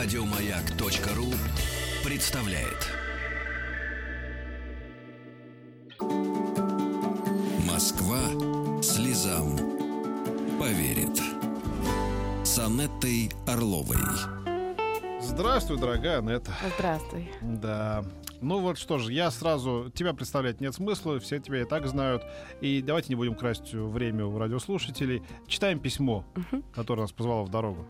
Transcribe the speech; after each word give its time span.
Радиомаяк.ру 0.00 1.26
представляет. 2.08 2.88
Москва 7.66 8.20
слезам 8.80 9.56
поверит. 10.60 11.20
С 12.44 12.60
Анеттой 12.60 13.32
Орловой. 13.48 13.96
Здравствуй, 15.20 15.78
дорогая 15.78 16.18
Анетта. 16.20 16.52
Здравствуй. 16.76 17.32
Да. 17.42 18.04
Ну 18.40 18.60
вот 18.60 18.78
что 18.78 18.98
ж, 18.98 19.10
я 19.10 19.32
сразу... 19.32 19.90
Тебя 19.92 20.14
представлять 20.14 20.60
нет 20.60 20.72
смысла, 20.74 21.18
все 21.18 21.40
тебя 21.40 21.62
и 21.62 21.64
так 21.64 21.88
знают. 21.88 22.22
И 22.60 22.82
давайте 22.82 23.08
не 23.08 23.16
будем 23.16 23.34
красть 23.34 23.74
время 23.74 24.26
у 24.26 24.38
радиослушателей. 24.38 25.24
Читаем 25.48 25.80
письмо, 25.80 26.24
которое 26.72 27.00
нас 27.00 27.10
позвало 27.10 27.42
в 27.42 27.50
дорогу. 27.50 27.84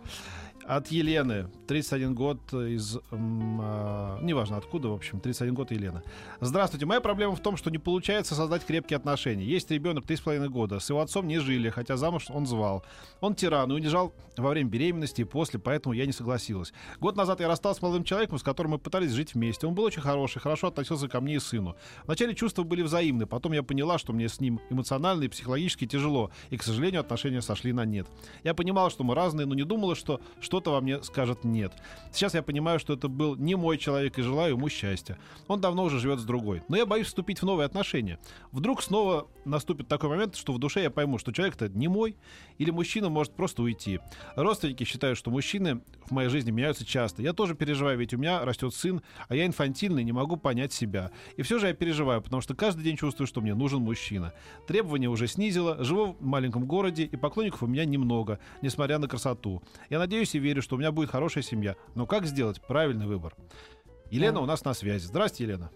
От 0.69 0.89
Елены, 0.89 1.49
31 1.67 2.15
год 2.15 2.53
из... 2.53 2.99
а, 3.11 4.19
неважно 4.21 4.59
откуда, 4.59 4.89
в 4.89 4.93
общем, 4.93 5.19
31 5.19 5.55
год 5.55 5.71
Елена. 5.71 6.03
Здравствуйте. 6.43 6.85
Моя 6.85 7.01
проблема 7.01 7.35
в 7.35 7.41
том, 7.41 7.57
что 7.57 7.71
не 7.71 7.79
получается 7.79 8.35
создать 8.35 8.67
крепкие 8.67 8.99
отношения. 8.99 9.47
Есть 9.47 9.71
ребенок 9.71 10.05
3,5 10.05 10.47
года. 10.49 10.79
С 10.79 10.91
его 10.91 11.01
отцом 11.01 11.27
не 11.27 11.39
жили, 11.39 11.71
хотя 11.71 11.97
замуж 11.97 12.27
он 12.29 12.47
звал. 12.47 12.85
Он 13.23 13.35
тиран 13.35 13.73
и 13.73 13.75
унижал 13.75 14.13
во 14.37 14.51
время 14.51 14.69
беременности 14.69 15.23
и 15.23 15.25
после, 15.25 15.59
поэтому 15.59 15.95
я 15.95 16.05
не 16.05 16.13
согласилась. 16.13 16.75
Год 17.01 17.17
назад 17.17 17.41
я 17.41 17.49
рассталась 17.49 17.79
с 17.79 17.83
молодым 17.83 18.05
человеком, 18.05 18.39
с 18.39 18.43
которым 18.43 18.73
мы 18.73 18.79
пытались 18.79 19.13
жить 19.13 19.35
вместе. 19.35 19.67
Он 19.67 19.75
был 19.75 19.85
очень 19.85 20.03
хороший, 20.03 20.41
хорошо 20.41 20.69
относился 20.69 21.09
ко 21.09 21.21
мне 21.21 21.37
и 21.37 21.39
сыну. 21.39 21.77
Вначале 22.05 22.35
чувства 22.35 22.63
были 22.63 22.83
взаимны, 22.83 23.27
потом 23.27 23.53
я 23.53 23.63
поняла, 23.63 23.99
что 23.99 24.13
мне 24.13 24.29
с 24.29 24.39
ним 24.39 24.61
эмоционально 24.71 25.25
и 25.25 25.29
психологически 25.29 25.87
тяжело, 25.87 26.31
и, 26.51 26.57
к 26.57 26.63
сожалению, 26.63 27.01
отношения 27.01 27.43
сошли 27.43 27.73
на 27.73 27.85
нет. 27.85 28.07
Я 28.45 28.55
понимала, 28.55 28.91
что 28.91 29.03
мы 29.03 29.15
разные, 29.15 29.47
но 29.47 29.55
не 29.55 29.65
думала, 29.65 29.95
что 29.95 30.21
что-то 30.59 30.73
во 30.73 30.81
мне 30.81 31.01
скажет 31.05 31.45
нет. 31.45 31.73
Сейчас 32.13 32.35
я 32.35 32.43
понимаю, 32.43 32.81
что 32.81 32.95
это 32.95 33.07
был 33.07 33.37
не 33.37 33.55
мой 33.55 33.79
человек 33.79 34.19
и 34.19 34.23
желаю 34.23 34.55
ему 34.57 34.69
счастья. 34.69 35.17
Он 35.47 35.61
давно 35.61 35.85
уже 35.85 36.01
живет 36.01 36.19
с 36.19 36.25
другой. 36.25 36.65
Но 36.67 36.77
я 36.77 36.85
боюсь 36.85 37.07
вступить 37.07 37.41
в 37.41 37.45
новые 37.45 37.67
отношения. 37.67 38.19
Вдруг 38.51 38.83
снова 38.83 39.29
наступит 39.45 39.87
такой 39.87 40.11
момент, 40.11 40.35
что 40.35 40.53
в 40.53 40.59
душе 40.59 40.83
я 40.83 40.91
пойму, 40.91 41.19
что 41.19 41.33
человек-то 41.33 41.69
не 41.69 41.87
мой, 41.87 42.17
или 42.59 42.73
мужчина 42.73 43.09
может 43.09 43.35
просто 43.35 43.63
уйти. 43.63 44.01
Родственники 44.35 44.83
считают, 44.83 45.17
что 45.17 45.31
мужчины 45.31 45.81
в 46.07 46.11
моей 46.11 46.29
жизни 46.29 46.51
меняются 46.51 46.85
часто. 46.85 47.23
Я 47.23 47.33
тоже 47.33 47.55
переживаю, 47.55 47.97
ведь 47.97 48.15
у 48.15 48.19
меня 48.19 48.45
растет 48.45 48.75
сын, 48.75 49.01
а 49.29 49.37
я 49.37 49.47
инфантильный, 49.47 50.03
не 50.03 50.13
могу 50.13 50.37
понять 50.37 50.73
себя. 50.73 51.13
И 51.37 51.43
все 51.43 51.61
же 51.61 51.69
я 51.69 51.73
переживаю, 51.73 52.21
потому 52.21 52.43
что 52.43 52.57
каждый 52.57 52.83
день 52.83 52.97
чувствую, 52.97 53.29
что 53.29 53.41
мне 53.41 53.55
нужен 53.55 53.81
мужчина. 53.81 54.33
Требования 54.67 55.09
уже 55.09 55.29
снизила, 55.29 55.85
живу 55.85 56.17
в 56.19 56.25
маленьком 56.25 56.67
городе, 56.67 57.05
и 57.05 57.17
поклонников 57.17 57.63
у 57.63 57.69
меня 57.69 57.85
немного, 57.85 58.41
несмотря 58.61 58.99
на 58.99 59.07
красоту. 59.07 59.63
Я 59.89 60.01
надеюсь 60.01 60.35
и 60.35 60.41
верю, 60.41 60.48
что 60.61 60.77
у 60.77 60.79
меня 60.79 60.93
будет 60.93 61.11
хорошая 61.11 61.43
семья. 61.43 61.77
Но 61.95 62.07
как 62.07 62.27
сделать 62.27 62.61
правильный 62.61 63.07
выбор? 63.07 63.35
Елена 64.11 64.41
у 64.41 64.47
нас 64.47 64.65
на 64.65 64.75
связи. 64.75 65.07
Здрасте, 65.07 65.45
Елена. 65.45 65.71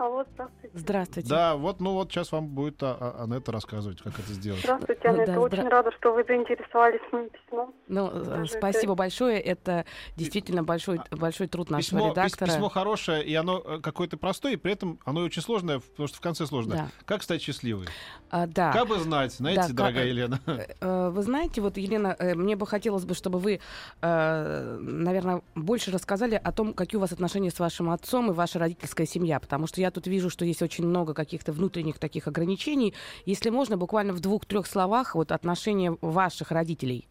Алло, 0.00 0.24
здравствуйте. 0.32 0.70
Здравствуйте. 0.78 1.28
Да, 1.28 1.56
вот, 1.56 1.80
ну 1.80 1.92
вот 1.92 2.10
сейчас 2.10 2.32
вам 2.32 2.48
будет 2.48 2.82
а, 2.82 2.96
а, 2.98 3.24
Анетта 3.24 3.52
рассказывать, 3.52 4.00
как 4.00 4.18
это 4.18 4.32
сделать. 4.32 4.62
Здравствуйте, 4.62 5.00
Да, 5.04 5.10
Анетта. 5.10 5.32
здра- 5.32 5.38
Очень 5.40 5.68
рада, 5.68 5.90
что 5.98 6.14
вы 6.14 6.24
заинтересовались 6.24 7.00
моим 7.12 7.28
письмом. 7.28 7.74
Ну, 7.86 8.08
э, 8.10 8.24
Даже 8.24 8.50
спасибо 8.52 8.94
большое. 8.94 9.38
Это 9.38 9.84
действительно 10.16 10.62
большой, 10.62 11.02
большой 11.10 11.48
труд 11.48 11.68
нашего 11.68 11.98
Письмо, 12.00 12.08
пис- 12.08 12.10
редактора. 12.12 12.48
письмо 12.48 12.68
хорошее, 12.70 13.22
и 13.26 13.34
оно 13.34 13.58
э, 13.62 13.80
какое-то 13.82 14.16
простое, 14.16 14.52
и 14.54 14.56
при 14.56 14.72
этом 14.72 14.98
оно 15.04 15.20
очень 15.20 15.42
сложное, 15.42 15.80
потому 15.80 16.08
что 16.08 16.16
в 16.16 16.22
конце 16.22 16.46
сложное. 16.46 16.78
Да. 16.78 16.88
Как 17.04 17.22
стать 17.22 17.42
счастливой? 17.42 17.84
А, 18.30 18.46
да. 18.46 18.72
Как 18.72 18.88
бы 18.88 18.98
знать, 19.00 19.34
знаете, 19.34 19.64
Да, 19.68 19.74
дорогая 19.84 20.06
э, 20.06 20.08
Елена? 20.08 20.40
Э, 20.80 21.10
Вы 21.10 21.22
знаете, 21.22 21.60
вот, 21.60 21.76
Елена, 21.76 22.16
э, 22.18 22.34
мне 22.34 22.56
бы 22.56 22.66
хотелось 22.66 23.04
бы, 23.04 23.12
чтобы 23.14 23.38
вы, 23.38 23.60
э, 24.00 24.78
наверное, 24.80 25.42
больше 25.54 25.90
рассказали 25.90 26.40
о 26.42 26.52
том, 26.52 26.72
какие 26.72 26.96
у 26.96 27.02
вас 27.02 27.12
отношения 27.12 27.50
с 27.50 27.58
вашим 27.60 27.90
отцом 27.90 28.30
и 28.30 28.34
ваша 28.34 28.58
родительская 28.58 29.06
семья, 29.06 29.38
потому 29.40 29.66
что 29.66 29.80
я 29.82 29.89
тут 29.90 30.06
вижу, 30.06 30.30
что 30.30 30.44
есть 30.44 30.62
очень 30.62 30.86
много 30.86 31.14
каких-то 31.14 31.52
внутренних 31.52 31.98
таких 31.98 32.26
ограничений. 32.28 32.94
Если 33.26 33.50
можно, 33.50 33.76
буквально 33.76 34.12
в 34.12 34.20
двух-трех 34.20 34.66
словах, 34.66 35.14
вот 35.14 35.32
отношения 35.32 35.96
ваших 36.00 36.50
родителей. 36.50 37.08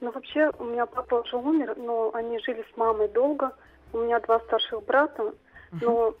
Ну, 0.00 0.10
вообще, 0.12 0.50
у 0.58 0.64
меня 0.64 0.86
папа 0.86 1.16
уже 1.16 1.36
умер, 1.36 1.76
но 1.78 2.10
они 2.14 2.38
жили 2.40 2.64
с 2.72 2.76
мамой 2.76 3.08
долго. 3.08 3.52
У 3.92 3.98
меня 3.98 4.20
два 4.20 4.40
старших 4.40 4.84
брата. 4.84 5.34
Но 5.80 6.14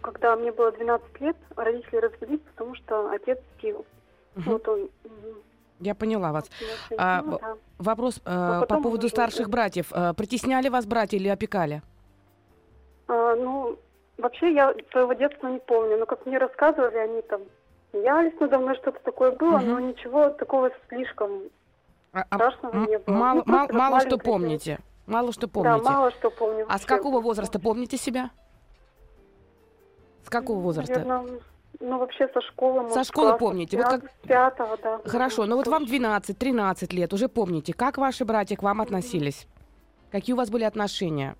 когда 0.00 0.36
мне 0.36 0.52
было 0.52 0.72
12 0.72 1.20
лет, 1.20 1.36
родители 1.56 1.96
развелись, 1.96 2.40
потому 2.54 2.74
что 2.74 3.10
отец 3.10 3.38
пил. 3.60 3.84
Мгм. 4.34 4.50
Вот 4.50 4.68
он... 4.68 4.88
Я 5.80 5.94
поняла 5.94 6.32
вас. 6.32 6.50
А, 6.98 7.22
да. 7.22 7.56
Вопрос 7.78 8.20
Ну, 8.24 8.66
по 8.66 8.80
поводу 8.82 9.08
старших 9.08 9.48
братьев. 9.48 9.90
Э, 9.92 10.12
Притесняли 10.14 10.68
вас 10.68 10.84
братья 10.84 11.16
или 11.16 11.28
опекали? 11.28 11.82
А, 13.08 13.34
ну, 13.34 13.78
вообще, 14.20 14.52
я 14.54 14.74
своего 14.92 15.12
детства 15.14 15.48
не 15.48 15.58
помню. 15.58 15.98
Но 15.98 16.06
как 16.06 16.24
мне 16.26 16.38
рассказывали, 16.38 16.96
они 16.96 17.22
там 17.22 17.42
смеялись 17.90 18.38
надо 18.40 18.58
мной, 18.58 18.76
что-то 18.76 19.00
такое 19.02 19.32
было, 19.32 19.58
но 19.58 19.74
Мгм. 19.76 19.88
ничего 19.88 20.30
такого 20.30 20.70
слишком 20.88 21.42
А- 22.12 22.24
а 22.30 22.34
страшного 22.36 22.74
м- 22.76 22.84
не 22.86 22.98
было. 22.98 23.14
Мало, 23.14 23.42
Ну, 23.46 23.52
мало, 23.52 23.72
мало 23.72 24.00
что 24.00 24.18
помните. 24.18 24.78
Мало 25.06 25.32
что 25.32 25.46
Да, 25.46 25.52
помните. 25.52 25.84
мало 25.84 26.10
что 26.12 26.30
помню. 26.30 26.66
А 26.68 26.78
с 26.78 26.84
какого 26.84 27.20
возраста 27.20 27.58
помните 27.58 27.96
себя? 27.96 28.30
С 30.24 30.28
какого 30.30 30.60
возраста? 30.60 31.00
Наверное, 31.00 31.40
ну, 31.80 31.98
вообще 31.98 32.28
со 32.28 32.40
школы. 32.42 32.82
может, 32.82 33.06
школы 33.06 33.28
класса 33.30 33.38
помните? 33.38 33.76
Вот 33.76 33.86
как- 33.86 34.10
пятого, 34.22 34.76
да. 34.82 35.00
Хорошо, 35.04 35.46
но 35.46 35.56
вот 35.56 35.66
вам 35.66 35.84
12-13 35.84 36.92
лет, 36.92 37.12
уже 37.12 37.28
помните, 37.28 37.72
как 37.72 37.98
ваши 37.98 38.24
братья 38.24 38.56
к 38.56 38.62
вам 38.62 38.80
относились? 38.80 39.46
Какие 40.12 40.34
у 40.34 40.36
вас 40.36 40.50
были 40.50 40.64
отношения? 40.64 41.36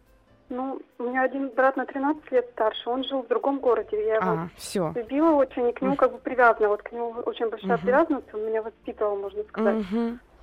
Ну, 0.51 0.81
у 0.99 1.03
меня 1.05 1.23
один 1.23 1.49
брат 1.51 1.77
на 1.77 1.87
13 1.87 2.31
лет 2.33 2.49
старше, 2.53 2.91
он 2.91 3.05
жил 3.05 3.23
в 3.23 3.29
другом 3.29 3.61
городе. 3.61 4.05
Я 4.05 4.17
его 4.17 4.25
А, 4.31 4.49
все. 4.57 4.93
любила 4.97 5.31
очень, 5.37 5.69
и 5.69 5.73
к 5.73 5.81
нему 5.81 5.95
как 5.97 6.13
бы 6.13 6.19
привязана. 6.19 6.69
Вот 6.69 6.83
к 6.83 6.91
нему 6.93 7.11
очень 7.25 7.49
большая 7.49 7.77
Мгм. 7.77 7.87
привязанность, 7.87 8.35
он 8.35 8.45
меня 8.47 8.61
воспитывал, 8.63 9.17
можно 9.17 9.43
сказать. 9.45 9.85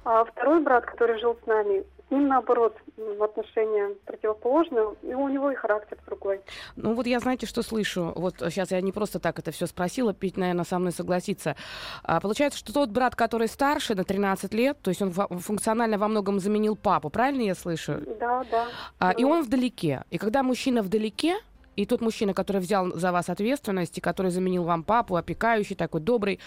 А 0.05 0.23
второй 0.23 0.61
брат, 0.61 0.85
который 0.85 1.19
жил 1.19 1.37
с 1.43 1.45
нами, 1.45 1.83
с 2.07 2.11
ним 2.11 2.27
наоборот 2.27 2.75
отношения 3.19 3.95
противоположные, 4.05 4.95
и 5.03 5.13
у 5.13 5.27
него 5.27 5.51
и 5.51 5.55
характер 5.55 5.97
другой. 6.05 6.41
Ну 6.75 6.93
вот 6.93 7.05
я, 7.05 7.19
знаете, 7.19 7.45
что 7.45 7.61
слышу? 7.61 8.13
Вот 8.15 8.35
сейчас 8.39 8.71
я 8.71 8.81
не 8.81 8.91
просто 8.91 9.19
так 9.19 9.39
это 9.39 9.51
все 9.51 9.65
спросила, 9.67 10.13
Пить, 10.13 10.37
наверное, 10.37 10.63
со 10.65 10.79
мной 10.79 10.91
согласится. 10.91 11.55
А, 12.03 12.19
получается, 12.19 12.59
что 12.59 12.73
тот 12.73 12.89
брат, 12.89 13.15
который 13.15 13.47
старше 13.47 13.95
на 13.95 14.03
13 14.03 14.53
лет, 14.53 14.77
то 14.81 14.89
есть 14.89 15.01
он 15.01 15.11
функционально 15.11 15.97
во 15.97 16.07
многом 16.07 16.39
заменил 16.39 16.75
папу, 16.75 17.09
правильно 17.09 17.41
я 17.41 17.55
слышу? 17.55 17.99
Да, 18.19 18.43
да. 18.51 18.67
А, 18.99 19.11
и 19.11 19.23
Да. 19.23 19.27
он 19.27 19.43
вдалеке. 19.43 20.03
И 20.09 20.17
когда 20.17 20.43
мужчина 20.43 20.81
вдалеке, 20.81 21.37
и 21.77 21.85
тот 21.85 22.01
мужчина, 22.01 22.33
который 22.33 22.59
взял 22.59 22.91
за 22.93 23.11
вас 23.11 23.29
ответственность, 23.29 23.97
и 23.97 24.01
который 24.01 24.31
заменил 24.31 24.63
вам 24.63 24.83
папу, 24.83 25.15
опекающий, 25.15 25.75
такой 25.75 26.01
добрый, 26.01 26.39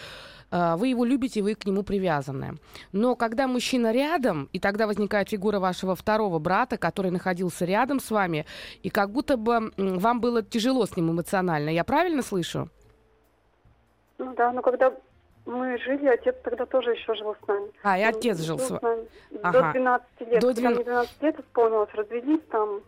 а, 0.50 0.76
вы 0.76 0.88
его 0.88 1.04
любите, 1.04 1.40
вы 1.40 1.54
к 1.54 1.64
нему 1.64 1.82
привязаны. 1.82 2.58
Но 2.92 3.14
когда 3.14 3.46
мужчина 3.46 3.92
рядом, 3.92 4.48
и 4.52 4.58
тогда 4.58 4.86
возникает 4.86 5.30
фигура 5.30 5.60
вашего 5.60 5.94
второго 5.94 6.38
брата, 6.40 6.76
который 6.76 7.12
находился 7.12 7.64
рядом 7.64 8.00
с 8.00 8.10
вами, 8.10 8.44
и 8.82 8.90
как 8.90 9.10
будто 9.10 9.36
бы 9.36 9.70
вам 9.76 10.20
было 10.20 10.42
тяжело 10.42 10.84
с 10.84 10.96
ним 10.96 11.12
эмоционально. 11.12 11.70
Я 11.70 11.84
правильно 11.84 12.22
слышу? 12.22 12.68
Ну 14.18 14.34
да, 14.34 14.52
но 14.52 14.62
когда 14.62 14.92
мы 15.46 15.78
жили, 15.78 16.06
отец 16.08 16.34
тогда 16.42 16.66
тоже 16.66 16.90
еще 16.90 17.14
жил 17.14 17.36
с 17.42 17.46
нами. 17.46 17.70
А, 17.82 17.98
и 17.98 18.02
отец 18.02 18.40
жил 18.40 18.58
с 18.58 18.68
вами. 18.70 19.06
Ага. 19.42 19.72
До 19.72 19.78
12 19.78 20.06
лет. 20.20 20.40
До 20.40 20.46
Когда 20.48 20.60
двен- 20.60 20.74
мне 20.74 20.84
12 20.84 21.22
лет 21.22 21.40
исполнилось, 21.40 21.90
развелись 21.94 22.42
там. 22.50 22.80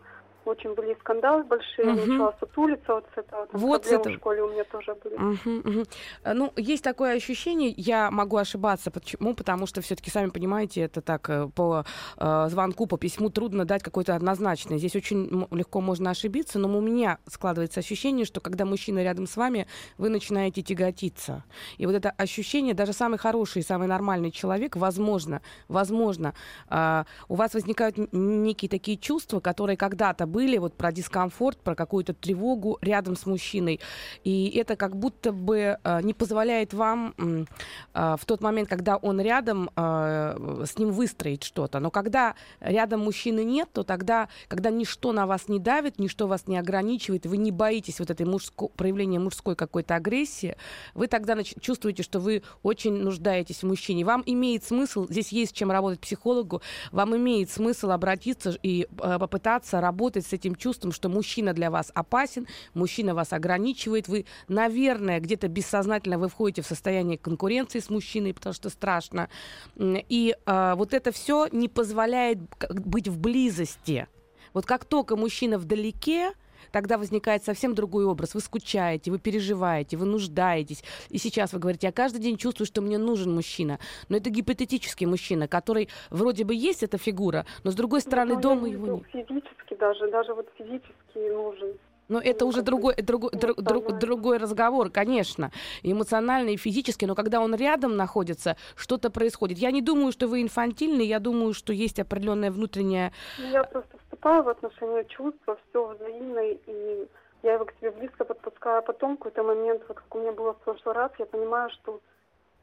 Очень 0.45 0.73
были 0.75 0.95
скандалы 0.99 1.43
большие, 1.43 1.85
Мгм. 1.85 1.97
начала 2.17 2.35
сутулиться 2.39 2.93
вот 2.95 3.05
с 3.15 3.17
этого. 3.17 3.47
Там 3.47 3.61
Вот 3.61 3.81
проблемы 3.81 4.01
этого. 4.01 4.13
в 4.13 4.17
школе 4.17 4.41
у 4.43 4.49
меня 4.51 4.63
тоже 4.65 4.95
были. 5.03 5.15
Мгм. 5.17 5.83
Э, 6.23 6.33
Ну, 6.33 6.51
есть 6.57 6.83
такое 6.83 7.15
ощущение, 7.15 7.69
я 7.77 8.11
могу 8.11 8.37
ошибаться. 8.37 8.91
Почему? 8.91 9.33
Потому 9.35 9.67
что 9.67 9.81
все-таки, 9.81 10.09
сами 10.11 10.29
понимаете, 10.29 10.81
это 10.81 11.01
так 11.01 11.29
э, 11.29 11.47
по 11.55 11.85
э, 12.17 12.47
звонку, 12.49 12.87
по 12.87 12.97
письму 12.97 13.29
трудно 13.29 13.65
дать 13.65 13.83
какой-то 13.83 14.15
однозначный. 14.15 14.77
Здесь 14.79 14.95
очень 14.95 15.47
легко 15.51 15.81
можно 15.81 16.09
ошибиться, 16.09 16.59
но 16.59 16.77
у 16.77 16.81
меня 16.81 17.17
складывается 17.27 17.79
ощущение, 17.79 18.25
что 18.25 18.41
когда 18.41 18.65
мужчина 18.65 19.03
рядом 19.03 19.27
с 19.27 19.37
вами, 19.37 19.67
вы 19.97 20.09
начинаете 20.09 20.61
тяготиться. 20.61 21.43
И 21.77 21.85
вот 21.85 21.95
это 21.95 22.09
ощущение, 22.11 22.73
даже 22.73 22.93
самый 22.93 23.17
хороший, 23.17 23.63
самый 23.63 23.87
нормальный 23.87 24.31
человек, 24.31 24.75
возможно, 24.75 25.41
возможно, 25.67 26.33
а, 26.69 27.05
у 27.29 27.35
вас 27.35 27.53
возникают 27.53 27.95
некие 28.11 28.69
такие 28.69 28.97
чувства, 28.97 29.39
которые 29.39 29.77
когда-то 29.77 30.25
забыли 30.33 30.57
вот 30.57 30.73
про 30.73 30.91
дискомфорт, 30.91 31.59
про 31.59 31.75
какую-то 31.75 32.13
тревогу 32.13 32.79
рядом 32.81 33.15
с 33.15 33.25
мужчиной. 33.27 33.79
И 34.23 34.49
это 34.57 34.75
как 34.75 34.95
будто 34.95 35.31
бы 35.31 35.77
э, 35.83 36.01
не 36.01 36.13
позволяет 36.13 36.73
вам 36.73 37.13
э, 37.17 37.45
в 37.93 38.25
тот 38.25 38.41
момент, 38.41 38.67
когда 38.67 38.97
он 38.97 39.21
рядом, 39.21 39.69
э, 39.75 40.65
с 40.65 40.79
ним 40.79 40.91
выстроить 40.91 41.43
что-то. 41.43 41.79
Но 41.79 41.91
когда 41.91 42.33
рядом 42.61 43.01
мужчины 43.01 43.43
нет, 43.43 43.69
то 43.71 43.83
тогда, 43.83 44.27
когда 44.47 44.71
ничто 44.71 45.11
на 45.11 45.27
вас 45.27 45.49
не 45.49 45.59
давит, 45.59 45.99
ничто 45.99 46.27
вас 46.27 46.47
не 46.47 46.57
ограничивает, 46.57 47.27
вы 47.27 47.37
не 47.37 47.51
боитесь 47.51 47.99
вот 47.99 48.09
этой 48.09 48.25
мужско- 48.25 48.71
проявления 48.75 49.19
мужской 49.19 49.55
какой-то 49.55 49.95
агрессии, 49.95 50.55
вы 50.95 51.07
тогда 51.07 51.33
нач- 51.33 51.59
чувствуете, 51.61 52.01
что 52.01 52.19
вы 52.19 52.41
очень 52.63 52.93
нуждаетесь 52.93 53.61
в 53.61 53.67
мужчине. 53.67 54.03
Вам 54.03 54.23
имеет 54.25 54.63
смысл, 54.63 55.05
здесь 55.09 55.31
есть 55.31 55.55
чем 55.55 55.69
работать 55.71 55.99
психологу, 55.99 56.61
вам 56.91 57.15
имеет 57.15 57.51
смысл 57.51 57.91
обратиться 57.91 58.57
и 58.63 58.87
попытаться 58.97 59.79
работать 59.79 60.22
с 60.25 60.33
этим 60.33 60.55
чувством, 60.55 60.91
что 60.91 61.09
мужчина 61.09 61.53
для 61.53 61.69
вас 61.69 61.91
опасен, 61.93 62.47
мужчина 62.73 63.13
вас 63.13 63.33
ограничивает, 63.33 64.07
вы, 64.07 64.25
наверное, 64.47 65.19
где-то 65.19 65.47
бессознательно 65.47 66.17
вы 66.17 66.29
входите 66.29 66.61
в 66.61 66.67
состояние 66.67 67.17
конкуренции 67.17 67.79
с 67.79 67.89
мужчиной, 67.89 68.33
потому 68.33 68.53
что 68.53 68.69
страшно. 68.69 69.29
И 69.77 70.35
э, 70.45 70.73
вот 70.75 70.93
это 70.93 71.11
все 71.11 71.47
не 71.51 71.67
позволяет 71.67 72.39
быть 72.69 73.07
в 73.07 73.19
близости. 73.19 74.07
Вот 74.53 74.65
как 74.65 74.85
только 74.85 75.15
мужчина 75.15 75.57
вдалеке, 75.57 76.33
тогда 76.71 76.97
возникает 76.97 77.43
совсем 77.43 77.75
другой 77.75 78.05
образ. 78.05 78.33
Вы 78.33 78.41
скучаете, 78.41 79.11
вы 79.11 79.19
переживаете, 79.19 79.97
вы 79.97 80.05
нуждаетесь. 80.05 80.83
И 81.09 81.17
сейчас 81.17 81.53
вы 81.53 81.59
говорите, 81.59 81.87
я 81.87 81.91
каждый 81.91 82.19
день 82.19 82.37
чувствую, 82.37 82.67
что 82.67 82.81
мне 82.81 82.97
нужен 82.97 83.33
мужчина. 83.33 83.79
Но 84.09 84.17
это 84.17 84.29
гипотетический 84.29 85.05
мужчина, 85.05 85.47
который 85.47 85.89
вроде 86.09 86.43
бы 86.43 86.53
есть 86.53 86.83
эта 86.83 86.97
фигура, 86.97 87.45
но 87.63 87.71
с 87.71 87.75
другой 87.75 88.01
стороны 88.01 88.35
ну, 88.35 88.41
дома 88.41 88.67
его 88.67 88.87
нет. 88.87 89.03
Физически 89.11 89.75
даже, 89.79 90.09
даже 90.09 90.33
вот 90.33 90.49
физически 90.57 91.31
нужен. 91.31 91.73
Но 92.09 92.19
это 92.19 92.45
уже 92.45 92.61
другой, 92.61 92.95
другой, 92.95 93.31
друг, 93.31 93.61
друг, 93.61 93.97
другой 93.97 94.37
разговор, 94.37 94.89
конечно. 94.89 95.51
Эмоционально 95.83 96.49
и 96.49 96.57
физически, 96.57 97.05
но 97.05 97.15
когда 97.15 97.39
он 97.39 97.55
рядом 97.55 97.95
находится, 97.95 98.57
что-то 98.75 99.09
происходит. 99.09 99.57
Я 99.57 99.71
не 99.71 99.81
думаю, 99.81 100.11
что 100.11 100.27
вы 100.27 100.41
инфантильны, 100.41 101.01
я 101.01 101.19
думаю, 101.19 101.53
что 101.53 101.71
есть 101.71 101.99
определенная 101.99 102.51
внутренняя... 102.51 103.13
Ну, 103.39 103.49
я 103.49 103.63
просто 103.63 103.97
вступаю 104.13 104.43
в 104.43 104.49
отношения 104.49 105.05
чувства, 105.05 105.57
все 105.69 105.87
взаимно, 105.87 106.39
и 106.39 107.07
я 107.41 107.53
его 107.53 107.65
к 107.65 107.73
себе 107.79 107.91
близко 107.91 108.23
подпускаю, 108.25 108.79
а 108.79 108.81
потом 108.81 109.17
какой-то 109.17 109.43
момент, 109.43 109.81
вот 109.87 109.97
как 109.97 110.15
у 110.15 110.19
меня 110.19 110.31
было 110.31 110.53
в 110.53 110.59
прошлый 110.59 110.93
раз, 110.93 111.11
я 111.17 111.25
понимаю, 111.25 111.69
что 111.71 111.99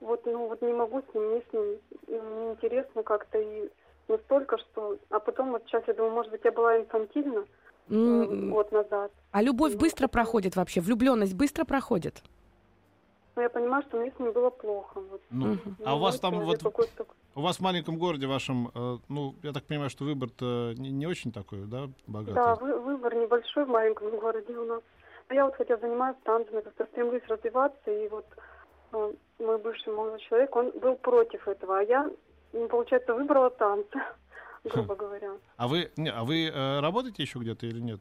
вот, 0.00 0.24
ну, 0.26 0.48
вот 0.48 0.62
не 0.62 0.72
могу 0.72 1.02
с 1.02 1.14
ним, 1.14 1.24
мне 1.24 1.42
с 1.42 1.52
ним 1.52 1.78
неинтересно 2.08 3.02
как-то, 3.02 3.38
и 3.38 3.68
настолько, 4.08 4.58
что... 4.58 4.96
А 5.10 5.18
потом 5.18 5.50
вот 5.50 5.62
сейчас 5.66 5.82
я 5.88 5.94
думаю, 5.94 6.12
может 6.12 6.30
быть, 6.30 6.40
я 6.44 6.52
была 6.52 6.78
инфантильна, 6.78 7.44
mm. 7.88 8.50
год 8.50 8.72
назад. 8.72 9.10
А 9.32 9.42
любовь 9.42 9.74
быстро 9.74 10.08
проходит 10.08 10.56
вообще? 10.56 10.80
Влюбленность 10.80 11.34
быстро 11.34 11.64
проходит? 11.64 12.22
Ну, 13.36 13.42
я 13.42 13.48
понимаю, 13.48 13.82
что 13.84 13.98
мне 13.98 14.10
с 14.10 14.18
ним 14.18 14.32
было 14.32 14.50
плохо. 14.50 15.00
Вот. 15.00 15.20
Ну, 15.30 15.52
угу. 15.52 15.74
А 15.84 15.96
у 15.96 15.98
вас 15.98 16.18
там 16.20 16.40
вот... 16.40 16.60
У 17.34 17.42
вас 17.42 17.58
в 17.58 17.60
маленьком 17.60 17.96
городе 17.96 18.26
вашем, 18.26 18.72
э, 18.74 18.98
ну, 19.08 19.36
я 19.42 19.52
так 19.52 19.64
понимаю, 19.64 19.88
что 19.88 20.04
выбор-то 20.04 20.74
не, 20.76 20.90
не 20.90 21.06
очень 21.06 21.30
такой, 21.30 21.60
да, 21.60 21.88
богатый? 22.08 22.34
Да, 22.34 22.56
вы, 22.56 22.80
выбор 22.80 23.14
небольшой 23.14 23.64
в 23.66 23.68
маленьком 23.68 24.18
городе 24.18 24.52
у 24.52 24.64
нас. 24.64 24.82
Но 25.28 25.34
я 25.34 25.44
вот 25.44 25.54
хотя 25.54 25.76
занимаюсь 25.76 26.16
танцами, 26.24 26.60
как-то 26.60 26.86
стремлюсь 26.86 27.22
развиваться, 27.28 27.90
и 27.90 28.08
вот 28.08 28.26
э, 28.92 29.12
мой 29.38 29.58
бывший 29.58 29.94
молодой 29.94 30.18
человек, 30.20 30.56
он 30.56 30.72
был 30.80 30.96
против 30.96 31.46
этого, 31.46 31.78
а 31.78 31.82
я, 31.82 32.10
получается, 32.68 33.14
выбрала 33.14 33.50
танцы. 33.50 34.00
грубо 34.64 34.94
говоря. 34.94 35.32
А 35.56 35.68
вы, 35.68 35.90
не, 35.96 36.10
а 36.10 36.24
вы 36.24 36.48
э, 36.48 36.80
работаете 36.80 37.22
еще 37.22 37.38
где-то 37.38 37.66
или 37.66 37.80
нет? 37.80 38.00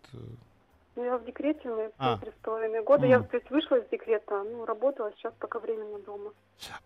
Ну, 0.99 1.05
я 1.05 1.17
в 1.17 1.23
декрете, 1.23 1.69
мне 1.69 1.91
а. 1.97 2.17
три 2.17 2.29
с 2.29 2.43
половиной 2.43 2.83
года. 2.83 3.05
Mm. 3.05 3.09
Я, 3.09 3.19
то 3.21 3.37
есть, 3.37 3.49
вышла 3.49 3.75
из 3.75 3.87
декрета, 3.87 4.43
ну, 4.43 4.65
работала, 4.65 5.13
сейчас 5.15 5.33
пока 5.39 5.57
временно 5.59 5.97
дома. 5.99 6.33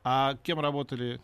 А 0.03 0.35
кем 0.43 0.59
работали? 0.59 1.19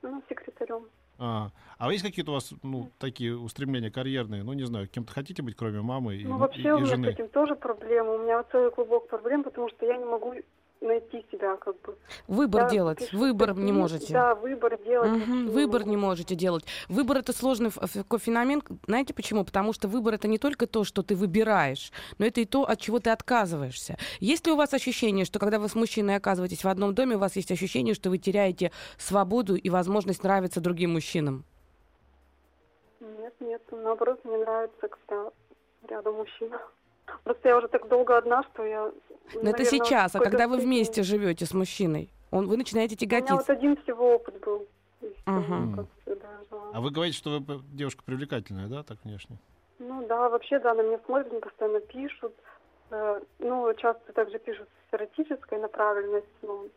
Ну, 0.00 0.22
секретарем. 0.26 0.86
А, 1.18 1.50
а 1.76 1.92
есть 1.92 2.02
какие-то 2.02 2.30
у 2.30 2.34
вас, 2.34 2.54
ну, 2.62 2.90
такие 2.98 3.36
устремления 3.36 3.90
карьерные? 3.90 4.42
Ну, 4.44 4.54
не 4.54 4.64
знаю, 4.64 4.88
кем-то 4.88 5.12
хотите 5.12 5.42
быть, 5.42 5.56
кроме 5.56 5.82
мамы 5.82 6.16
и 6.16 6.24
Ну, 6.24 6.38
вообще 6.38 6.62
и, 6.62 6.66
и 6.68 6.70
у 6.70 6.78
меня 6.78 6.86
жены? 6.86 7.10
с 7.10 7.14
этим 7.16 7.28
тоже 7.28 7.54
проблема. 7.54 8.12
У 8.12 8.18
меня 8.18 8.42
целый 8.44 8.70
клубок 8.70 9.06
проблем, 9.08 9.44
потому 9.44 9.68
что 9.68 9.84
я 9.84 9.98
не 9.98 10.06
могу 10.06 10.32
найти 10.80 11.24
себя 11.30 11.56
как 11.56 11.80
бы. 11.82 11.96
Выбор 12.28 12.62
да, 12.62 12.70
делать, 12.70 12.98
пишу, 12.98 13.18
выбор 13.18 13.54
не 13.56 13.72
можете. 13.72 14.12
Да, 14.12 14.34
выбор 14.34 14.78
делать. 14.84 15.10
Угу, 15.10 15.50
выбор 15.50 15.86
не 15.86 15.96
можете 15.96 16.34
делать. 16.34 16.64
Выбор 16.88 17.18
это 17.18 17.32
сложный 17.32 17.70
феномен. 17.70 18.62
Знаете 18.86 19.14
почему? 19.14 19.44
Потому 19.44 19.72
что 19.72 19.88
выбор 19.88 20.14
это 20.14 20.28
не 20.28 20.38
только 20.38 20.66
то, 20.66 20.84
что 20.84 21.02
ты 21.02 21.16
выбираешь, 21.16 21.92
но 22.18 22.26
это 22.26 22.40
и 22.40 22.44
то, 22.44 22.64
от 22.64 22.80
чего 22.80 22.98
ты 22.98 23.10
отказываешься. 23.10 23.96
Есть 24.20 24.46
ли 24.46 24.52
у 24.52 24.56
вас 24.56 24.74
ощущение, 24.74 25.24
что 25.24 25.38
когда 25.38 25.58
вы 25.58 25.68
с 25.68 25.74
мужчиной 25.74 26.16
оказываетесь 26.16 26.64
в 26.64 26.68
одном 26.68 26.94
доме, 26.94 27.16
у 27.16 27.18
вас 27.18 27.36
есть 27.36 27.50
ощущение, 27.50 27.94
что 27.94 28.10
вы 28.10 28.18
теряете 28.18 28.70
свободу 28.98 29.56
и 29.56 29.70
возможность 29.70 30.22
нравиться 30.22 30.60
другим 30.60 30.92
мужчинам? 30.92 31.44
Нет, 33.00 33.34
нет, 33.40 33.62
наоборот, 33.70 34.20
мне 34.24 34.38
нравится, 34.38 34.88
когда 34.88 35.30
рядом 35.88 36.14
мужчина. 36.16 36.60
Просто 37.24 37.48
я 37.48 37.56
уже 37.56 37.68
так 37.68 37.88
долго 37.88 38.16
одна, 38.16 38.42
что 38.52 38.64
я... 38.64 38.90
Но 39.42 39.50
это 39.50 39.64
сейчас, 39.64 40.14
а 40.14 40.20
когда 40.20 40.48
вы 40.48 40.58
вместе 40.58 41.02
живете 41.02 41.46
с 41.46 41.54
мужчиной, 41.54 42.10
он, 42.30 42.48
вы 42.48 42.56
начинаете 42.56 42.96
тяготиться. 42.96 43.34
У 43.34 43.36
меня 43.36 43.44
вот 43.46 43.56
один 43.56 43.76
всего 43.82 44.14
опыт 44.14 44.40
был. 44.40 44.66
Угу. 45.26 45.86
А 46.72 46.80
вы 46.80 46.90
говорите, 46.90 47.16
что 47.16 47.38
вы 47.38 47.60
девушка 47.72 48.02
привлекательная, 48.04 48.68
да, 48.68 48.82
так 48.82 48.98
внешне? 49.04 49.38
Ну 49.78 50.06
да, 50.06 50.28
вообще, 50.28 50.58
да, 50.58 50.74
на 50.74 50.82
меня 50.82 50.98
смотрят, 51.04 51.30
мне 51.30 51.40
постоянно 51.40 51.80
пишут. 51.80 52.34
Э, 52.90 53.20
ну, 53.38 53.72
часто 53.74 54.12
также 54.12 54.38
пишут 54.38 54.68
с 54.90 54.94
эротической 54.94 55.58
направленностью. 55.58 56.30
Ну, 56.42 56.70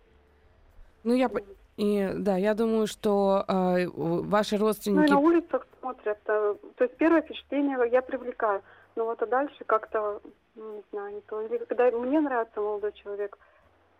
ну 1.04 1.14
я... 1.14 1.30
И, 1.78 2.12
да, 2.16 2.38
я 2.38 2.56
думаю, 2.56 2.88
что 2.88 3.46
э, 3.48 3.88
ваши 3.94 4.58
родственники... 4.58 5.00
Ну, 5.00 5.06
и 5.06 5.10
на 5.10 5.20
улицах 5.20 5.68
смотрят. 5.80 6.18
Э, 6.26 6.56
то 6.76 6.84
есть 6.84 6.98
первое 6.98 7.22
впечатление 7.22 7.78
я 7.92 8.02
привлекаю. 8.02 8.62
Ну 8.98 9.06
вот, 9.06 9.22
а 9.22 9.28
дальше 9.28 9.64
как-то, 9.64 10.20
ну, 10.56 10.78
не 10.78 10.84
знаю, 10.92 11.14
не 11.14 11.22
то. 11.22 11.40
Или 11.44 11.60
когда 11.60 11.92
мне 11.92 12.20
нравится 12.20 12.60
молодой 12.60 12.92
человек, 12.94 13.38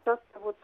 часто 0.04 0.40
вот 0.40 0.58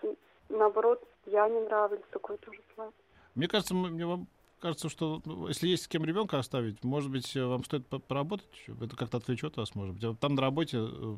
наоборот, 0.50 1.08
я 1.28 1.48
не 1.48 1.60
нравлюсь, 1.60 2.02
такой 2.10 2.38
тоже 2.38 2.60
бывает. 2.76 2.96
Мне 3.36 3.48
кажется, 3.48 3.76
мне 3.76 4.08
вам 4.08 4.26
кажется, 4.60 4.90
что 4.90 5.22
ну, 5.26 5.48
если 5.50 5.68
есть 5.68 5.84
с 5.84 5.88
кем 5.88 6.04
ребенка 6.04 6.40
оставить, 6.40 6.84
может 6.84 7.12
быть, 7.12 7.36
вам 7.36 7.64
стоит 7.64 7.86
поработать, 8.08 8.48
это 8.68 8.96
как-то 8.98 9.18
отвлечет 9.18 9.56
вас, 9.56 9.76
может 9.76 9.94
быть. 9.94 10.04
А 10.04 10.16
там 10.16 10.34
на 10.34 10.42
работе 10.42 10.78
э, 10.80 11.16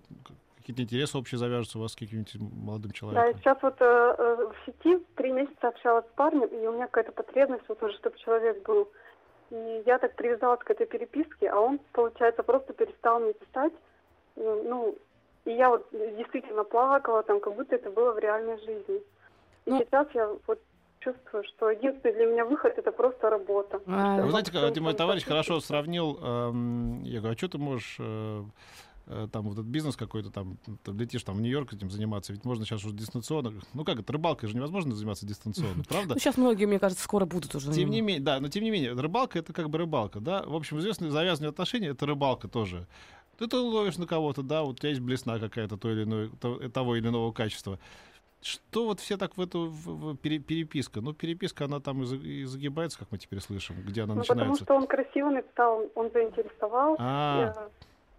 какие-то 0.58 0.82
интересы 0.82 1.18
общие 1.18 1.40
завяжутся 1.40 1.78
у 1.78 1.84
вас 1.84 1.94
с 1.94 1.96
каким-нибудь 1.96 2.36
молодым 2.36 2.92
человеком. 2.92 3.32
Да, 3.32 3.40
сейчас 3.40 3.64
вот 3.64 3.76
э, 3.80 3.86
э, 4.18 4.52
в 4.52 4.66
сети 4.66 5.02
три 5.16 5.32
месяца 5.32 5.70
общалась 5.70 6.06
с 6.06 6.16
парнем, 6.16 6.48
и 6.48 6.68
у 6.68 6.74
меня 6.74 6.88
какая-то 6.88 7.14
потребность, 7.14 7.64
вот 7.70 7.82
уже, 7.82 7.96
чтобы 7.96 8.18
человек 8.18 8.62
был 8.68 8.92
и 9.52 9.84
я 9.86 9.98
так 10.00 10.16
привязалась 10.16 10.60
к 10.60 10.70
этой 10.70 10.86
переписке, 10.86 11.50
а 11.50 11.60
он, 11.60 11.80
получается, 11.92 12.44
просто 12.44 12.74
перестал 12.74 13.20
мне 13.20 13.34
писать. 13.34 13.74
Ну, 14.36 14.98
и 15.46 15.52
я 15.52 15.70
вот 15.70 15.88
действительно 15.92 16.64
плакала, 16.64 17.24
там, 17.24 17.40
как 17.40 17.56
будто 17.56 17.76
это 17.76 17.90
было 17.90 18.12
в 18.12 18.20
реальной 18.20 18.58
жизни. 18.60 19.02
И 19.66 19.72
ну, 19.72 19.80
сейчас 19.80 20.08
я 20.14 20.30
вот 20.48 20.60
чувствую, 21.00 21.44
что 21.44 21.70
единственный 21.70 22.14
для 22.14 22.26
меня 22.26 22.46
выход 22.46 22.78
это 22.78 22.92
просто 22.92 23.30
работа. 23.30 23.80
А, 23.88 24.22
вы 24.22 24.30
знаете, 24.30 24.52
как 24.52 24.78
мой 24.78 24.94
товарищ 24.94 25.24
хорошо 25.24 25.60
сравнил, 25.60 26.18
эм, 26.22 27.04
я 27.04 27.20
говорю, 27.20 27.36
а 27.36 27.38
что 27.38 27.50
ты 27.50 27.58
можешь 27.58 27.98
э, 28.00 28.44
Э, 28.44 28.85
там 29.32 29.44
вот 29.44 29.54
этот 29.54 29.66
бизнес 29.66 29.96
какой-то 29.96 30.32
там, 30.32 30.58
ты 30.84 30.92
летишь 30.92 31.24
там 31.24 31.36
в 31.36 31.42
Нью-Йорк 31.42 31.74
этим 31.74 31.92
заниматься, 31.92 32.34
ведь 32.34 32.44
можно 32.44 32.66
сейчас 32.66 32.84
уже 32.84 32.96
дистанционно. 32.96 33.54
Ну 33.74 33.86
как 33.86 34.00
это, 34.00 34.12
рыбалкой 34.12 34.50
же 34.50 34.56
невозможно 34.56 34.96
заниматься 34.96 35.26
дистанционно, 35.26 35.84
правда? 35.88 36.16
Ну 36.16 36.20
сейчас 36.20 36.38
многие, 36.38 36.66
мне 36.66 36.80
кажется, 36.80 37.04
скоро 37.04 37.26
будут 37.26 37.54
уже. 37.54 37.72
Тем 37.72 37.90
не 37.90 38.02
менее, 38.02 38.24
да, 38.24 38.40
но 38.40 38.50
тем 38.50 38.64
не 38.64 38.72
менее, 38.72 38.94
рыбалка 38.94 39.40
это 39.40 39.54
как 39.54 39.70
бы 39.70 39.78
рыбалка, 39.78 40.20
да. 40.20 40.44
В 40.44 40.56
общем, 40.56 40.80
известные 40.80 41.12
завязанные 41.12 41.50
отношения 41.50 41.90
это 41.90 42.06
рыбалка 42.06 42.48
тоже. 42.48 42.88
Ты 43.38 43.48
то 43.48 43.64
ловишь 43.66 43.98
на 43.98 44.08
кого-то, 44.08 44.42
да, 44.44 44.64
вот 44.64 44.76
у 44.76 44.80
тебя 44.80 44.90
есть 44.90 45.02
блесна 45.02 45.40
какая-то 45.40 45.78
то 45.78 45.92
или 45.92 46.04
иное, 46.04 46.30
то, 46.40 46.70
того 46.70 46.96
или 46.96 47.08
иного 47.08 47.32
качества. 47.32 47.80
Что 48.42 48.86
вот 48.86 49.00
все 49.00 49.18
так 49.18 49.38
в 49.38 49.42
эту 49.42 49.66
в, 49.66 50.14
в, 50.14 50.18
переписка? 50.18 51.02
Ну, 51.02 51.14
переписка, 51.14 51.66
она 51.66 51.80
там 51.80 52.04
и, 52.04 52.44
загибается, 52.44 53.00
как 53.00 53.12
мы 53.12 53.18
теперь 53.18 53.40
слышим, 53.40 53.76
где 53.82 54.04
она 54.04 54.14
ну, 54.14 54.20
начинается. 54.20 54.64
Потому 54.64 54.66
что 54.66 54.76
он 54.76 54.88
красиво 54.88 55.30
написал, 55.32 55.90
он 55.96 56.12
заинтересовал. 56.12 56.96
А, 57.00 57.70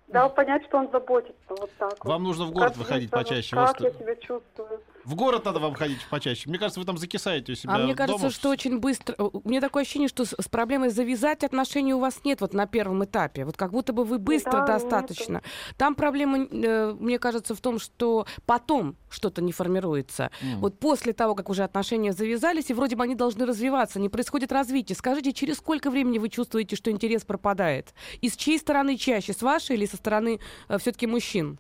дал 0.09 0.31
понять, 0.31 0.65
что 0.67 0.79
он 0.79 0.91
заботится 0.91 1.37
вот 1.49 1.71
так. 1.79 2.05
Вам 2.05 2.23
вот. 2.23 2.29
нужно 2.29 2.47
в 2.47 2.53
город 2.53 2.71
как 2.71 2.79
выходить 2.79 3.11
почаще. 3.11 3.55
Как 3.55 3.81
я 3.81 3.91
себя 3.91 4.17
чувствую. 4.17 4.81
В 5.07 5.15
город 5.15 5.45
надо 5.45 5.61
вам 5.61 5.75
ходить 5.75 5.99
почаще. 6.11 6.49
Мне 6.51 6.59
кажется, 6.59 6.81
вы 6.81 6.85
там 6.87 6.99
закисаете 6.99 7.53
у 7.53 7.55
себя 7.55 7.75
А 7.75 7.79
мне 7.79 7.95
кажется, 7.95 8.23
дома. 8.23 8.33
что 8.33 8.51
очень 8.51 8.81
быстро... 8.81 9.15
э, 9.17 9.23
У 9.23 9.49
меня 9.49 9.61
такое 9.61 9.85
ощущение, 9.85 10.09
что 10.09 10.25
с, 10.25 10.35
с 10.37 10.49
проблемой 10.49 10.91
завязать 10.91 11.45
отношения 11.45 11.95
у 11.95 12.01
вас 12.01 12.21
нет 12.25 12.41
вот 12.41 12.55
на 12.55 12.67
первом 12.67 13.05
этапе. 13.05 13.45
Вот 13.45 13.57
как 13.57 13.71
будто 13.71 13.93
бы 13.93 14.05
вы 14.05 14.19
быстро 14.19 14.51
Да, 14.51 14.67
достаточно. 14.67 15.43
Там 15.77 15.95
проблема, 15.95 16.39
э, 16.51 16.97
мне 16.99 17.21
кажется, 17.21 17.55
в 17.55 17.61
том, 17.61 17.79
что 17.79 18.27
потом 18.47 18.97
что-то 19.09 19.43
не 19.43 19.53
формируется. 19.53 20.33
М. 20.43 20.59
Вот 20.61 20.81
после 20.81 21.13
того, 21.13 21.37
как 21.37 21.51
уже 21.51 21.63
отношения 21.63 22.13
завязались, 22.13 22.71
и 22.71 22.75
вроде 22.75 22.97
бы 22.97 23.05
они 23.05 23.15
должны 23.15 23.47
развиваться, 23.47 24.01
не 24.01 24.09
происходит 24.09 24.51
развитие. 24.51 24.97
Скажите, 24.97 25.33
через 25.33 25.59
сколько 25.59 25.89
времени 25.91 26.19
вы 26.19 26.29
чувствуете, 26.31 26.75
что 26.75 26.91
интерес 26.91 27.25
пропадает? 27.25 27.95
И 28.23 28.29
с 28.29 28.37
чьей 28.37 28.59
стороны 28.59 28.97
чаще? 28.97 29.33
С 29.33 29.41
вашей 29.43 29.77
или 29.77 29.87
со 29.87 29.97
стороны 29.97 30.41
все-таки 30.79 31.07
мужчин? 31.07 31.59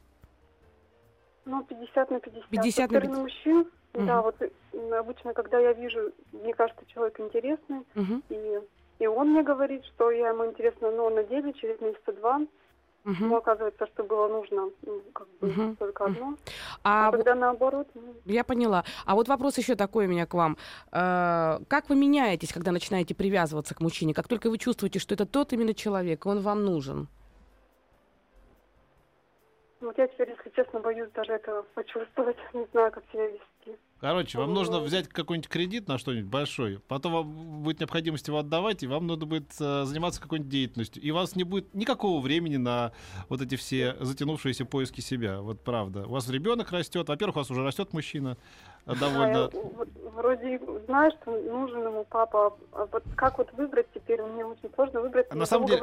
Ну, 1.46 1.62
50 1.64 2.10
на 2.10 2.20
50. 2.20 2.50
50 2.50 2.74
Со 2.74 2.80
на 2.94 3.00
стороны 3.00 3.22
мужчин, 3.22 3.70
Мгм. 3.94 4.06
да, 4.06 4.20
вот 4.20 4.36
обычно, 4.92 5.32
когда 5.32 5.58
я 5.58 5.72
вижу, 5.72 6.12
мне 6.32 6.52
кажется, 6.54 6.84
человек 6.86 7.18
интересный, 7.20 7.86
Мгм, 7.94 8.22
и, 8.28 8.60
и 8.98 9.06
он 9.06 9.30
мне 9.30 9.42
говорит, 9.42 9.84
что 9.86 10.10
я 10.10 10.28
ему 10.30 10.44
интересна, 10.46 10.90
но 10.90 11.08
на 11.08 11.22
деле 11.22 11.52
через 11.54 11.80
месяца 11.80 12.12
два 12.12 12.38
мгм. 13.04 13.24
ему 13.24 13.36
оказывается, 13.36 13.86
что 13.86 14.02
было 14.02 14.26
нужно 14.28 14.70
ну, 14.82 15.02
как 15.14 15.28
бы 15.38 15.46
Мгм. 15.46 15.76
только 15.76 16.06
одно. 16.06 16.34
А 16.82 17.08
А, 17.08 17.12
когда 17.12 17.34
наоборот, 17.36 17.88
ну, 17.94 18.14
Я 18.24 18.42
поняла. 18.42 18.84
А 19.04 19.14
вот 19.14 19.28
вопрос 19.28 19.56
еще 19.56 19.76
такой 19.76 20.06
у 20.06 20.08
меня 20.08 20.26
к 20.26 20.34
вам. 20.34 20.56
Э, 20.90 21.58
Как 21.68 21.88
вы 21.88 21.94
меняетесь, 21.94 22.52
когда 22.52 22.72
начинаете 22.72 23.14
привязываться 23.14 23.74
к 23.76 23.80
мужчине? 23.80 24.14
Как 24.14 24.26
только 24.26 24.50
вы 24.50 24.58
чувствуете, 24.58 24.98
что 24.98 25.14
это 25.14 25.26
тот 25.26 25.52
именно 25.52 25.74
человек, 25.74 26.26
он 26.26 26.40
вам 26.40 26.64
нужен? 26.64 27.06
Вот 29.80 29.98
я 29.98 30.06
теперь, 30.08 30.30
если 30.30 30.50
честно, 30.50 30.80
боюсь 30.80 31.10
даже 31.12 31.32
этого 31.32 31.62
почувствовать, 31.74 32.36
не 32.52 32.64
знаю, 32.72 32.92
как 32.92 33.04
себя 33.12 33.26
вести. 33.26 33.78
Короче, 33.98 34.36
вам 34.38 34.52
нужно 34.52 34.80
взять 34.80 35.08
какой-нибудь 35.08 35.48
кредит 35.48 35.88
на 35.88 35.96
что-нибудь 35.96 36.26
большой, 36.30 36.80
потом 36.86 37.12
вам 37.14 37.62
будет 37.62 37.80
необходимость 37.80 38.28
его 38.28 38.38
отдавать, 38.38 38.82
и 38.82 38.86
вам 38.86 39.06
надо 39.06 39.24
будет 39.24 39.50
э, 39.58 39.84
заниматься 39.84 40.20
какой-нибудь 40.20 40.50
деятельностью. 40.50 41.02
И 41.02 41.10
у 41.10 41.14
вас 41.14 41.34
не 41.34 41.44
будет 41.44 41.72
никакого 41.74 42.20
времени 42.20 42.58
на 42.58 42.92
вот 43.30 43.40
эти 43.40 43.54
все 43.56 43.96
затянувшиеся 43.98 44.66
поиски 44.66 45.00
себя. 45.00 45.40
Вот 45.40 45.62
правда. 45.62 46.06
У 46.06 46.10
вас 46.10 46.28
ребенок 46.28 46.72
растет. 46.72 47.08
Во-первых, 47.08 47.36
у 47.36 47.38
вас 47.38 47.50
уже 47.50 47.64
растет 47.64 47.94
мужчина 47.94 48.36
э, 48.84 48.94
довольно. 48.96 49.44
А 49.46 49.50
вроде 50.14 50.60
знаю, 50.86 51.10
что 51.22 51.30
нужен 51.30 51.82
ему 51.82 52.04
папа, 52.08 52.54
а 52.72 52.86
вот 52.92 53.02
как 53.16 53.38
вот 53.38 53.50
выбрать 53.54 53.86
теперь, 53.94 54.20
мне 54.22 54.44
очень 54.44 54.68
сложно 54.74 55.00
выбрать. 55.00 55.32
На 55.34 55.46
самом 55.46 55.66
деле- 55.68 55.78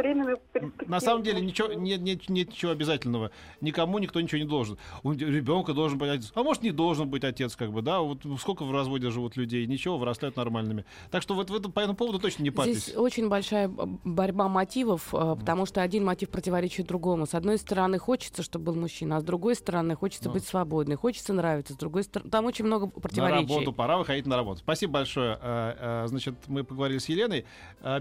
На 0.86 1.00
самом 1.00 1.24
деле 1.24 1.42
ничего, 1.42 1.74
нет, 1.74 2.00
нет, 2.02 2.30
нет 2.30 2.50
ничего 2.50 2.72
обязательного. 2.72 3.32
Никому 3.60 3.98
никто 3.98 4.22
ничего 4.22 4.40
не 4.40 4.48
должен. 4.48 4.78
У 5.02 5.14
ребенка 5.14 5.74
должен 5.74 5.98
быть 5.98 6.10
отец. 6.10 6.32
А 6.36 6.44
может, 6.44 6.62
не 6.62 6.72
должен 6.72 7.10
быть 7.10 7.24
отец, 7.24 7.56
как 7.56 7.72
бы, 7.72 7.82
да? 7.82 8.03
Вот 8.06 8.20
сколько 8.40 8.64
в 8.66 8.72
разводе 8.72 9.10
живут 9.10 9.36
людей, 9.38 9.66
ничего, 9.68 9.98
вырастают 9.98 10.36
нормальными. 10.36 10.86
Так 11.12 11.22
что 11.22 11.36
вот 11.36 11.50
в 11.50 11.56
этом, 11.56 11.72
по 11.72 11.80
этому 11.80 11.96
поводу 11.96 12.20
точно 12.20 12.44
не 12.44 12.52
парьтесь. 12.52 12.84
Здесь 12.86 12.96
очень 12.96 13.30
большая 13.30 13.68
борьба 13.68 14.48
мотивов, 14.48 15.14
э, 15.14 15.36
потому 15.40 15.66
что 15.66 15.82
один 15.82 16.06
мотив 16.06 16.30
противоречит 16.30 16.88
другому. 16.88 17.26
С 17.26 17.34
одной 17.34 17.58
стороны, 17.58 17.98
хочется, 18.00 18.44
чтобы 18.44 18.66
был 18.66 18.76
мужчина, 18.76 19.18
а 19.18 19.22
с 19.22 19.24
другой 19.24 19.56
стороны, 19.56 19.96
хочется 19.96 20.30
Ну. 20.30 20.34
быть 20.34 20.46
свободной, 20.46 20.96
хочется 20.96 21.34
нравиться. 21.34 21.74
С 21.74 21.78
другой 21.78 22.04
стороны, 22.04 22.30
там 22.30 22.46
очень 22.46 22.66
много 22.66 22.86
На 22.86 22.92
противоречий. 23.02 23.48
работу, 23.48 23.74
пора 23.74 23.98
выходить 23.98 24.26
на 24.26 24.36
работу. 24.36 24.60
Спасибо 24.60 24.94
большое. 24.94 25.38
Э, 25.42 26.04
э, 26.04 26.08
Значит, 26.08 26.36
мы 26.48 26.64
поговорили 26.64 27.00
с 27.00 27.10
Еленой. 27.10 27.46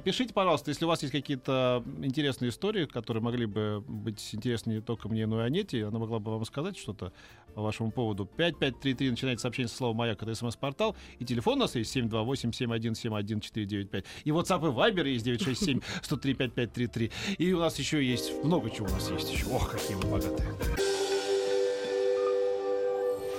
Пишите, 0.04 0.32
пожалуйста, 0.34 0.70
если 0.70 0.84
у 0.84 0.88
вас 0.88 1.02
есть 1.02 1.12
какие-то 1.12 1.82
интересные 2.02 2.50
истории, 2.50 2.84
которые 2.86 3.22
могли 3.22 3.46
бы 3.46 3.82
быть 3.86 4.30
интересны 4.34 4.72
не 4.74 4.80
только 4.80 5.08
мне, 5.08 5.26
но 5.26 5.40
и 5.42 5.46
Анете. 5.46 5.86
Она 5.86 5.98
могла 5.98 6.18
бы 6.18 6.30
вам 6.32 6.44
сказать 6.44 6.76
что-то 6.76 7.12
по 7.54 7.62
вашему 7.62 7.90
поводу. 7.90 8.24
5533 8.26 9.10
начинайте 9.10 9.40
сообщение 9.40 9.68
со 9.68 9.76
словом 9.92 9.98
«Маяк»— 9.98 10.22
это 10.24 10.34
смс-портал. 10.34 10.96
И 11.18 11.24
телефон 11.24 11.54
у 11.54 11.62
нас 11.62 11.74
есть 11.76 11.96
728-7171-495. 11.96 14.04
И 14.24 14.30
WhatsApp 14.30 14.66
и 14.66 14.70
Viber 14.72 15.08
есть 15.08 15.26
967-103-5533. 15.26 17.10
И 17.38 17.52
у 17.52 17.60
нас 17.60 17.78
еще 17.78 18.04
есть 18.04 18.44
много 18.44 18.68
чего 18.70 18.86
у 18.86 18.90
нас 18.90 19.10
есть 19.10 19.32
еще. 19.32 19.46
Ох, 19.46 19.70
какие 19.70 19.96
мы 19.96 20.04
богатые. 20.10 20.48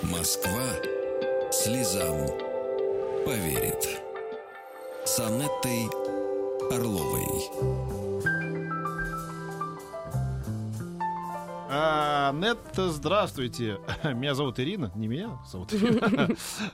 Москва 0.04 0.64
слезам 1.52 2.28
поверит. 3.26 4.02
С 5.06 5.20
Анеттой 5.20 5.90
Орловой. 6.72 7.28
А, 11.76 12.13
Нет, 12.32 12.58
здравствуйте. 12.76 13.80
Меня 14.04 14.36
зовут 14.36 14.60
Ирина. 14.60 14.92
Не 14.96 15.08
меня 15.08 15.40
зовут 15.46 15.74
Ирина. 15.74 16.30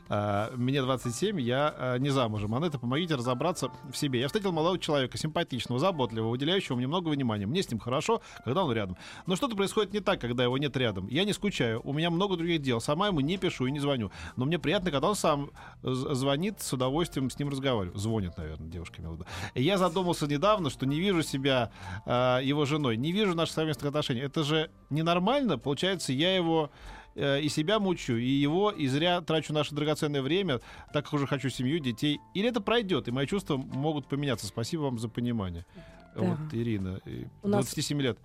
Мне 0.55 0.81
27, 0.81 1.41
я 1.41 1.73
а, 1.77 1.97
не 1.97 2.09
замужем. 2.09 2.53
Анетта, 2.53 2.77
помогите 2.77 3.15
разобраться 3.15 3.71
в 3.91 3.95
себе. 3.95 4.19
Я 4.19 4.27
встретил 4.27 4.51
молодого 4.51 4.77
человека, 4.77 5.17
симпатичного, 5.17 5.79
заботливого, 5.79 6.29
уделяющего 6.29 6.75
мне 6.75 6.87
много 6.87 7.09
внимания. 7.09 7.47
Мне 7.47 7.63
с 7.63 7.69
ним 7.71 7.79
хорошо, 7.79 8.21
когда 8.43 8.63
он 8.63 8.71
рядом. 8.73 8.97
Но 9.25 9.35
что-то 9.35 9.55
происходит 9.55 9.93
не 9.93 10.01
так, 10.01 10.21
когда 10.21 10.43
его 10.43 10.57
нет 10.57 10.75
рядом. 10.77 11.07
Я 11.07 11.23
не 11.23 11.33
скучаю, 11.33 11.81
у 11.83 11.93
меня 11.93 12.09
много 12.09 12.35
других 12.35 12.61
дел. 12.61 12.81
Сама 12.81 13.07
ему 13.07 13.21
не 13.21 13.37
пишу 13.37 13.65
и 13.65 13.71
не 13.71 13.79
звоню. 13.79 14.11
Но 14.35 14.45
мне 14.45 14.59
приятно, 14.59 14.91
когда 14.91 15.09
он 15.09 15.15
сам 15.15 15.51
звонит, 15.81 16.61
с 16.61 16.73
удовольствием 16.73 17.29
с 17.29 17.39
ним 17.39 17.49
разговариваю. 17.49 17.97
Звонит, 17.97 18.37
наверное, 18.37 18.67
девушка. 18.67 19.01
И 19.53 19.63
Я 19.63 19.77
задумался 19.77 20.27
недавно, 20.27 20.69
что 20.69 20.85
не 20.85 20.99
вижу 20.99 21.23
себя 21.23 21.71
а, 22.05 22.39
его 22.39 22.65
женой, 22.65 22.97
не 22.97 23.11
вижу 23.11 23.35
наших 23.35 23.55
совместных 23.55 23.87
отношений. 23.87 24.21
Это 24.21 24.43
же 24.43 24.69
ненормально. 24.89 25.38
Получается, 25.47 26.13
я 26.13 26.35
его 26.35 26.69
э, 27.15 27.41
и 27.41 27.49
себя 27.49 27.79
мучу, 27.79 28.15
и 28.15 28.27
его, 28.27 28.71
и 28.71 28.87
зря 28.87 29.21
трачу 29.21 29.53
наше 29.53 29.73
драгоценное 29.75 30.21
время, 30.21 30.59
так 30.93 31.05
как 31.05 31.13
уже 31.13 31.27
хочу 31.27 31.49
семью, 31.49 31.79
детей. 31.79 32.19
Или 32.33 32.49
это 32.49 32.61
пройдет, 32.61 33.07
и 33.07 33.11
мои 33.11 33.25
чувства 33.25 33.57
могут 33.57 34.07
поменяться. 34.07 34.47
Спасибо 34.47 34.81
вам 34.83 34.99
за 34.99 35.09
понимание. 35.09 35.65
Да. 36.15 36.21
Вот, 36.21 36.39
Ирина, 36.53 36.99
э, 37.05 37.23
У 37.43 37.47
нас- 37.47 37.65
27 37.65 38.01
лет. 38.01 38.17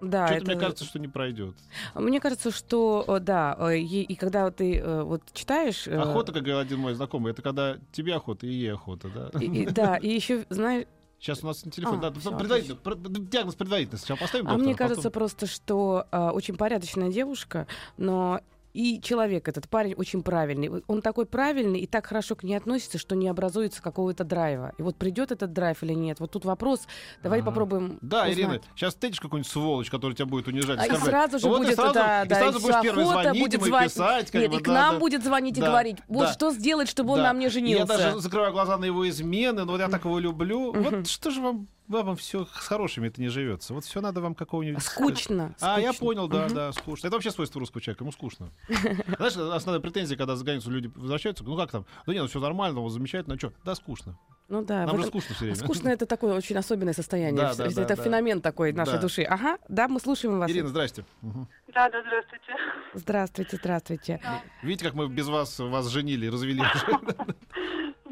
Да, 0.00 0.26
Что-то 0.26 0.42
это- 0.42 0.50
мне 0.52 0.60
кажется, 0.60 0.84
что 0.84 0.98
не 0.98 1.06
пройдет. 1.06 1.54
Мне 1.94 2.18
кажется, 2.18 2.50
что 2.50 3.04
э, 3.06 3.20
да, 3.20 3.56
э, 3.60 3.78
и, 3.78 4.02
и 4.02 4.14
когда 4.16 4.50
ты 4.50 4.76
э, 4.78 5.02
вот 5.04 5.22
читаешь, 5.32 5.86
э, 5.86 5.96
Охота, 5.96 6.32
как 6.32 6.42
говорил 6.42 6.58
один 6.58 6.80
мой 6.80 6.94
знакомый, 6.94 7.30
это 7.30 7.40
когда 7.42 7.76
тебе 7.92 8.16
охота 8.16 8.46
и 8.46 8.50
ей 8.50 8.72
охота, 8.72 9.08
да? 9.14 9.38
и- 9.40 9.46
и- 9.62 9.66
да, 9.66 9.96
и 9.96 10.08
еще 10.08 10.44
знаешь, 10.50 10.86
Сейчас 11.22 11.44
у 11.44 11.46
нас 11.46 11.64
на 11.64 11.70
телефон. 11.70 12.04
А, 12.04 12.10
да, 12.10 12.18
всё, 12.18 12.36
предварительно, 12.36 12.74
про- 12.74 12.96
диагноз 12.96 13.54
предварительно. 13.54 13.96
Сначала 13.96 14.18
поставим 14.18 14.48
А 14.48 14.54
мне 14.54 14.70
доктора, 14.70 14.76
кажется 14.88 15.02
потом- 15.08 15.20
просто, 15.20 15.46
что 15.46 16.06
э, 16.10 16.30
очень 16.30 16.56
порядочная 16.56 17.10
девушка, 17.10 17.68
но 17.96 18.40
и 18.72 19.00
человек 19.00 19.48
этот 19.48 19.68
парень 19.68 19.94
очень 19.94 20.22
правильный. 20.22 20.70
Он 20.86 21.02
такой 21.02 21.26
правильный 21.26 21.80
и 21.80 21.86
так 21.86 22.06
хорошо 22.06 22.34
к 22.36 22.42
ней 22.42 22.54
относится, 22.54 22.98
что 22.98 23.14
не 23.14 23.28
образуется 23.28 23.82
какого-то 23.82 24.24
драйва. 24.24 24.72
И 24.78 24.82
вот 24.82 24.96
придет 24.96 25.30
этот 25.32 25.52
драйв 25.52 25.82
или 25.82 25.92
нет. 25.92 26.20
Вот 26.20 26.30
тут 26.30 26.44
вопрос. 26.44 26.86
Давай 27.22 27.40
Ага. 27.40 27.50
попробуем. 27.50 27.98
Да, 28.00 28.22
узнать. 28.22 28.38
Ирина, 28.38 28.60
сейчас 28.74 28.94
встретишь 28.94 29.20
какую-нибудь 29.20 29.50
сволочь, 29.50 29.90
которая 29.90 30.16
тебя 30.16 30.26
будет 30.26 30.48
унижать. 30.48 30.78
А 30.80 30.86
и 30.86 30.96
сразу 30.96 31.38
же 31.38 31.48
Вот 31.48 31.56
и 31.56 31.64
будет 31.64 31.74
сразу, 31.76 31.94
да, 31.94 32.22
и 32.24 32.28
да, 32.28 32.36
сразу 32.38 32.58
и 32.58 32.62
будешь 32.62 32.80
первый 32.82 33.04
звонить 33.04 33.42
будет 33.42 33.60
и 33.60 33.64
звонить. 33.64 33.92
писать. 33.92 34.34
Нет, 34.34 34.50
бы, 34.50 34.56
и 34.56 34.60
к 34.60 34.66
да, 34.66 34.72
нам 34.72 34.94
да. 34.94 35.00
будет 35.00 35.24
звонить 35.24 35.58
и 35.58 35.60
Да, 35.60 35.66
говорить, 35.68 35.98
вот 36.08 36.26
да. 36.26 36.32
что 36.32 36.50
сделать, 36.52 36.88
чтобы 36.88 37.12
он 37.12 37.18
Да. 37.18 37.24
на 37.24 37.32
мне 37.34 37.46
И 37.46 37.50
женился. 37.50 37.92
Я 37.92 37.98
даже 37.98 38.20
закрываю 38.20 38.52
глаза 38.52 38.78
на 38.78 38.84
его 38.86 39.08
измены, 39.08 39.64
но 39.64 39.72
вот 39.72 39.80
я 39.80 39.88
так 39.88 40.04
его 40.04 40.18
люблю. 40.18 40.72
Вот 40.72 41.06
что 41.08 41.30
же 41.30 41.40
вам, 41.40 41.68
вам 42.00 42.16
все 42.16 42.46
с 42.46 42.66
хорошими 42.66 43.08
это 43.08 43.20
не 43.20 43.28
живется. 43.28 43.74
Вот 43.74 43.84
все 43.84 44.00
надо 44.00 44.22
вам 44.22 44.34
какого-нибудь... 44.34 44.82
Скучно. 44.82 45.54
А, 45.60 45.78
я 45.78 45.92
скучно. 45.92 46.06
понял, 46.06 46.28
да, 46.28 46.46
Мгм. 46.46 46.54
да, 46.54 46.72
скучно. 46.72 47.08
Это 47.08 47.16
вообще 47.16 47.30
свойство 47.30 47.60
русского 47.60 47.82
человека, 47.82 48.04
ему 48.04 48.12
скучно. 48.12 48.50
Знаешь, 48.68 49.36
основная 49.36 49.80
претензия, 49.80 50.16
когда 50.16 50.34
за 50.36 50.44
границу 50.44 50.70
люди 50.70 50.90
возвращаются, 50.94 51.44
ну 51.44 51.56
как 51.56 51.70
там? 51.70 51.84
Да 52.06 52.14
нет, 52.14 52.22
ну 52.22 52.28
все 52.28 52.40
нормально, 52.40 52.80
вот 52.80 52.88
замечательно, 52.90 53.34
а 53.34 53.38
что? 53.38 53.52
Да, 53.64 53.74
скучно. 53.74 54.16
Ну 54.48 54.62
да. 54.64 54.84
Нам 54.86 54.98
же 55.00 55.06
скучно 55.06 55.34
все 55.34 55.44
время. 55.44 55.56
Скучно 55.56 55.88
это 55.88 56.04
такое 56.04 56.34
очень 56.34 56.56
особенное 56.56 56.92
состояние. 56.92 57.40
Да, 57.40 57.54
да, 57.54 57.66
это 57.66 57.86
да, 57.86 57.96
да. 57.96 58.02
феномен 58.02 58.40
такой 58.40 58.72
нашей 58.72 58.94
Да. 58.94 58.98
души. 59.00 59.22
Ага, 59.22 59.58
да, 59.68 59.88
мы 59.88 59.98
слушаем 60.00 60.38
вас. 60.38 60.50
Ирина, 60.50 60.68
здрасте. 60.68 61.04
Мгм. 61.22 61.48
Да, 61.72 61.88
да, 61.88 62.02
здравствуйте. 62.02 62.52
Здравствуйте, 62.94 63.56
здравствуйте. 63.56 64.20
Видите, 64.62 64.84
как 64.84 64.94
мы 64.94 65.08
без 65.08 65.28
вас 65.28 65.58
вас 65.58 65.86
женили, 65.88 66.26
развели. 66.26 66.60
Да. 66.60 67.26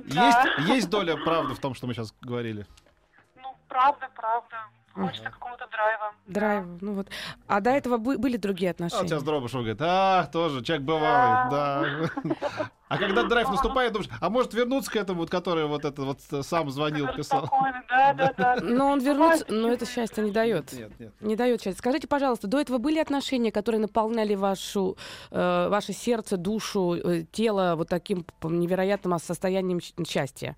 Есть, 0.07 0.69
есть 0.69 0.91
доля 0.91 1.17
правды 1.17 1.55
в 1.55 1.61
том, 1.61 1.75
что 1.75 1.87
мы 1.87 1.95
сейчас 1.95 2.13
говорили. 2.21 2.67
Правда, 3.71 4.09
правда. 4.15 4.57
Хочется 4.93 5.07
Хочется 5.07 5.31
какого-то 5.31 5.69
драйва. 5.71 6.13
Драйв, 6.27 6.65
ну 6.81 6.95
вот. 6.95 7.07
А 7.47 7.61
до 7.61 7.71
этого 7.71 7.97
бы- 7.97 8.19
были 8.19 8.37
другие 8.37 8.71
А 8.71 8.75
вот 8.75 8.81
отношения? 8.87 9.09
сейчас 9.09 9.23
Дробышев 9.23 9.61
говорит, 9.61 9.81
а, 9.81 10.25
тоже, 10.33 10.65
человек 10.65 10.85
бывалый, 10.85 11.51
да. 11.51 11.85
А 12.89 12.99
когда 12.99 13.23
драйв 13.23 13.49
наступает, 13.51 13.93
думаешь, 13.93 14.11
а 14.21 14.29
может 14.31 14.53
вернуться 14.53 14.91
к 14.91 14.97
этому, 14.97 15.21
вот, 15.21 15.31
который 15.31 15.67
вот 15.67 15.85
это 15.85 16.03
вот 16.03 16.21
сам 16.45 16.71
звонил, 16.71 17.07
писал? 17.17 17.49
Да, 17.89 18.13
да, 18.15 18.33
да. 18.37 18.57
Но 18.61 18.89
он 18.89 18.99
вернуться, 18.99 19.45
но 19.49 19.69
это 19.73 19.87
счастье 19.87 20.25
не 20.25 20.33
дает. 20.33 20.73
Нет, 20.73 20.99
нет. 20.99 21.15
Не 21.21 21.37
дает 21.37 21.63
счастья. 21.63 21.79
Скажите, 21.79 22.09
пожалуйста, 22.09 22.49
до 22.49 22.61
этого 22.61 22.79
были 22.79 22.99
отношения, 22.99 23.53
которые 23.53 23.81
наполняли 23.81 24.35
вашу, 24.35 24.97
э, 25.31 25.69
ваше 25.69 25.93
сердце, 25.93 26.37
душу, 26.37 26.95
э, 26.95 27.23
тело 27.31 27.75
вот 27.77 27.89
таким 27.89 28.27
невероятным 28.43 29.17
состоянием 29.21 29.79
счастья? 29.81 30.57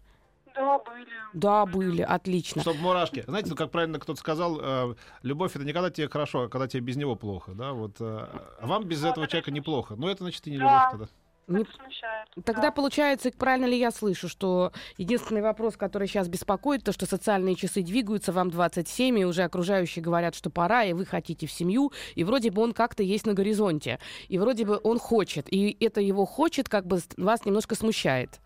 Да, 0.55 0.79
были. 0.79 1.07
Да, 1.33 1.67
были, 1.67 2.03
отлично. 2.03 2.63
Чтобы 2.63 2.81
мурашки. 2.81 3.25
Знаете, 3.27 3.51
ну, 3.51 3.57
как 3.57 3.71
правильно 3.71 3.99
кто-то 3.99 4.19
сказал, 4.19 4.61
э, 4.61 4.95
любовь 5.23 5.57
это 5.57 5.65
не 5.65 5.73
когда 5.73 5.91
тебе 5.91 6.09
хорошо, 6.09 6.43
а 6.43 6.49
когда 6.49 6.69
тебе 6.69 6.83
без 6.83 6.97
него 6.97 7.17
плохо, 7.17 7.53
да, 7.53 7.73
вот. 7.73 7.97
э, 8.01 8.05
а 8.05 8.67
вам 8.67 8.85
без 8.85 9.05
этого 9.05 9.27
человека 9.27 9.51
неплохо. 9.51 9.95
Ну, 9.97 10.09
это 10.09 10.25
значит 10.25 10.47
и 10.47 10.51
не 10.51 10.57
любовь 10.59 10.83
тогда. 10.91 11.07
Не- 11.49 11.65
смущает. 11.65 12.29
Тогда 12.45 12.63
да. 12.63 12.71
получается, 12.71 13.31
правильно 13.37 13.67
ли 13.67 13.77
я 13.79 13.91
слышу, 13.91 14.29
что 14.29 14.73
единственный 14.97 15.43
вопрос, 15.43 15.77
который 15.77 16.07
сейчас 16.07 16.29
беспокоит, 16.29 16.85
то, 16.85 16.93
что 16.93 17.05
социальные 17.05 17.57
часы 17.57 17.83
двигаются, 17.83 18.33
вам 18.33 18.51
27, 18.51 19.19
и 19.19 19.25
уже 19.25 19.43
окружающие 19.43 20.03
говорят, 20.03 20.35
что 20.35 20.51
пора, 20.51 20.85
и 20.85 20.93
вы 20.93 21.05
хотите 21.05 21.47
в 21.47 21.53
семью, 21.53 21.93
и 22.15 22.25
вроде 22.25 22.51
бы 22.51 22.63
он 22.63 22.73
как-то 22.73 23.03
есть 23.03 23.27
на 23.27 23.35
горизонте, 23.35 23.99
и 24.29 24.39
вроде 24.39 24.65
бы 24.65 24.81
он 24.83 24.99
хочет, 24.99 25.53
и 25.53 25.77
это 25.81 26.01
его 26.01 26.25
хочет, 26.27 26.69
как 26.69 26.87
бы 26.87 27.01
вас 27.17 27.45
немножко 27.45 27.75
смущает. 27.75 28.41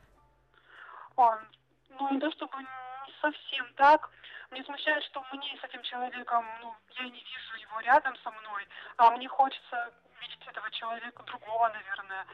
Он, 1.16 1.36
ну, 1.98 2.10
не 2.10 2.20
то 2.20 2.30
чтобы 2.32 2.62
не 2.62 3.12
совсем 3.20 3.72
так. 3.74 4.10
Мне 4.50 4.62
смущает, 4.64 5.02
что 5.04 5.24
мне 5.32 5.58
с 5.60 5.64
этим 5.64 5.82
человеком, 5.82 6.46
ну, 6.62 6.74
я 6.90 7.04
не 7.04 7.10
вижу 7.10 7.56
его 7.58 7.80
рядом 7.80 8.16
со 8.18 8.30
мной, 8.30 8.68
а 8.96 9.10
мне 9.10 9.28
хочется 9.28 9.92
видеть 10.20 10.46
этого 10.46 10.70
человека 10.70 11.22
другого, 11.24 11.68
наверное. 11.68 12.26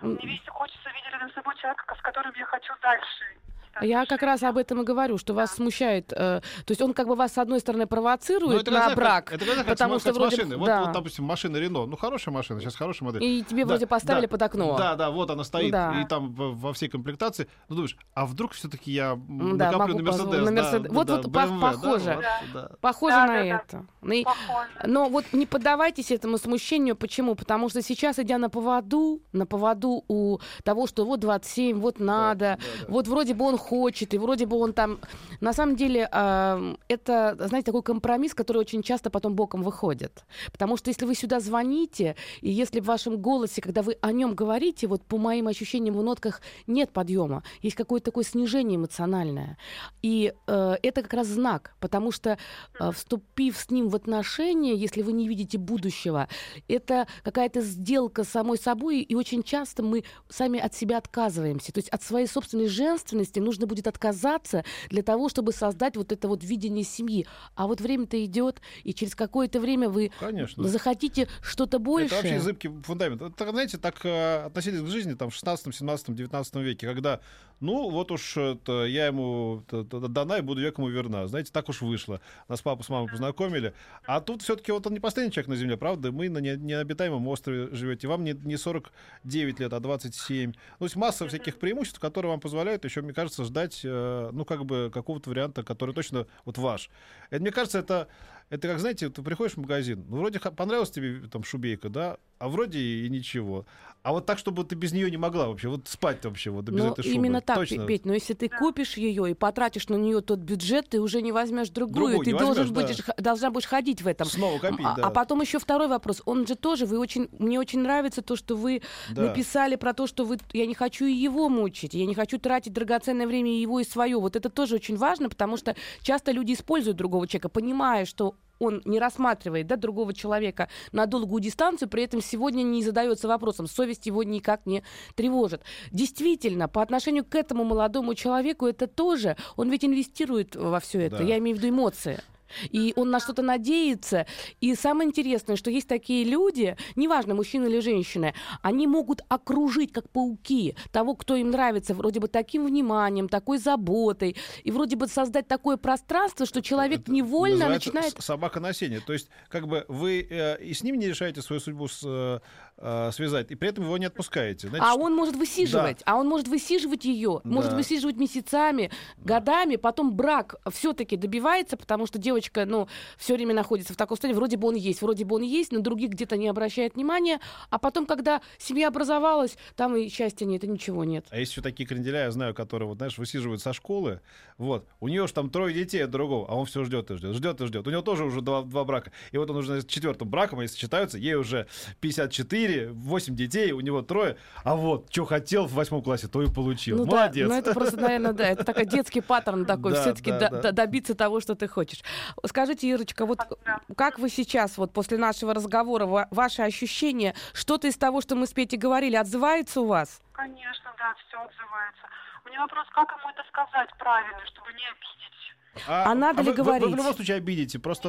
Мне 0.00 0.26
видите, 0.26 0.50
хочется 0.50 0.90
видеть 0.90 1.12
рядом 1.12 1.30
с 1.30 1.34
собой 1.34 1.56
человека, 1.56 1.94
с 1.94 2.02
которым 2.02 2.34
я 2.34 2.44
хочу 2.44 2.74
дальше. 2.82 3.38
Я 3.82 4.06
как 4.06 4.22
раз 4.22 4.42
об 4.42 4.56
этом 4.58 4.80
и 4.80 4.84
говорю, 4.84 5.18
что 5.18 5.34
вас 5.34 5.52
смущает, 5.54 6.12
э, 6.12 6.16
то 6.40 6.42
есть 6.70 6.80
он 6.80 6.94
как 6.94 7.06
бы 7.08 7.14
вас 7.14 7.32
с 7.34 7.38
одной 7.38 7.60
стороны 7.60 7.82
Ну, 7.84 7.88
провоцирует 7.88 8.62
это 8.62 8.70
на 8.70 8.86
как- 8.88 8.96
брак, 8.96 9.32
Это 9.32 9.44
как, 9.44 9.66
потому 9.66 9.98
что 9.98 10.12
вроде 10.12 10.36
машины. 10.36 10.56
Вот, 10.56 10.66
да. 10.66 10.82
вот, 10.84 10.92
допустим, 10.92 11.24
машина 11.24 11.56
Рено. 11.58 11.86
Ну, 11.86 11.96
хорошая 11.96 12.34
машина, 12.34 12.60
сейчас 12.60 12.74
хорошая 12.76 13.06
модель. 13.06 13.22
и 13.24 13.42
тебе 13.42 13.64
Да, 13.64 13.68
вроде 13.70 13.86
поставили 13.86 14.22
да, 14.26 14.28
под 14.28 14.42
окно. 14.42 14.76
Да, 14.78 14.94
да, 14.96 15.10
вот 15.10 15.30
она 15.30 15.44
стоит, 15.44 15.72
Да. 15.72 16.00
и 16.00 16.06
там 16.06 16.32
во, 16.32 16.52
во 16.52 16.72
всей 16.72 16.88
комплектации. 16.88 17.48
Ну, 17.68 17.76
думаешь, 17.76 17.96
а 18.14 18.26
вдруг 18.26 18.52
все-таки 18.52 18.90
я 18.92 19.16
Да, 19.28 19.70
накоплю 19.72 19.96
на 19.98 20.02
Мерседес? 20.02 20.26
на 20.26 20.44
да, 20.44 20.50
Мерседес. 20.50 20.82
да, 20.82 20.94
Вот- 20.94 21.06
да, 21.06 21.16
вот 21.16 21.26
BMW, 21.26 21.60
да, 21.60 21.72
похоже. 21.72 22.14
вот, 22.14 22.24
да. 22.54 22.70
Похоже 22.80 23.16
Да, 23.16 23.26
на 23.26 23.32
да, 23.32 23.38
да. 23.42 23.62
это. 23.68 23.86
Ну 24.02 24.12
и- 24.12 24.24
Похоже. 24.24 24.68
Но 24.86 25.08
вот 25.08 25.24
не 25.32 25.46
поддавайтесь 25.46 26.10
этому 26.10 26.38
смущению. 26.38 26.96
Почему? 26.96 27.34
Потому 27.34 27.68
что 27.68 27.82
сейчас, 27.82 28.18
идя 28.18 28.38
на 28.38 28.48
поводу, 28.48 29.20
на 29.32 29.46
поводу 29.46 30.04
у 30.08 30.38
того, 30.64 30.86
что 30.86 31.04
вот 31.04 31.20
27, 31.20 31.78
вот 31.80 32.00
надо, 32.00 32.36
да, 32.36 32.56
да. 32.86 32.86
вот 32.92 33.06
вроде 33.08 33.34
бы 33.34 33.44
он 33.44 33.58
хочет, 33.66 34.14
и 34.14 34.18
вроде 34.18 34.46
бы 34.46 34.56
он 34.56 34.72
там... 34.72 34.98
На 35.40 35.52
самом 35.52 35.76
деле, 35.76 36.08
э, 36.10 36.74
это, 36.88 37.36
знаете, 37.48 37.66
такой 37.66 37.82
компромисс, 37.82 38.34
который 38.34 38.58
очень 38.58 38.82
часто 38.82 39.10
потом 39.10 39.34
боком 39.34 39.62
выходит. 39.62 40.24
Потому 40.52 40.76
что 40.76 40.90
если 40.90 41.06
вы 41.06 41.14
сюда 41.14 41.40
звоните, 41.40 42.14
и 42.42 42.50
если 42.50 42.80
в 42.80 42.84
вашем 42.84 43.16
голосе, 43.16 43.60
когда 43.60 43.82
вы 43.82 43.96
о 44.00 44.12
нем 44.12 44.34
говорите, 44.34 44.86
вот 44.86 45.02
по 45.02 45.18
моим 45.18 45.48
ощущениям 45.48 45.96
в 45.96 46.02
нотках 46.02 46.40
нет 46.66 46.90
подъема, 46.92 47.42
есть 47.62 47.76
какое-то 47.76 48.06
такое 48.06 48.24
снижение 48.24 48.76
эмоциональное. 48.76 49.58
И 50.02 50.32
э, 50.46 50.76
это 50.82 51.02
как 51.02 51.14
раз 51.14 51.26
знак, 51.26 51.74
потому 51.80 52.12
что 52.12 52.38
э, 52.80 52.92
вступив 52.92 53.56
с 53.56 53.70
ним 53.70 53.88
в 53.88 53.96
отношения, 53.96 54.74
если 54.74 55.02
вы 55.02 55.12
не 55.12 55.28
видите 55.28 55.58
будущего, 55.58 56.28
это 56.68 57.06
какая-то 57.22 57.60
сделка 57.60 58.24
самой 58.24 58.58
собой, 58.58 59.00
и 59.00 59.14
очень 59.14 59.42
часто 59.42 59.82
мы 59.82 60.04
сами 60.28 60.60
от 60.60 60.74
себя 60.74 60.98
отказываемся. 60.98 61.72
То 61.72 61.78
есть 61.78 61.88
от 61.88 62.02
своей 62.02 62.26
собственной 62.26 62.68
женственности 62.68 63.40
нужно 63.46 63.66
будет 63.66 63.86
отказаться 63.86 64.64
для 64.90 65.02
того, 65.02 65.28
чтобы 65.30 65.52
создать 65.52 65.96
вот 65.96 66.12
это 66.12 66.28
вот 66.28 66.44
видение 66.44 66.84
семьи. 66.84 67.26
А 67.54 67.66
вот 67.66 67.80
время-то 67.80 68.22
идет, 68.24 68.60
и 68.84 68.92
через 68.92 69.14
какое-то 69.14 69.60
время 69.60 69.88
вы 69.88 70.10
Конечно. 70.20 70.68
захотите 70.68 71.28
что-то 71.40 71.78
большее. 71.78 72.06
Это 72.06 72.16
вообще 72.16 72.40
зыбкий 72.40 72.70
фундамент. 72.82 73.22
Это, 73.22 73.50
знаете, 73.50 73.78
так 73.78 74.04
э, 74.04 74.44
относились 74.44 74.82
к 74.82 74.86
жизни 74.86 75.14
там, 75.14 75.30
в 75.30 75.34
16, 75.34 75.74
17, 75.74 76.14
19 76.14 76.54
веке, 76.56 76.86
когда, 76.86 77.20
ну, 77.60 77.88
вот 77.88 78.10
уж 78.10 78.36
это, 78.36 78.84
я 78.84 79.06
ему 79.06 79.62
дана 79.70 80.38
и 80.38 80.42
буду 80.42 80.60
век 80.60 80.78
ему 80.78 80.88
верна. 80.88 81.26
Знаете, 81.26 81.50
так 81.52 81.68
уж 81.68 81.80
вышло. 81.80 82.20
Нас 82.48 82.60
папу 82.60 82.82
с 82.82 82.88
мамой 82.88 83.08
познакомили. 83.08 83.72
А 84.06 84.20
тут 84.20 84.42
все-таки 84.42 84.72
вот 84.72 84.86
он 84.86 84.92
не 84.92 85.00
последний 85.00 85.32
человек 85.32 85.48
на 85.48 85.56
Земле, 85.56 85.76
правда? 85.76 86.12
Мы 86.12 86.28
на 86.28 86.38
не- 86.38 86.56
необитаемом 86.56 87.26
острове 87.28 87.68
живете. 87.74 88.08
Вам 88.08 88.24
не, 88.24 88.32
не 88.32 88.56
49 88.56 89.60
лет, 89.60 89.72
а 89.72 89.80
27. 89.80 90.50
Ну, 90.50 90.52
то 90.78 90.84
есть 90.84 90.96
масса 90.96 91.26
всяких 91.28 91.58
преимуществ, 91.58 92.00
которые 92.00 92.30
вам 92.30 92.40
позволяют 92.40 92.84
еще, 92.84 93.02
мне 93.02 93.12
кажется, 93.12 93.35
ждать, 93.44 93.80
э, 93.84 94.30
ну, 94.32 94.44
как 94.44 94.64
бы, 94.64 94.90
какого-то 94.92 95.30
варианта, 95.30 95.62
который 95.62 95.94
точно 95.94 96.26
вот 96.44 96.58
ваш. 96.58 96.90
Это, 97.30 97.42
мне 97.42 97.50
кажется, 97.52 97.78
это, 97.78 98.08
это 98.48 98.68
как, 98.68 98.78
знаете, 98.78 99.08
ты 99.08 99.22
приходишь 99.22 99.54
в 99.54 99.60
магазин, 99.60 100.04
ну, 100.08 100.18
вроде 100.18 100.38
понравилась 100.38 100.90
тебе 100.90 101.28
там 101.28 101.42
шубейка, 101.42 101.88
да, 101.88 102.16
а 102.38 102.48
вроде 102.48 102.78
и 102.78 103.08
ничего. 103.08 103.66
А 104.02 104.12
вот 104.12 104.24
так, 104.24 104.38
чтобы 104.38 104.62
ты 104.62 104.76
без 104.76 104.92
нее 104.92 105.10
не 105.10 105.16
могла 105.16 105.48
вообще, 105.48 105.68
вот 105.68 105.88
спать 105.88 106.24
вообще 106.24 106.50
вот 106.50 106.66
без 106.66 106.74
Но 106.80 106.92
этой 106.92 107.02
шубы. 107.02 107.14
именно 107.16 107.40
так, 107.40 107.56
Точно. 107.56 107.84
Петь, 107.86 108.04
но 108.04 108.14
если 108.14 108.34
ты 108.34 108.48
купишь 108.48 108.96
ее 108.98 109.28
и 109.32 109.34
потратишь 109.34 109.88
на 109.88 109.96
нее 109.96 110.20
тот 110.20 110.38
бюджет, 110.38 110.88
ты 110.90 111.00
уже 111.00 111.22
не 111.22 111.32
возьмешь 111.32 111.70
другую, 111.70 112.12
Другую 112.18 112.24
ты 112.24 112.30
должен 112.38 112.72
возьмешь, 112.72 112.88
будешь, 112.92 113.02
х- 113.04 113.14
должна 113.18 113.50
будешь 113.50 113.66
ходить 113.66 114.02
в 114.02 114.06
этом. 114.06 114.28
Снова 114.28 114.60
копить, 114.60 114.86
а, 114.86 114.94
да. 114.94 115.06
а 115.08 115.10
потом 115.10 115.40
еще 115.40 115.58
второй 115.58 115.88
вопрос. 115.88 116.22
Он 116.24 116.46
же 116.46 116.54
тоже, 116.54 116.86
вы 116.86 117.00
очень, 117.00 117.28
мне 117.40 117.58
очень 117.58 117.80
нравится 117.80 118.22
то, 118.22 118.36
что 118.36 118.54
вы 118.54 118.80
Да. 119.10 119.22
написали 119.22 119.74
про 119.74 119.92
то, 119.92 120.06
что 120.06 120.24
вы, 120.24 120.38
я 120.52 120.66
не 120.66 120.74
хочу 120.74 121.06
и 121.06 121.12
его 121.12 121.48
мучить, 121.48 121.94
я 121.94 122.06
не 122.06 122.14
хочу 122.14 122.38
тратить 122.38 122.74
драгоценное 122.74 123.26
время 123.26 123.50
и 123.50 123.60
его 123.60 123.80
и 123.80 123.84
свое. 123.84 124.20
Вот 124.20 124.36
это 124.36 124.50
тоже 124.50 124.76
очень 124.76 124.96
важно, 124.96 125.28
потому 125.30 125.56
что 125.56 125.74
часто 126.02 126.30
люди 126.30 126.52
используют 126.52 126.96
другого 126.96 127.26
человека, 127.26 127.48
понимая, 127.48 128.04
что 128.04 128.35
он 128.58 128.82
не 128.84 128.98
рассматривает 128.98 129.66
да, 129.66 129.76
другого 129.76 130.14
человека 130.14 130.68
на 130.92 131.06
долгую 131.06 131.40
дистанцию, 131.40 131.88
при 131.88 132.04
этом 132.04 132.20
сегодня 132.22 132.62
не 132.62 132.82
задается 132.82 133.28
вопросом, 133.28 133.66
совесть 133.66 134.06
его 134.06 134.22
никак 134.22 134.66
не 134.66 134.82
тревожит. 135.14 135.62
Действительно, 135.90 136.68
по 136.68 136.82
отношению 136.82 137.24
к 137.24 137.34
этому 137.34 137.64
молодому 137.64 138.14
человеку 138.14 138.66
это 138.66 138.86
тоже, 138.86 139.36
он 139.56 139.70
ведь 139.70 139.84
инвестирует 139.84 140.56
во 140.56 140.80
все 140.80 141.00
это, 141.02 141.18
Да. 141.18 141.24
я 141.24 141.38
имею 141.38 141.56
в 141.56 141.60
виду 141.60 141.70
эмоции. 141.74 142.20
И 142.70 142.92
он 142.96 143.10
на 143.10 143.20
что-то 143.20 143.42
надеется. 143.42 144.26
И 144.60 144.74
самое 144.74 145.08
интересное, 145.08 145.56
что 145.56 145.70
есть 145.70 145.88
такие 145.88 146.24
люди, 146.24 146.76
неважно, 146.96 147.34
мужчина 147.34 147.66
или 147.66 147.80
женщина, 147.80 148.34
они 148.62 148.86
могут 148.86 149.22
окружить, 149.28 149.92
как 149.92 150.08
пауки, 150.10 150.76
того, 150.92 151.14
кто 151.14 151.36
им 151.36 151.50
нравится, 151.50 151.94
вроде 151.94 152.20
бы 152.20 152.28
таким 152.28 152.66
вниманием, 152.66 153.28
такой 153.28 153.58
заботой, 153.58 154.36
и 154.64 154.70
вроде 154.70 154.96
бы 154.96 155.06
создать 155.08 155.48
такое 155.48 155.76
пространство, 155.76 156.46
что 156.46 156.62
человек 156.62 157.00
Это 157.00 157.12
невольно 157.12 157.68
начинает... 157.68 158.14
собака 158.22 158.60
на 158.60 158.72
сене. 158.72 159.00
То 159.06 159.12
есть, 159.12 159.28
как 159.48 159.66
бы 159.68 159.84
вы 159.88 160.26
э, 160.28 160.62
и 160.62 160.72
с 160.74 160.82
ним 160.82 160.98
не 160.98 161.08
решаете 161.08 161.42
свою 161.42 161.60
судьбу 161.60 161.88
с, 161.88 162.02
э, 162.04 162.40
э, 162.78 163.10
связать, 163.12 163.50
и 163.50 163.54
при 163.54 163.68
этом 163.68 163.84
его 163.84 163.98
не 163.98 164.06
отпускаете. 164.06 164.68
Знаете, 164.68 164.86
А 164.86 164.92
что- 164.92 165.00
он 165.02 165.14
может 165.14 165.36
высиживать, 165.36 166.02
а 166.04 166.16
он 166.16 166.28
может 166.28 166.48
высиживать 166.48 167.04
ее, 167.04 167.40
может 167.44 167.70
Да. 167.72 167.76
высиживать 167.76 168.16
месяцами, 168.16 168.90
годами, 169.18 169.76
потом 169.76 170.14
брак 170.14 170.56
все-таки 170.72 171.16
добивается, 171.16 171.76
потому 171.76 172.06
что 172.06 172.18
девочка, 172.36 172.66
ну, 172.66 172.88
все 173.16 173.34
время 173.34 173.54
находится 173.54 173.92
в 173.92 173.96
таком 173.96 174.16
состоянии, 174.16 174.36
вроде 174.36 174.56
бы 174.56 174.68
он 174.68 174.74
есть, 174.74 175.02
вроде 175.02 175.24
бы 175.24 175.36
он 175.36 175.42
есть, 175.42 175.72
на 175.72 175.80
других 175.80 176.10
где-то 176.10 176.36
не 176.36 176.48
обращает 176.48 176.94
внимания, 176.94 177.40
а 177.70 177.78
потом, 177.78 178.06
когда 178.06 178.40
семья 178.58 178.88
образовалась, 178.88 179.56
там 179.74 179.96
и 179.96 180.08
счастья 180.08 180.44
нет, 180.44 180.64
и 180.64 180.68
ничего 180.68 181.04
нет. 181.04 181.26
А 181.30 181.38
есть 181.38 181.52
еще 181.52 181.62
такие 181.62 181.86
кренделя, 181.86 182.24
я 182.24 182.30
знаю, 182.30 182.54
которые, 182.54 182.88
вот, 182.88 182.98
знаешь, 182.98 183.18
высиживают 183.18 183.62
со 183.62 183.72
школы. 183.72 184.20
Вот. 184.58 184.86
У 185.00 185.08
нее 185.08 185.26
же 185.26 185.32
там 185.32 185.50
трое 185.50 185.74
детей 185.74 186.04
от 186.04 186.10
другого, 186.10 186.46
а 186.48 186.54
он 186.54 186.66
все 186.66 186.84
ждет 186.84 187.10
и 187.10 187.16
ждет, 187.16 187.34
ждет 187.34 187.60
и 187.60 187.66
ждет. 187.66 187.86
У 187.86 187.90
него 187.90 188.02
тоже 188.02 188.24
уже 188.24 188.40
два, 188.40 188.62
два 188.62 188.84
брака. 188.84 189.12
И 189.32 189.38
вот 189.38 189.50
он 189.50 189.56
уже 189.56 189.82
с 189.82 189.86
четвертым 189.86 190.28
браком, 190.28 190.60
они 190.60 190.68
сочетаются, 190.68 191.18
ей 191.18 191.34
уже 191.34 191.66
54, 192.00 192.90
8 192.92 193.34
детей, 193.34 193.72
у 193.72 193.80
него 193.80 194.02
трое. 194.02 194.36
А 194.64 194.76
вот, 194.76 195.08
что 195.10 195.24
хотел 195.24 195.66
в 195.66 195.72
восьмом 195.72 196.02
классе, 196.02 196.28
то 196.28 196.42
и 196.42 196.50
получил. 196.50 196.98
Ну 196.98 197.06
Молодец. 197.06 197.48
да, 197.48 197.54
ну 197.54 197.58
это 197.60 197.74
просто, 197.74 197.96
наверное, 197.96 198.32
да, 198.32 198.48
это 198.48 198.64
такой 198.64 198.86
детский 198.86 199.20
паттерн 199.20 199.66
такой, 199.66 199.92
Да, 199.96 200.02
все-таки 200.02 200.30
да, 200.30 200.48
да. 200.48 200.72
добиться 200.72 201.14
того, 201.14 201.40
что 201.40 201.54
ты 201.54 201.68
хочешь. 201.68 202.02
Скажите, 202.46 202.88
Ирочка, 202.88 203.26
вот 203.26 203.38
Да. 203.64 203.80
как 203.96 204.18
вы 204.18 204.28
сейчас, 204.28 204.78
вот 204.78 204.92
после 204.92 205.18
нашего 205.18 205.54
разговора, 205.54 206.06
ва- 206.06 206.28
ваши 206.30 206.62
ощущения, 206.62 207.34
что-то 207.52 207.86
из 207.88 207.96
того, 207.96 208.20
что 208.20 208.34
мы 208.36 208.46
с 208.46 208.52
Петей 208.52 208.78
говорили, 208.78 209.16
отзывается 209.16 209.80
у 209.80 209.86
вас? 209.86 210.20
Конечно, 210.32 210.92
да, 210.98 211.14
все 211.26 211.36
отзывается. 211.38 212.02
У 212.44 212.48
меня 212.48 212.60
вопрос, 212.60 212.86
как 212.94 213.10
ему 213.10 213.30
это 213.30 213.42
сказать 213.48 213.88
правильно, 213.98 214.40
чтобы 214.46 214.72
не 214.72 214.86
обидеть? 214.86 215.86
А 215.88 216.14
надо 216.14 216.40
ли 216.42 216.50
вы, 216.50 216.52
вы- 216.52 216.56
Вы, 216.56 216.64
говорить? 216.64 216.88
в 216.94 216.96
любом 216.96 217.14
случае 217.14 217.36
обидите. 217.36 217.78
Просто... 217.78 218.08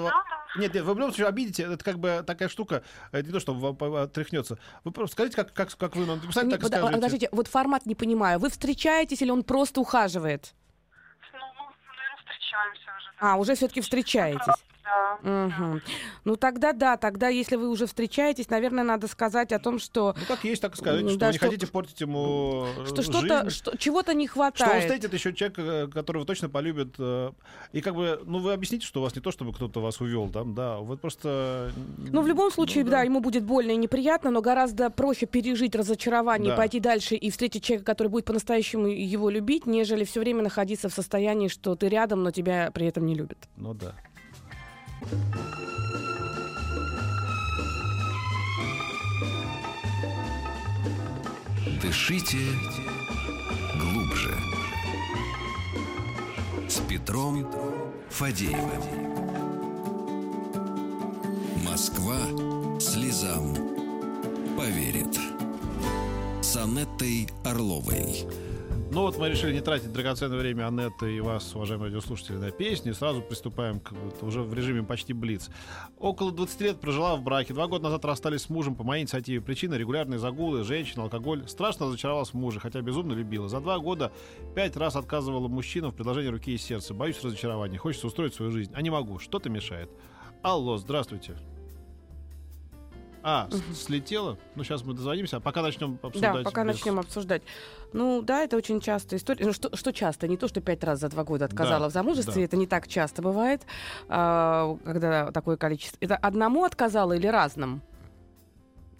Не? 0.55 0.61
Нет, 0.61 0.73
нет, 0.73 0.83
вы 0.85 0.93
в 0.93 0.97
любом 0.97 1.11
случае 1.11 1.27
обидите. 1.27 1.63
Это 1.63 1.83
как 1.83 1.99
бы 1.99 2.23
такая 2.25 2.47
штука. 2.47 2.81
Это 3.11 3.27
не 3.27 3.33
то, 3.33 3.39
что 3.41 3.53
отряхнется. 4.01 4.57
Вы 4.85 4.91
просто 4.91 5.13
скажите, 5.15 5.35
как, 5.35 5.51
как, 5.53 5.75
как 5.75 5.95
вы 5.97 6.05
нам 6.05 6.19
написали, 6.21 6.49
так 6.49 6.61
под- 6.61 6.73
а, 6.73 6.77
скажите. 6.77 6.95
Подождите, 6.95 7.29
вот 7.33 7.47
формат 7.49 7.85
не 7.85 7.95
понимаю. 7.95 8.39
Вы 8.39 8.49
встречаетесь 8.49 9.21
или 9.21 9.31
он 9.31 9.43
просто 9.43 9.81
ухаживает? 9.81 10.53
Ну, 11.33 11.39
мы, 11.39 11.65
наверное, 11.97 12.17
встречаемся. 12.19 12.91
А, 13.19 13.37
уже 13.37 13.55
все-таки 13.55 13.81
встречаетесь. 13.81 14.63
Да. 15.23 15.29
Мгм. 15.29 15.81
Ну 16.25 16.35
тогда 16.37 16.71
да, 16.73 16.97
тогда 16.97 17.27
если 17.27 17.55
вы 17.55 17.69
уже 17.69 17.85
встречаетесь, 17.87 18.49
наверное, 18.49 18.83
надо 18.83 19.07
сказать 19.07 19.51
о 19.51 19.59
том, 19.59 19.79
что, 19.79 20.15
Ну, 20.17 20.25
как 20.27 20.43
есть, 20.43 20.61
так 20.61 20.75
и 20.75 20.77
скажите, 20.77 21.03
М, 21.03 21.09
что 21.09 21.19
да, 21.19 21.25
вы 21.27 21.31
не 21.33 21.37
что- 21.37 21.45
хотите 21.47 21.67
портить 21.67 22.01
ему 22.01 22.65
э, 22.79 22.85
что 22.85 23.01
что-то, 23.01 23.49
что, 23.49 23.75
чего-то 23.77 24.13
не 24.13 24.27
Что 24.27 24.39
он 24.39 24.51
хватает. 24.51 24.83
встретит 24.83 25.13
еще 25.13 25.33
человека, 25.33 25.61
э, 25.61 25.87
которого 25.87 26.25
точно 26.25 26.49
полюбит. 26.49 26.95
э, 26.99 27.31
И 27.73 27.81
как 27.81 27.95
бы, 27.95 28.21
ну, 28.25 28.39
вы 28.39 28.53
объясните, 28.53 28.85
что 28.85 29.01
у 29.01 29.03
вас 29.03 29.15
не 29.15 29.21
то, 29.21 29.31
чтобы 29.31 29.51
кто-то 29.53 29.81
вас 29.81 29.99
увел, 29.99 30.29
там, 30.29 30.55
да, 30.55 30.77
вы 30.77 30.97
просто... 30.97 31.71
Ну, 31.97 32.21
в 32.21 32.27
любом 32.27 32.49
случае, 32.51 32.83
Ну, 32.85 32.91
да. 32.91 33.01
ему 33.03 33.19
будет 33.19 33.43
больно 33.43 33.71
и 33.71 33.75
неприятно, 33.77 34.31
но 34.31 34.41
гораздо 34.41 34.89
проще 34.89 35.25
пережить 35.25 35.75
разочарование, 35.75 36.51
Да. 36.51 36.57
пойти 36.57 36.79
дальше 36.79 37.15
и 37.15 37.29
встретить 37.29 37.63
человека, 37.63 37.85
который 37.85 38.07
будет 38.07 38.25
по-настоящему 38.25 38.87
его 38.87 39.29
любить, 39.29 39.65
нежели 39.65 40.03
все 40.05 40.19
время 40.21 40.43
находиться 40.43 40.87
в 40.89 40.93
состоянии, 40.93 41.47
что 41.49 41.75
ты 41.75 41.89
рядом, 41.89 42.23
но 42.23 42.31
тебя 42.31 42.71
при 42.73 42.85
этом 42.87 43.05
не 43.05 43.15
любят. 43.15 43.37
Ну, 43.57 43.73
да. 43.73 43.93
Дышите 51.81 52.37
глубже. 53.79 54.35
С 56.67 56.79
Петром 56.87 57.45
Фадеевым. 58.09 58.83
Москва 61.63 62.17
слезам 62.79 63.55
поверит. 64.57 65.19
С 66.41 66.55
Анеттой 66.57 67.29
Орловой. 67.43 68.46
Ну 68.89 69.01
вот 69.01 69.17
мы 69.17 69.29
решили 69.29 69.53
не 69.53 69.61
тратить 69.61 69.91
драгоценное 69.91 70.39
время 70.39 70.67
Анетты 70.67 71.17
и 71.17 71.19
вас, 71.19 71.53
уважаемые 71.53 71.89
радиослушатели, 71.89 72.37
на 72.37 72.51
песни. 72.51 72.93
Сразу 72.93 73.21
приступаем 73.21 73.79
к, 73.79 73.91
вот, 73.91 74.23
уже 74.23 74.41
в 74.41 74.53
режиме 74.53 74.81
почти 74.81 75.13
блиц. 75.13 75.49
Около 75.99 76.31
20 76.31 76.61
лет 76.61 76.79
прожила 76.79 77.15
в 77.15 77.21
браке. 77.21 77.53
Два 77.53 77.67
года 77.67 77.85
назад 77.85 78.05
расстались 78.05 78.43
с 78.43 78.49
мужем 78.49 78.75
по 78.75 78.83
моей 78.83 79.03
инициативе. 79.03 79.41
Причина— 79.41 79.73
регулярные 79.75 80.19
загулы, 80.19 80.63
женщина, 80.63 81.03
алкоголь. 81.03 81.47
Страшно 81.47 81.87
разочаровалась 81.87 82.29
в 82.29 82.33
муже, 82.35 82.59
хотя 82.59 82.81
безумно 82.81 83.13
любила. 83.13 83.49
За 83.49 83.59
два 83.59 83.77
года 83.77 84.11
пять 84.55 84.77
раз 84.77 84.95
отказывала 84.95 85.47
мужчинам 85.47 85.91
в 85.91 85.95
предложении 85.95 86.29
руки 86.29 86.53
и 86.53 86.57
сердца. 86.57 86.93
Боюсь 86.93 87.21
разочарования. 87.21 87.77
Хочется 87.77 88.07
устроить 88.07 88.33
свою 88.33 88.51
жизнь. 88.51 88.71
А 88.73 88.81
не 88.81 88.89
могу. 88.89 89.19
Что-то 89.19 89.49
мешает. 89.49 89.89
Алло, 90.41 90.77
здравствуйте. 90.77 91.35
А, 93.29 93.49
с- 93.51 93.81
слетела? 93.83 94.37
Ну, 94.55 94.63
сейчас 94.63 94.85
мы 94.85 94.93
дозвонимся, 94.93 95.35
а 95.37 95.39
пока 95.41 95.61
начнем 95.61 95.99
обсуждать. 96.01 96.33
Да, 96.33 96.43
пока 96.43 96.63
без- 96.63 96.75
начнем 96.75 96.97
обсуждать. 96.97 97.41
Ну 97.91 98.21
да, 98.21 98.43
это 98.43 98.55
очень 98.55 98.79
частая 98.79 99.19
история. 99.19 99.45
Ну 99.45 99.51
что, 99.51 99.75
что 99.75 99.91
часто? 99.91 100.29
Не 100.29 100.37
то, 100.37 100.47
что 100.47 100.61
пять 100.61 100.81
раз 100.85 101.01
за 101.01 101.09
два 101.09 101.25
года 101.25 101.43
отказала 101.43 101.81
Да, 101.81 101.89
в 101.89 101.91
замужестве, 101.91 102.33
да. 102.35 102.41
это 102.41 102.55
не 102.55 102.67
так 102.67 102.87
часто 102.87 103.21
бывает, 103.21 103.63
а, 104.07 104.77
когда 104.85 105.31
такое 105.33 105.57
количество. 105.57 105.97
Это 105.99 106.15
одному 106.15 106.63
отказала 106.63 107.11
или 107.13 107.27
разным? 107.27 107.81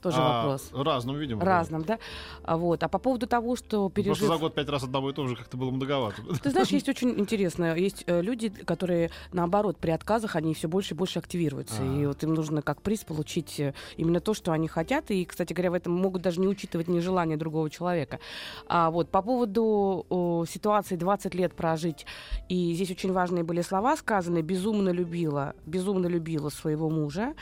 Тоже 0.01 0.17
А, 0.19 0.43
вопрос. 0.43 0.69
Разным, 0.73 1.17
видимо. 1.17 1.43
Разным, 1.43 1.83
да? 1.83 1.97
А 2.43 2.57
вот. 2.57 2.83
А 2.83 2.87
по 2.87 2.99
поводу 2.99 3.25
того, 3.27 3.55
что 3.55 3.89
Просто 3.89 3.95
пережив... 3.95 4.27
за 4.27 4.37
год 4.37 4.53
пять 4.53 4.69
раз 4.69 4.83
одного 4.83 5.09
и 5.09 5.13
того 5.13 5.27
же 5.27 5.35
как-то 5.35 5.57
было 5.57 5.71
многовато. 5.71 6.21
Ты 6.41 6.51
знаешь, 6.51 6.67
есть 6.69 6.87
очень 6.87 7.09
интересно, 7.19 7.75
есть 7.75 8.03
э, 8.05 8.21
люди, 8.21 8.49
которые 8.49 9.09
наоборот 9.31 9.77
при 9.77 9.91
отказах 9.91 10.35
они 10.35 10.53
все 10.53 10.67
больше 10.67 10.93
и 10.93 10.97
больше 10.97 11.19
активируются, 11.19 11.81
А. 11.81 11.85
и 11.85 12.05
вот 12.05 12.23
им 12.23 12.33
нужно 12.33 12.61
как 12.61 12.81
приз 12.81 13.03
получить 13.03 13.59
э, 13.59 13.73
именно 13.97 14.19
то, 14.19 14.33
что 14.33 14.51
они 14.51 14.67
хотят, 14.67 15.09
и, 15.09 15.25
кстати 15.25 15.53
говоря, 15.53 15.71
в 15.71 15.73
этом 15.73 15.93
могут 15.93 16.21
даже 16.21 16.39
не 16.39 16.47
учитывать 16.47 16.87
нежелание 16.87 17.37
другого 17.37 17.69
человека. 17.69 18.19
А 18.67 18.91
вот 18.91 19.09
по 19.09 19.21
поводу 19.21 20.05
о, 20.09 20.45
ситуации 20.45 20.95
20 20.95 21.33
лет 21.33 21.55
прожить, 21.55 22.05
и 22.49 22.73
здесь 22.73 22.91
очень 22.91 23.11
важные 23.11 23.43
были 23.43 23.61
слова 23.61 23.97
сказаны: 23.97 24.41
безумно 24.41 24.89
любила, 24.89 25.55
безумно 25.65 26.07
любила 26.07 26.49
своего 26.49 26.89
мужа. 26.89 27.33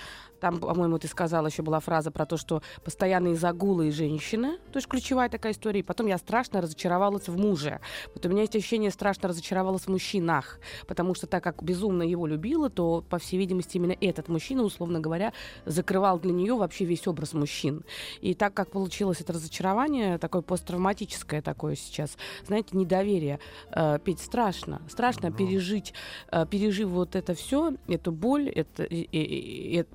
Там, 0.45 0.59
по-моему, 0.59 0.99
ты 0.99 1.07
сказала, 1.07 1.47
еще 1.47 1.63
была 1.63 1.79
фраза 1.79 2.11
про 2.11 2.27
то, 2.27 2.37
что 2.37 2.61
постоянные 2.83 3.35
загулы 3.35 3.87
и 3.87 3.91
женщины. 3.91 4.59
То 4.71 4.77
есть 4.77 4.87
ключевая 4.87 5.27
такая 5.27 5.53
история. 5.53 5.79
И 5.79 5.81
потом 5.81 6.05
я 6.05 6.19
страшно 6.19 6.61
разочаровалась 6.61 7.27
в 7.27 7.35
муже. 7.35 7.79
Вот 8.13 8.23
у 8.27 8.29
меня 8.29 8.41
есть 8.41 8.55
ощущение, 8.55 8.91
страшно 8.91 9.29
разочаровалась 9.29 9.85
в 9.85 9.87
мужчинах. 9.87 10.59
Потому 10.85 11.15
что 11.15 11.25
так 11.25 11.43
как 11.43 11.63
безумно 11.63 12.03
его 12.03 12.27
любила, 12.27 12.69
то, 12.69 13.03
по 13.09 13.17
всей 13.17 13.37
видимости, 13.37 13.77
именно 13.77 13.95
этот 13.99 14.27
мужчина, 14.27 14.61
условно 14.61 14.99
говоря, 14.99 15.33
закрывал 15.65 16.19
для 16.19 16.31
нее 16.31 16.53
вообще 16.53 16.85
весь 16.85 17.07
образ 17.07 17.33
мужчин. 17.33 17.83
И 18.21 18.35
так 18.35 18.53
как 18.53 18.69
получилось 18.69 19.21
это 19.21 19.33
разочарование, 19.33 20.19
такое 20.19 20.43
посттравматическое 20.43 21.41
такое 21.41 21.73
сейчас, 21.75 22.17
знаете, 22.45 22.77
недоверие, 22.77 23.39
э, 23.71 23.97
петь 23.97 24.19
страшно. 24.19 24.83
Страшно 24.89 25.29
Ну. 25.31 25.35
пережить, 25.35 25.95
э, 26.31 26.45
пережив 26.47 26.89
вот 26.89 27.15
это 27.15 27.33
все, 27.33 27.73
эту 27.87 28.11
боль, 28.11 28.47
это, 28.47 28.83
и- 28.83 29.07
и- 29.11 29.79
и- 29.79 29.85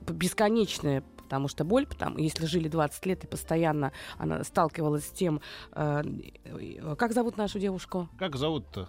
бесконечная 0.41 1.03
потому 1.31 1.47
что 1.47 1.63
боль, 1.63 1.87
потому, 1.87 2.19
если 2.19 2.45
жили 2.47 2.67
20 2.67 3.07
лет 3.07 3.23
и 3.23 3.29
постоянно 3.29 3.93
она 4.19 4.43
сталкивалась 4.43 5.07
с 5.07 5.11
тем, 5.11 5.41
э, 5.71 6.03
э, 6.45 6.97
как 6.97 7.13
зовут 7.13 7.37
нашу 7.37 7.61
девушку? 7.61 8.09
Как 8.19 8.35
зовут-то? 8.35 8.89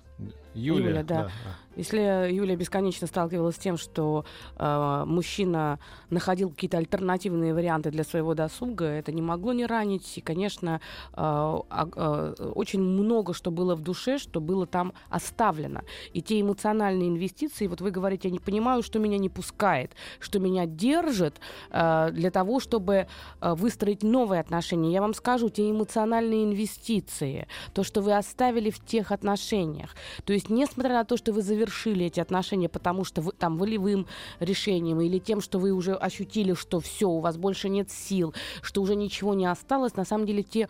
Юлия. 0.53 0.89
Юля, 0.89 1.03
да. 1.03 1.29
Если 1.77 2.31
Юлия 2.31 2.55
бесконечно 2.57 3.07
сталкивалась 3.07 3.55
с 3.55 3.59
тем, 3.59 3.77
что 3.77 4.25
э, 4.57 5.03
мужчина 5.07 5.79
находил 6.09 6.49
какие-то 6.49 6.77
альтернативные 6.77 7.53
варианты 7.53 7.91
для 7.91 8.03
своего 8.03 8.33
досуга, 8.33 8.85
это 8.85 9.13
не 9.13 9.21
могло 9.21 9.53
не 9.53 9.65
ранить. 9.65 10.17
И, 10.17 10.21
конечно, 10.21 10.81
э, 11.13 11.59
э, 11.69 12.33
очень 12.53 12.81
много 12.81 13.33
что 13.33 13.51
было 13.51 13.75
в 13.75 13.81
душе, 13.81 14.17
что 14.17 14.41
было 14.41 14.67
там 14.67 14.93
оставлено. 15.09 15.81
И 16.11 16.21
те 16.21 16.41
эмоциональные 16.41 17.07
инвестиции, 17.07 17.67
вот 17.67 17.79
вы 17.79 17.91
говорите, 17.91 18.27
я 18.27 18.33
не 18.33 18.39
понимаю, 18.39 18.83
что 18.83 18.99
меня 18.99 19.17
не 19.17 19.29
пускает, 19.29 19.93
что 20.19 20.39
меня 20.39 20.65
держит 20.65 21.39
э, 21.71 22.09
для 22.11 22.31
того, 22.31 22.59
чтобы 22.59 23.07
э, 23.39 23.53
выстроить 23.55 24.03
новые 24.03 24.41
отношения. 24.41 24.91
Я 24.91 24.99
вам 24.99 25.13
скажу, 25.13 25.49
те 25.49 25.71
эмоциональные 25.71 26.43
инвестиции, 26.43 27.47
то, 27.73 27.83
что 27.83 28.01
вы 28.01 28.13
оставили 28.13 28.71
в 28.71 28.83
тех 28.83 29.13
отношениях. 29.13 29.95
То 30.25 30.33
есть, 30.33 30.40
несмотря 30.49 30.93
на 30.93 31.05
то, 31.05 31.17
что 31.17 31.33
вы 31.33 31.41
завершили 31.41 32.05
эти 32.05 32.19
отношения, 32.19 32.69
потому 32.69 33.03
что 33.03 33.21
вы 33.21 33.31
там 33.31 33.57
волевым 33.57 34.07
решением 34.39 35.01
или 35.01 35.19
тем, 35.19 35.41
что 35.41 35.59
вы 35.59 35.71
уже 35.71 35.93
ощутили, 35.93 36.53
что 36.53 36.79
все, 36.79 37.07
у 37.07 37.19
вас 37.19 37.37
больше 37.37 37.69
нет 37.69 37.91
сил, 37.91 38.33
что 38.61 38.81
уже 38.81 38.95
ничего 38.95 39.33
не 39.33 39.45
осталось, 39.45 39.95
на 39.95 40.05
самом 40.05 40.25
деле 40.25 40.43
те 40.43 40.67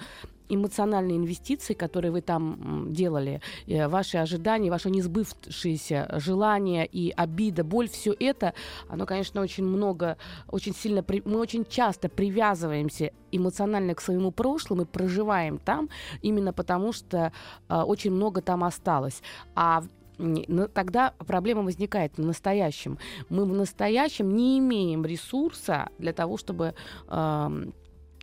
эмоциональные 0.53 1.17
инвестиции, 1.17 1.73
которые 1.73 2.11
вы 2.11 2.21
там 2.21 2.91
делали, 2.91 3.41
ваши 3.67 4.17
ожидания, 4.17 4.69
ваши 4.69 4.89
несбывшиеся 4.89 6.07
желания 6.17 6.85
и 6.85 7.11
обида, 7.11 7.63
боль, 7.63 7.89
все 7.89 8.15
это, 8.19 8.53
оно, 8.89 9.05
конечно, 9.05 9.41
очень 9.41 9.63
много, 9.63 10.17
очень 10.47 10.75
сильно, 10.75 11.03
мы 11.25 11.39
очень 11.39 11.65
часто 11.65 12.09
привязываемся 12.09 13.11
эмоционально 13.31 13.95
к 13.95 14.01
своему 14.01 14.31
прошлому 14.31 14.83
и 14.83 14.85
проживаем 14.85 15.57
там 15.57 15.89
именно 16.21 16.53
потому, 16.53 16.93
что 16.93 17.31
э, 17.69 17.75
очень 17.81 18.11
много 18.11 18.41
там 18.41 18.63
осталось. 18.63 19.21
А 19.55 19.83
тогда 20.73 21.13
проблема 21.17 21.63
возникает 21.63 22.17
в 22.17 22.23
настоящем. 22.23 22.99
Мы 23.29 23.45
в 23.45 23.53
настоящем 23.53 24.35
не 24.35 24.59
имеем 24.59 25.03
ресурса 25.03 25.89
для 25.97 26.13
того, 26.13 26.37
чтобы 26.37 26.75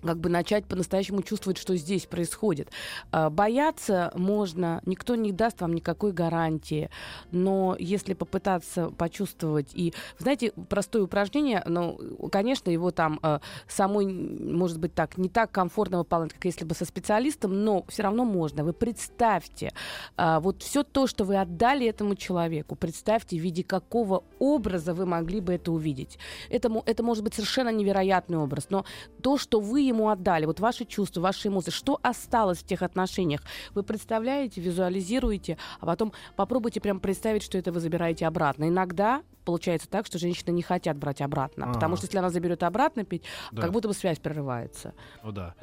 как 0.02 0.18
бы 0.18 0.28
начать 0.28 0.64
по-настоящему 0.66 1.22
чувствовать, 1.22 1.58
что 1.58 1.76
здесь 1.76 2.06
происходит. 2.06 2.70
А, 3.10 3.30
Бояться 3.30 4.12
можно, 4.14 4.80
никто 4.86 5.14
не 5.14 5.32
даст 5.32 5.60
вам 5.60 5.74
никакой 5.74 6.12
гарантии, 6.12 6.90
но 7.30 7.76
если 7.78 8.14
попытаться 8.14 8.90
почувствовать 8.90 9.70
и, 9.74 9.92
знаете, 10.18 10.52
простое 10.68 11.02
упражнение, 11.02 11.62
ну, 11.66 11.98
конечно, 12.30 12.70
его 12.70 12.90
там 12.90 13.18
э, 13.22 13.40
самой, 13.66 14.06
может 14.06 14.78
быть, 14.78 14.94
так, 14.94 15.18
не 15.18 15.28
так 15.28 15.50
комфортно 15.50 15.98
выполнять, 15.98 16.32
как 16.32 16.44
если 16.44 16.64
бы 16.64 16.74
со 16.74 16.84
специалистом, 16.84 17.64
но 17.64 17.84
все 17.88 18.02
равно 18.04 18.24
можно. 18.24 18.64
Вы 18.64 18.72
представьте, 18.72 19.72
а, 20.16 20.40
вот 20.40 20.62
все 20.62 20.82
то, 20.82 21.06
что 21.06 21.24
вы 21.24 21.36
отдали 21.36 21.86
этому 21.86 22.14
человеку, 22.14 22.76
представьте, 22.76 23.36
в 23.36 23.40
виде 23.40 23.64
какого 23.64 24.24
образа 24.38 24.94
вы 24.94 25.06
могли 25.06 25.40
бы 25.40 25.54
это 25.54 25.72
увидеть. 25.72 26.18
Это, 26.50 26.70
это 26.86 27.02
может 27.02 27.24
быть 27.24 27.34
совершенно 27.34 27.70
невероятный 27.70 28.38
образ, 28.38 28.66
но 28.70 28.84
то, 29.22 29.38
что 29.38 29.60
вы 29.60 29.87
ему 29.88 30.08
отдали, 30.08 30.46
вот 30.46 30.60
ваши 30.60 30.84
чувства, 30.84 31.20
ваши 31.20 31.48
эмоции, 31.48 31.70
что 31.70 31.98
осталось 32.02 32.58
в 32.58 32.64
тех 32.66 32.82
отношениях, 32.82 33.42
вы 33.74 33.82
представляете, 33.82 34.60
визуализируете, 34.60 35.58
а 35.80 35.86
потом 35.86 36.12
попробуйте 36.36 36.80
прям 36.80 37.00
представить, 37.00 37.42
что 37.42 37.58
это 37.58 37.72
вы 37.72 37.80
забираете 37.80 38.26
обратно. 38.26 38.68
Иногда 38.68 39.22
получается 39.44 39.88
так, 39.88 40.06
что 40.06 40.18
женщины 40.18 40.50
не 40.50 40.62
хотят 40.62 40.96
брать 40.96 41.20
обратно, 41.20 41.64
Ага. 41.66 41.74
потому 41.74 41.96
что 41.96 42.06
если 42.06 42.18
она 42.18 42.30
заберет 42.30 42.62
обратно 42.62 43.04
пить, 43.04 43.22
Да. 43.52 43.62
как 43.62 43.72
будто 43.72 43.88
бы 43.88 43.94
связь 43.94 44.18
прерывается. 44.18 44.92
Ну 45.22 45.32
да. 45.32 45.54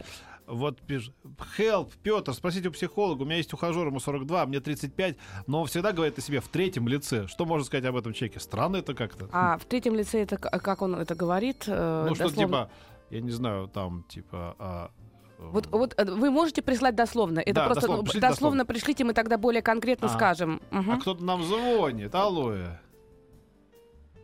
Вот 0.48 0.80
пишет. 0.82 1.12
Help, 1.58 1.90
Петр, 2.04 2.32
спросите 2.34 2.70
у 2.70 2.72
психолога. 2.72 3.24
У 3.24 3.26
меня 3.26 3.38
есть 3.38 3.52
ухажер, 3.52 3.88
ему 3.88 4.00
42, 4.00 4.46
мне 4.46 4.60
35, 4.60 5.18
но 5.48 5.62
он 5.62 5.68
всегда 5.68 5.92
говорит 5.92 6.20
о 6.20 6.22
себе 6.22 6.40
в 6.40 6.48
третьем 6.50 6.88
лице. 6.88 7.26
Что 7.28 7.46
можно 7.46 7.66
сказать 7.66 7.84
об 7.86 7.96
этом 7.96 8.14
человеке? 8.14 8.40
Странно 8.40 8.78
это 8.78 8.94
как-то. 8.94 9.28
А 9.32 9.58
в 9.58 9.66
третьем 9.66 9.96
лице 9.96 10.22
это 10.22 10.38
как 10.38 10.84
он 10.84 10.96
это 10.96 11.16
говорит? 11.16 11.64
э, 11.66 12.06
ну 12.10 12.14
что, 12.14 12.26
дословно? 12.26 12.46
типа, 12.48 12.70
я 13.10 13.22
не 13.22 13.32
знаю, 13.32 13.68
там, 13.68 14.04
типа... 14.08 14.56
а, 14.60 14.92
Вот, 15.40 15.68
вот 15.68 15.94
э, 15.98 16.06
вы 16.06 16.30
можете 16.32 16.62
прислать 16.62 16.96
дословно. 16.96 17.40
Это 17.40 17.54
Да, 17.54 17.66
просто 17.66 17.82
дословно, 17.82 17.98
ну, 17.98 18.04
пришлите 18.04 18.28
дословно, 18.28 18.66
пришлите, 18.66 19.04
мы 19.04 19.14
тогда 19.14 19.38
более 19.38 19.62
конкретно 19.62 20.08
А. 20.08 20.10
скажем. 20.10 20.62
А 20.72 20.76
Мгм. 20.82 21.00
кто-то 21.02 21.24
нам 21.24 21.44
звонит. 21.44 22.14
Алоэ. 22.16 22.80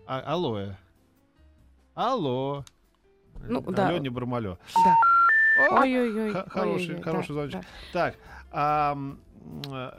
А, 0.08 0.20
алоэ. 0.34 0.76
Алло. 1.94 2.64
Ну, 3.44 3.62
да. 3.62 3.90
Алло, 3.90 3.98
не 3.98 4.10
Бармалё. 4.10 4.58
Да. 4.74 4.98
Ой-ой-ой. 5.80 6.32
хороший, 6.48 6.96
ой-ой-ой, 6.96 7.02
хороший 7.04 7.28
да, 7.28 7.34
звоночек. 7.34 7.62
да. 7.62 7.66
Так, 7.94 8.16
э, 8.52 9.16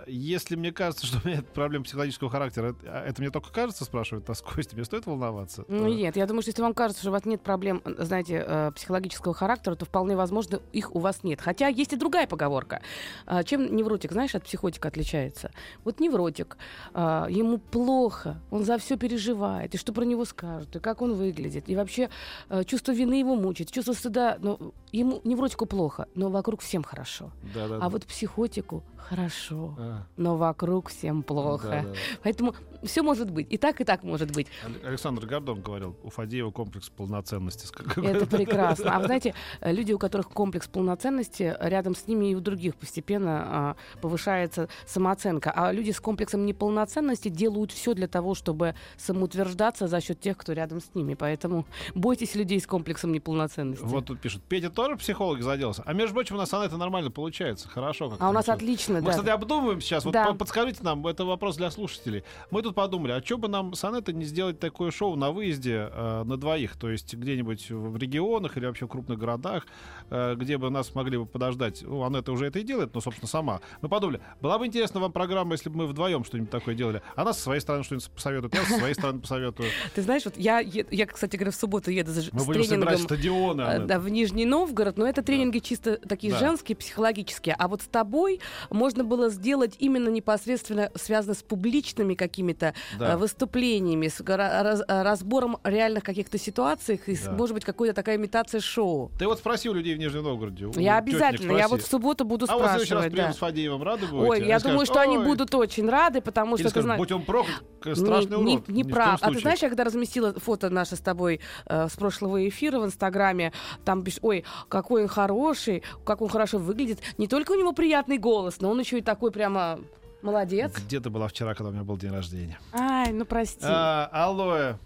если 0.07 0.57
мне 0.57 0.73
кажется, 0.73 1.07
что 1.07 1.19
у 1.25 1.29
меня 1.29 1.43
проблема 1.55 1.85
психологического 1.85 2.31
характера, 2.31 2.69
это, 2.69 2.79
а 2.87 3.05
это 3.05 3.21
мне 3.21 3.31
только 3.31 3.53
кажется, 3.53 3.85
спрашивает 3.85 4.27
нас 4.29 4.41
Костя, 4.41 4.75
мне 4.75 4.85
стоит 4.85 5.07
волноваться? 5.07 5.65
Ну 5.69 5.89
Э, 5.89 5.95
нет, 5.95 6.17
я 6.17 6.27
думаю, 6.27 6.43
что 6.43 6.51
если 6.51 6.63
вам 6.63 6.75
кажется, 6.75 7.03
что 7.03 7.11
у 7.11 7.13
вас 7.13 7.25
нет 7.25 7.43
проблем, 7.43 7.83
э, 7.85 8.05
знаете, 8.05 8.45
э, 8.47 8.73
психологического 8.75 9.35
характера, 9.35 9.75
то 9.75 9.85
вполне 9.85 10.17
возможно, 10.17 10.61
их 10.73 10.95
у 10.95 10.99
вас 10.99 11.23
нет. 11.23 11.41
Хотя 11.41 11.69
есть 11.69 11.93
и 11.93 11.97
другая 11.97 12.27
поговорка. 12.27 12.83
А, 13.27 13.43
Чем 13.43 13.75
невротик, 13.75 14.13
знаешь, 14.13 14.35
от 14.35 14.45
психотика 14.45 14.89
отличается? 14.89 15.51
Вот 15.85 16.01
невротик, 16.01 16.57
а, 16.95 17.27
ему 17.29 17.59
плохо, 17.59 18.41
он 18.51 18.65
за 18.65 18.79
все 18.79 18.97
переживает, 18.97 19.75
и 19.75 19.79
что 19.79 19.93
про 19.93 20.05
него 20.05 20.25
скажут, 20.25 20.77
и 20.77 20.81
как 20.81 21.03
он 21.03 21.15
выглядит, 21.15 21.69
и 21.69 21.77
вообще 21.77 22.09
э, 22.49 22.65
чувство 22.65 22.93
вины 22.93 23.15
его 23.15 23.37
мучает, 23.37 23.71
чувство 23.71 23.93
стыда, 23.93 24.39
но 24.41 24.73
ему 24.93 25.21
невротику 25.25 25.67
плохо, 25.67 26.07
но 26.15 26.31
вокруг 26.31 26.61
всем 26.61 26.83
хорошо. 26.83 27.31
Да-да-да. 27.55 27.85
А 27.85 27.89
вот 27.89 28.05
психотику 28.05 28.85
хорошо, 28.97 29.32
А, 29.79 30.03
но 30.17 30.37
вокруг 30.37 30.89
всем 30.91 31.23
плохо. 31.23 31.69
да-да. 31.69 31.95
Поэтому 32.23 32.55
все 32.85 33.03
может 33.03 33.31
быть. 33.31 33.47
И 33.51 33.57
так, 33.59 33.81
и 33.81 33.85
так 33.85 34.03
может 34.03 34.33
быть. 34.33 34.47
Ал- 34.65 34.89
Александр 34.89 35.27
Гордон 35.27 35.61
говорил, 35.63 35.97
у 36.03 36.11
Фадеева 36.11 36.51
комплекс 36.51 36.89
полноценности. 36.91 37.67
Это 37.97 38.27
прекрасно. 38.27 38.95
А 38.95 38.99
вы 38.99 39.07
знаете, 39.07 39.35
э, 39.61 39.73
люди, 39.73 39.93
у 39.93 39.99
которых 39.99 40.29
комплекс 40.29 40.67
полноценности, 40.69 41.57
рядом 41.61 41.95
с 41.95 42.07
ними 42.07 42.31
и 42.31 42.35
у 42.35 42.41
других 42.41 42.77
постепенно 42.77 43.43
а, 43.45 43.77
повышается 44.01 44.69
самооценка. 44.87 45.53
А 45.55 45.73
люди 45.73 45.91
с 45.91 46.01
комплексом 46.01 46.45
неполноценности 46.47 47.29
делают 47.29 47.73
все 47.73 47.95
для 47.95 48.09
того, 48.09 48.35
чтобы 48.35 48.75
самоутверждаться 48.97 49.87
за 49.89 50.01
счет 50.01 50.21
тех, 50.21 50.37
кто 50.37 50.53
рядом 50.53 50.81
с 50.81 50.95
ними. 50.95 51.15
Поэтому 51.15 51.67
бойтесь 51.95 52.35
людей 52.35 52.61
с 52.61 52.67
комплексом 52.67 53.13
неполноценности. 53.13 53.85
Вот 53.85 54.07
тут 54.07 54.21
пишут, 54.21 54.43
Петя 54.43 54.71
тоже 54.71 54.97
психолог 54.97 55.43
заделся. 55.43 55.83
А 55.87 55.93
между 55.93 56.15
прочим, 56.15 56.37
у 56.37 56.39
нас 56.39 56.53
она 56.53 56.65
это 56.67 56.77
нормально 56.77 57.11
получается. 57.11 57.69
Хорошо. 57.69 58.09
как-то 58.11 58.25
А 58.27 58.31
у 58.31 58.33
нас 58.33 58.45
всё. 58.45 58.53
отлично, 58.53 58.95
Мы, 58.95 59.03
да. 59.03 59.11
кстати, 59.11 59.29
обдумываем 59.29 59.81
сейчас. 59.81 60.05
Вот 60.05 60.13
Да. 60.13 60.33
подскажите 60.35 60.83
нам, 60.83 61.07
это 61.07 61.25
вопрос 61.25 61.57
для 61.57 61.71
слушателей. 61.71 62.25
Мы 62.51 62.63
тут 62.63 62.72
подумали, 62.73 63.13
а 63.13 63.23
что 63.23 63.39
бы 63.39 63.49
нам 63.49 63.75
с 63.75 63.85
Анеттой 63.85 64.15
не 64.15 64.25
сделать 64.25 64.59
такое 64.59 64.91
шоу 64.91 65.17
на 65.17 65.31
выезде 65.31 65.89
э, 65.91 66.23
на 66.25 66.37
двоих? 66.37 66.77
То 66.77 66.91
есть 66.91 67.15
где-нибудь 67.15 67.71
в 67.71 67.97
регионах 67.97 68.57
или 68.57 68.67
вообще 68.67 68.87
в 68.87 68.89
крупных 68.89 69.19
городах, 69.19 69.67
э, 70.11 70.35
где 70.37 70.59
бы 70.59 70.71
нас 70.71 70.95
могли 70.95 71.19
бы 71.19 71.27
подождать. 71.27 71.83
Ну, 71.83 72.05
Анетта 72.05 72.33
уже 72.33 72.47
это 72.47 72.59
и 72.59 72.63
делает, 72.63 72.95
но, 72.95 73.01
собственно, 73.01 73.29
сама. 73.29 73.61
Мы 73.81 73.89
подумали, 73.89 74.21
была 74.41 74.59
бы 74.59 74.67
интересна 74.67 75.01
вам 75.01 75.13
программа, 75.13 75.53
если 75.53 75.69
бы 75.69 75.79
мы 75.79 75.87
вдвоем 75.87 76.25
что-нибудь 76.25 76.51
такое 76.51 76.75
делали. 76.75 77.03
Она 77.17 77.33
со 77.33 77.41
своей 77.41 77.61
стороны 77.61 77.85
что-нибудь 77.85 78.11
посоветует, 78.11 78.55
я 78.55 78.65
со 78.65 78.79
своей 78.79 78.95
стороны 78.95 79.21
посоветую. 79.21 79.69
Ты 79.95 80.03
знаешь, 80.03 80.25
вот 80.25 80.37
я, 80.37 80.61
я, 80.61 81.07
кстати 81.07 81.37
говоря, 81.37 81.51
в 81.51 81.57
субботу 81.57 81.91
еду 81.91 82.13
за, 82.13 82.23
Мы 82.33 82.45
будем 82.45 82.65
собирать 82.65 83.01
стадионы. 83.01 83.63
э, 83.63 83.79
да, 83.87 83.99
в 83.99 84.09
Нижний 84.09 84.45
Новгород, 84.45 84.97
но 84.97 85.07
это 85.07 85.23
тренинги 85.23 85.59
чисто 85.59 85.97
такие 85.97 86.35
женские, 86.37 86.77
психологические. 86.77 87.55
А 87.59 87.69
вот 87.69 87.83
с 87.83 87.87
тобой 87.87 88.41
можно 88.71 89.05
было 89.05 89.29
сделать 89.29 89.77
именно 89.79 90.09
непосредственно 90.09 90.91
связано 90.95 91.35
с 91.35 91.43
публичными 91.43 92.15
какими-то 92.15 92.62
Да. 92.99 93.13
э, 93.13 93.17
выступлениями, 93.17 94.09
с 94.09 94.21
раз- 94.21 94.83
разбором 94.89 95.59
реальных 95.65 96.03
каких-то 96.05 96.39
ситуаций, 96.39 97.01
и, 97.07 97.17
Да. 97.17 97.33
может 97.33 97.55
быть, 97.55 97.65
какая-то 97.65 97.95
такая 97.95 98.17
имитация 98.17 98.61
шоу. 98.61 99.11
Ты 99.19 99.27
вот 99.27 99.39
спроси 99.39 99.69
у 99.69 99.75
людей 99.75 99.95
в 99.95 99.99
Нижнем 99.99 100.23
Новгороде. 100.23 100.69
Я 100.77 100.99
обязательно, 100.99 101.57
я 101.57 101.69
вот 101.69 101.83
в 101.83 101.87
субботу 101.87 102.25
буду 102.25 102.47
А 102.49 102.55
вот 102.57 102.67
в 102.67 102.69
следующий 102.71 102.95
раз 102.95 103.05
спрашивать. 103.05 103.27
да. 103.29 103.33
с 103.33 103.39
Фадеевым, 103.39 103.83
рады 103.83 104.07
будете? 104.07 104.29
Ой, 104.31 104.37
Они 104.39 104.47
я 104.49 104.59
скажут, 104.59 104.73
думаю, 104.75 104.87
что 104.87 105.01
они 105.01 105.19
«Ой». 105.19 105.25
будут 105.25 105.55
очень 105.55 105.89
рады, 105.89 106.21
потому 106.21 106.55
Или 106.57 106.63
что 106.63 106.71
скажут, 106.71 106.97
будь 106.97 107.13
он 107.13 107.23
проклят, 107.23 107.63
страшный 107.81 108.39
не, 108.39 108.55
урод. 108.57 108.69
не, 108.69 108.75
не 108.75 108.85
прав. 108.85 109.19
А 109.23 109.31
ты 109.31 109.39
знаешь, 109.41 109.61
я 109.63 109.69
когда 109.69 109.85
разместила 109.85 110.33
фото 110.35 110.71
наше 110.71 110.97
с 110.97 111.01
тобой 111.01 111.41
э, 111.67 111.89
с 111.89 111.97
прошлого 111.97 112.49
эфира 112.49 112.79
в 112.79 112.85
Инстаграме, 112.87 113.53
там 113.85 114.03
пишут, 114.03 114.21
ой, 114.23 114.45
какой 114.69 115.03
он 115.03 115.09
хороший, 115.09 115.83
как 116.05 116.21
он 116.23 116.29
хорошо 116.29 116.59
выглядит. 116.59 117.01
Не 117.19 117.27
только 117.27 117.53
у 117.53 117.55
него 117.55 117.73
приятный 117.73 118.19
голос, 118.19 118.61
но 118.61 118.71
он 118.71 118.81
еще 118.81 118.99
и 118.99 119.03
такой 119.03 119.31
прямо 119.31 119.79
молодец. 120.23 120.73
Где 120.77 121.01
ты 121.01 121.11
была 121.11 121.29
вчера, 121.29 121.55
когда 121.55 121.71
у 121.71 121.73
меня 121.73 121.85
был 121.85 121.97
день 121.97 122.13
рождения? 122.13 122.59
Ай, 122.73 123.13
ну 123.13 123.25
прости. 123.25 123.65
А, 123.69 124.09
алло, 124.13 124.77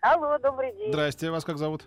Алло, 0.00 0.38
добрый 0.38 0.72
день. 0.76 0.92
здрасте, 0.92 1.30
вас 1.30 1.44
как 1.44 1.58
зовут? 1.58 1.84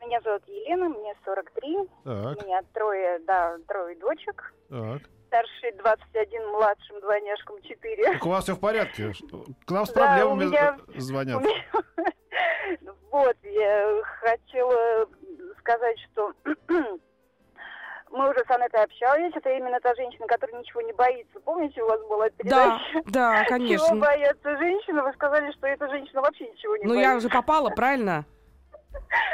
Меня 0.00 0.20
зовут 0.22 0.42
Елена, 0.46 0.88
мне 0.88 1.14
43. 1.24 1.78
Так, 2.04 2.42
У 2.42 2.46
меня 2.46 2.60
трое, 2.74 3.18
да, 3.26 3.56
трое 3.68 3.96
дочек. 3.98 4.52
так. 4.68 5.02
Старший 5.28 5.72
21, 5.78 6.46
младшим 6.50 7.00
двойняшкам 7.00 7.56
4. 7.62 8.12
Так 8.12 8.26
у 8.26 8.28
вас 8.28 8.44
все 8.44 8.54
в 8.54 8.60
порядке? 8.60 9.12
К 9.64 9.70
нам 9.70 9.86
с 9.86 9.92
Да, 9.92 9.94
проблемами 9.94 10.44
у 10.44 10.48
меня- 10.48 10.78
звонят. 10.98 11.42
Вот, 13.10 13.36
я 13.42 14.02
хотела 14.20 15.06
сказать, 15.60 15.96
что 16.10 16.32
мы 18.12 18.30
уже 18.30 18.40
с 18.46 18.50
Анетой 18.50 18.82
общались. 18.84 19.34
Это 19.34 19.50
именно 19.50 19.80
та 19.80 19.94
женщина, 19.94 20.26
которая 20.26 20.60
ничего 20.60 20.80
не 20.82 20.92
боится. 20.92 21.40
Помните, 21.40 21.82
у 21.82 21.88
вас 21.88 22.00
была 22.02 22.26
Да, 22.28 22.30
передача? 22.36 23.02
да, 23.10 23.44
Чего 23.44 23.48
конечно. 23.48 23.96
боятся 23.96 24.56
женщины? 24.58 25.02
Вы 25.02 25.12
сказали, 25.14 25.50
что 25.52 25.66
эта 25.66 25.88
женщина 25.88 26.20
вообще 26.20 26.48
ничего 26.48 26.76
не 26.76 26.84
Ну 26.84 26.90
боится. 26.94 27.10
я 27.10 27.16
уже 27.16 27.28
попала, 27.28 27.70
правильно? 27.70 28.24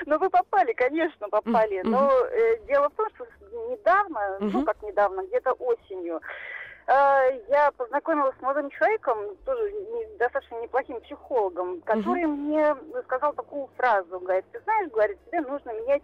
Ну, 0.07 0.19
вы 0.19 0.31
попали, 0.31 0.73
конечно, 0.73 1.29
попали. 1.29 1.83
Но 1.85 2.11
э, 2.31 2.59
дело 2.67 2.88
в 2.91 2.95
том, 2.95 3.07
что 3.14 3.27
недавно, 3.71 4.38
ну, 4.41 4.64
как 4.64 4.81
недавно, 4.83 5.23
где-то 5.27 5.53
осенью, 5.53 6.21
э, 6.87 7.41
я 7.49 7.71
познакомилась 7.77 8.35
с 8.38 8.43
молодым 8.43 8.71
человеком, 8.71 9.37
тоже 9.45 9.71
не- 9.73 10.17
достаточно 10.19 10.61
неплохим 10.61 11.01
психологом, 11.01 11.81
который 11.83 12.25
мне 12.27 12.75
сказал 13.05 13.33
такую 13.35 13.69
фразу, 13.77 14.21
говорит, 14.21 14.45
ты 14.53 14.61
знаешь, 14.61 14.91
говорит, 14.91 15.19
тебе 15.27 15.41
нужно 15.41 15.71
менять 15.73 16.03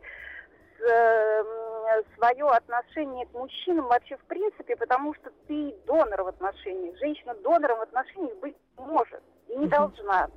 свое 2.17 2.47
отношение 2.47 3.27
к 3.27 3.33
мужчинам 3.33 3.87
вообще 3.87 4.17
в 4.17 4.25
принципе, 4.25 4.77
потому 4.77 5.15
что 5.15 5.31
ты 5.47 5.75
донор 5.87 6.23
в 6.23 6.29
отношениях. 6.29 6.97
Женщина 6.99 7.35
донором 7.37 7.79
в 7.79 7.83
отношениях 7.83 8.37
быть 8.39 8.57
может 8.77 9.23
и 9.49 9.57
не 9.57 9.67
должна. 9.69 10.29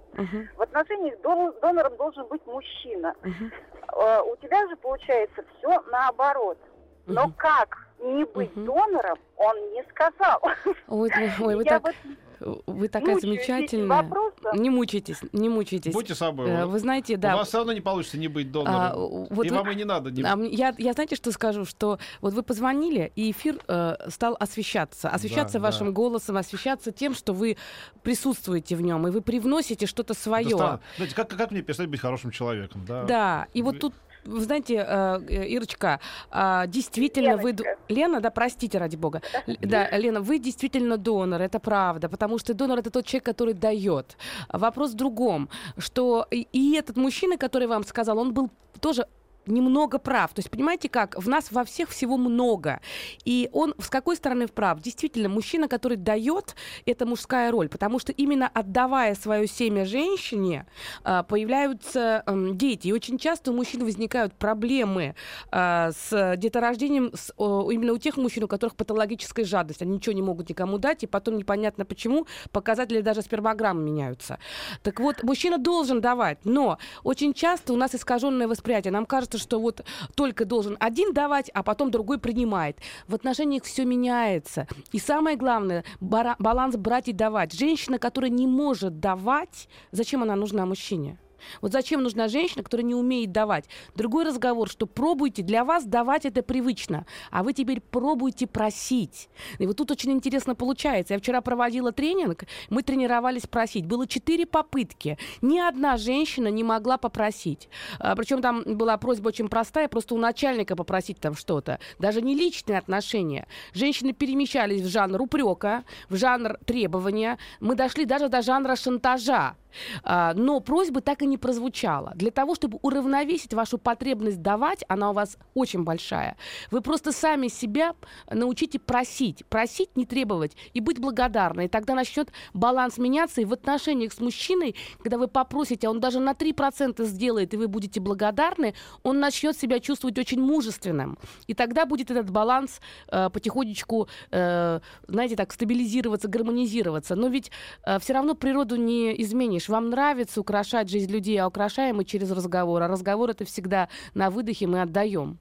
В 0.56 0.62
отношениях 0.62 1.20
дон- 1.22 1.54
донором 1.62 1.96
должен 1.98 2.26
быть 2.28 2.46
мужчина. 2.46 3.16
Э, 3.24 4.22
у 4.22 4.36
тебя 4.38 4.68
же 4.68 4.76
получается 4.78 5.44
все 5.58 5.82
наоборот. 5.92 6.58
Но 7.06 7.32
как 7.38 7.88
не 8.00 8.26
быть 8.26 8.54
донором, 8.54 9.18
он 9.38 9.72
не 9.72 9.84
сказал. 9.90 10.42
Ой, 10.88 11.10
ой, 11.16 11.32
ой, 11.40 11.56
вы, 11.56 11.64
Я 11.64 11.80
так, 11.80 11.84
вот 11.84 11.96
вы 12.40 12.88
такая 12.88 13.18
этим 13.18 13.30
замечательная. 13.30 13.88
вопросом. 14.04 14.62
Не 14.62 14.70
мучайтесь, 14.70 15.18
не 15.34 15.50
мучайтесь. 15.50 15.94
Будьте 15.94 16.16
собой. 16.16 16.50
Э, 16.50 16.66
У 16.66 16.70
Вы 16.70 16.80
знаете, 16.80 17.18
да. 17.18 17.36
вас 17.36 17.48
все 17.50 17.58
равно 17.58 17.74
не 17.74 17.82
получится 17.82 18.18
не 18.18 18.28
быть 18.28 18.48
а, 18.48 18.52
донором. 18.52 19.28
вот 19.30 19.46
И 19.46 19.50
вы- 19.50 19.56
вам 19.56 19.72
и 19.72 19.76
не 19.76 19.84
надо. 19.86 20.12
не- 20.12 20.22
А 20.24 20.38
я, 20.38 20.74
я 20.78 20.94
знаете, 20.94 21.16
что 21.16 21.32
скажу, 21.32 21.66
что 21.66 22.00
вот 22.22 22.34
вы 22.34 22.44
позвонили, 22.44 23.12
и 23.16 23.32
эфир 23.32 23.60
э, 23.68 23.96
стал 24.10 24.36
освещаться. 24.40 25.10
Освещаться 25.10 25.54
Да, 25.60 25.64
вашим 25.64 25.88
да. 25.88 25.94
голосом, 25.94 26.38
освещаться 26.38 26.92
тем, 26.92 27.14
что 27.16 27.34
вы 27.34 27.58
присутствуете 28.04 28.76
в 28.76 28.82
нем, 28.82 29.08
и 29.08 29.12
вы 29.12 29.22
привносите 29.22 29.86
что-то 29.86 30.14
свое. 30.14 30.50
странно. 30.50 30.80
Знаете, 30.98 31.16
как, 31.16 31.30
как 31.30 31.52
мне 31.52 31.62
перестать 31.62 31.88
быть 31.90 32.00
хорошим 32.00 32.32
человеком? 32.32 32.86
Да. 32.88 33.04
Да, 33.04 33.48
и 33.54 33.62
вот 33.62 33.80
тут, 33.80 33.94
вы 34.28 34.42
знаете, 34.42 34.76
э, 34.76 35.20
э, 35.28 35.48
Ирочка, 35.48 36.00
а, 36.30 36.68
действительно 36.68 37.38
вы... 37.38 37.52
Леночка. 37.52 37.78
Лена, 37.90 38.22
да, 38.22 38.30
простите, 38.30 38.78
ради 38.78 38.96
бога. 38.96 39.22
Да, 39.62 39.90
Лена, 39.98 40.22
вы 40.22 40.40
действительно 40.40 40.98
донор, 40.98 41.42
это 41.42 41.60
правда, 41.60 42.10
потому 42.10 42.38
что 42.38 42.54
донор— 42.54 42.80
это 42.80 42.90
тот 42.90 43.06
человек, 43.06 43.26
который 43.26 43.54
дает. 43.54 44.18
Вопрос 44.50 44.92
в 44.92 44.96
другом, 44.96 45.50
что 45.78 46.28
и 46.32 46.76
этот 46.76 46.98
мужчина, 46.98 47.38
который 47.38 47.68
вам 47.68 47.84
сказал, 47.84 48.18
он 48.20 48.34
был 48.34 48.50
тоже 48.80 49.08
немного 49.48 50.00
прав. 50.00 50.34
То 50.34 50.40
есть, 50.40 50.50
понимаете 50.50 50.90
как, 50.90 51.18
в 51.18 51.28
нас 51.28 51.52
во 51.52 51.64
всех 51.64 51.90
всего 51.90 52.18
много. 52.18 52.80
И 53.26 53.50
он 53.54 53.74
с 53.80 53.90
какой 53.90 54.16
стороны 54.16 54.48
вправ? 54.48 54.82
Действительно, 54.82 55.30
мужчина, 55.30 55.68
который 55.68 55.98
дает, 55.98 56.56
это 56.86 57.06
мужская 57.06 57.52
роль, 57.52 57.70
потому 57.70 58.00
что 58.00 58.12
именно 58.12 58.48
отдавая 58.48 59.16
свое 59.16 59.48
семя 59.48 59.86
женщине, 59.86 60.66
а, 61.04 61.24
появляются 61.24 62.24
м, 62.26 62.58
дети. 62.58 62.88
И 62.88 62.94
очень 62.94 63.18
часто 63.18 63.52
у 63.52 63.54
мужчин 63.54 63.84
возникают 63.84 64.34
проблемы 64.34 65.16
а, 65.52 65.92
с 65.92 66.36
деторождением 66.38 67.12
именно 67.38 67.94
у 67.94 67.98
тех 67.98 68.18
мужчин, 68.18 68.44
у 68.44 68.48
которых 68.48 68.76
патологическая 68.76 69.46
жадность. 69.46 69.82
Они 69.82 69.96
ничего 69.96 70.14
не 70.14 70.22
могут 70.22 70.50
никому 70.50 70.78
дать, 70.78 71.04
и 71.04 71.08
потом 71.08 71.38
непонятно 71.38 71.86
почему 71.86 72.28
показатели 72.52 73.02
даже 73.02 73.22
спермограмм 73.22 73.84
меняются. 73.84 74.40
Так 74.84 75.00
вот, 75.00 75.24
мужчина 75.24 75.58
должен 75.58 76.02
давать, 76.02 76.40
но 76.44 76.78
очень 77.04 77.34
часто 77.34 77.74
у 77.74 77.76
нас 77.76 77.96
искаженное 77.96 78.48
восприятие. 78.48 78.92
Нам 78.92 79.06
кажется, 79.06 79.37
что 79.38 79.60
вот 79.60 79.86
только 80.16 80.46
должен 80.46 80.78
один 80.80 81.14
давать, 81.14 81.50
а 81.54 81.64
потом 81.64 81.92
другой 81.92 82.20
принимает. 82.20 82.80
В 83.08 83.16
отношениях 83.16 83.64
все 83.64 83.86
меняется. 83.86 84.68
И 84.92 85.00
самое 85.00 85.38
главное, 85.38 85.84
баланс 86.00 86.76
брать 86.76 87.08
и 87.08 87.14
давать. 87.14 87.54
Женщина, 87.54 88.00
которая 88.00 88.32
не 88.32 88.48
может 88.48 89.00
давать, 89.00 89.70
зачем 89.92 90.24
она 90.24 90.36
нужна 90.36 90.66
мужчине? 90.66 91.18
Вот 91.62 91.72
зачем 91.72 92.04
нужна 92.04 92.28
женщина, 92.28 92.64
которая 92.64 92.86
не 92.86 92.96
умеет 92.96 93.32
давать? 93.32 93.66
Другой 93.96 94.26
разговор, 94.26 94.70
что 94.70 94.86
пробуйте, 94.86 95.44
для 95.44 95.64
вас 95.64 95.86
давать 95.86 96.26
это 96.26 96.44
привычно, 96.44 97.06
а 97.32 97.44
вы 97.44 97.54
теперь 97.54 97.82
пробуйте 97.82 98.48
просить. 98.48 99.30
И 99.60 99.68
вот 99.68 99.78
тут 99.78 99.92
очень 99.92 100.12
интересно 100.12 100.56
получается. 100.56 101.14
Я 101.14 101.20
вчера 101.20 101.42
проводила 101.42 101.92
тренинг, 101.92 102.44
мы 102.70 102.84
тренировались 102.84 103.48
просить. 103.48 103.86
Было 103.86 104.08
четыре 104.08 104.46
попытки. 104.46 105.18
Ни 105.42 105.60
одна 105.60 105.98
женщина 105.98 106.48
не 106.48 106.64
могла 106.64 106.98
попросить. 106.98 107.70
А, 108.00 108.16
причем 108.16 108.42
там 108.42 108.64
была 108.66 108.98
просьба 108.98 109.30
очень 109.30 109.50
простая, 109.50 109.88
просто 109.88 110.16
у 110.16 110.18
начальника 110.18 110.76
попросить 110.76 111.20
там 111.20 111.36
что-то. 111.36 111.80
Даже 112.00 112.22
не 112.22 112.36
личные 112.36 112.78
отношения. 112.78 113.48
Женщины 113.74 114.14
перемещались 114.14 114.82
в 114.82 114.88
жанр 114.88 115.22
упрека, 115.22 115.84
в 116.10 116.16
жанр 116.16 116.58
требования. 116.66 117.38
Мы 117.60 117.76
дошли 117.76 118.06
даже 118.06 118.30
до 118.30 118.42
жанра 118.42 118.76
шантажа. 118.76 119.56
А, 120.04 120.34
но 120.34 120.60
просьбы 120.60 121.02
так 121.02 121.22
и 121.22 121.27
не 121.28 121.38
прозвучало. 121.38 122.14
Для 122.16 122.32
того, 122.32 122.56
чтобы 122.56 122.80
уравновесить 122.82 123.54
вашу 123.54 123.78
потребность 123.78 124.42
давать, 124.42 124.84
она 124.88 125.12
у 125.12 125.14
вас 125.14 125.38
очень 125.54 125.84
большая, 125.84 126.38
вы 126.72 126.82
просто 126.82 127.12
сами 127.12 127.48
себя 127.48 127.94
научите 128.30 128.80
просить. 128.80 129.46
Просить, 129.46 129.96
не 129.96 130.06
требовать 130.06 130.56
и 130.74 130.80
быть 130.80 131.00
благодарной. 131.00 131.66
И 131.66 131.68
тогда 131.68 131.96
начнет 131.96 132.32
баланс 132.54 132.98
меняться. 132.98 133.42
И 133.42 133.46
в 133.46 133.54
отношениях 133.54 134.14
с 134.14 134.20
мужчиной, 134.20 134.76
когда 135.00 135.18
вы 135.18 135.28
попросите, 135.28 135.88
а 135.88 135.92
он 135.92 136.00
даже 136.00 136.20
на 136.20 136.32
3% 136.32 137.04
сделает, 137.06 137.54
и 137.54 137.58
вы 137.58 137.68
будете 137.68 138.00
благодарны, 138.00 138.74
он 139.04 139.20
начнет 139.20 139.58
себя 139.58 139.80
чувствовать 139.80 140.18
очень 140.18 140.42
мужественным. 140.42 141.18
И 141.48 141.54
тогда 141.54 141.86
будет 141.86 142.12
этот 142.12 142.30
баланс 142.30 142.82
э, 143.12 143.30
потихонечку, 143.30 144.08
э, 144.32 144.80
знаете, 145.08 145.36
так 145.36 145.54
стабилизироваться, 145.54 146.28
гармонизироваться. 146.28 147.16
Но 147.16 147.28
ведь 147.28 147.52
э, 147.86 148.00
все 148.00 148.14
равно 148.14 148.36
природу 148.36 148.76
не 148.76 149.22
изменишь. 149.22 149.70
Вам 149.70 149.90
нравится 149.90 150.42
украшать 150.42 150.90
жизнь 150.90 151.12
людей, 151.18 151.38
а 151.38 151.48
украшаем 151.48 151.98
мы 151.98 152.06
через 152.06 152.32
разговор. 152.32 152.82
А 152.82 152.88
разговор 152.88 153.30
это 153.30 153.46
всегда 153.46 153.90
на 154.14 154.30
выдохе 154.30 154.68
мы 154.68 154.82
отдаем. 154.82 155.38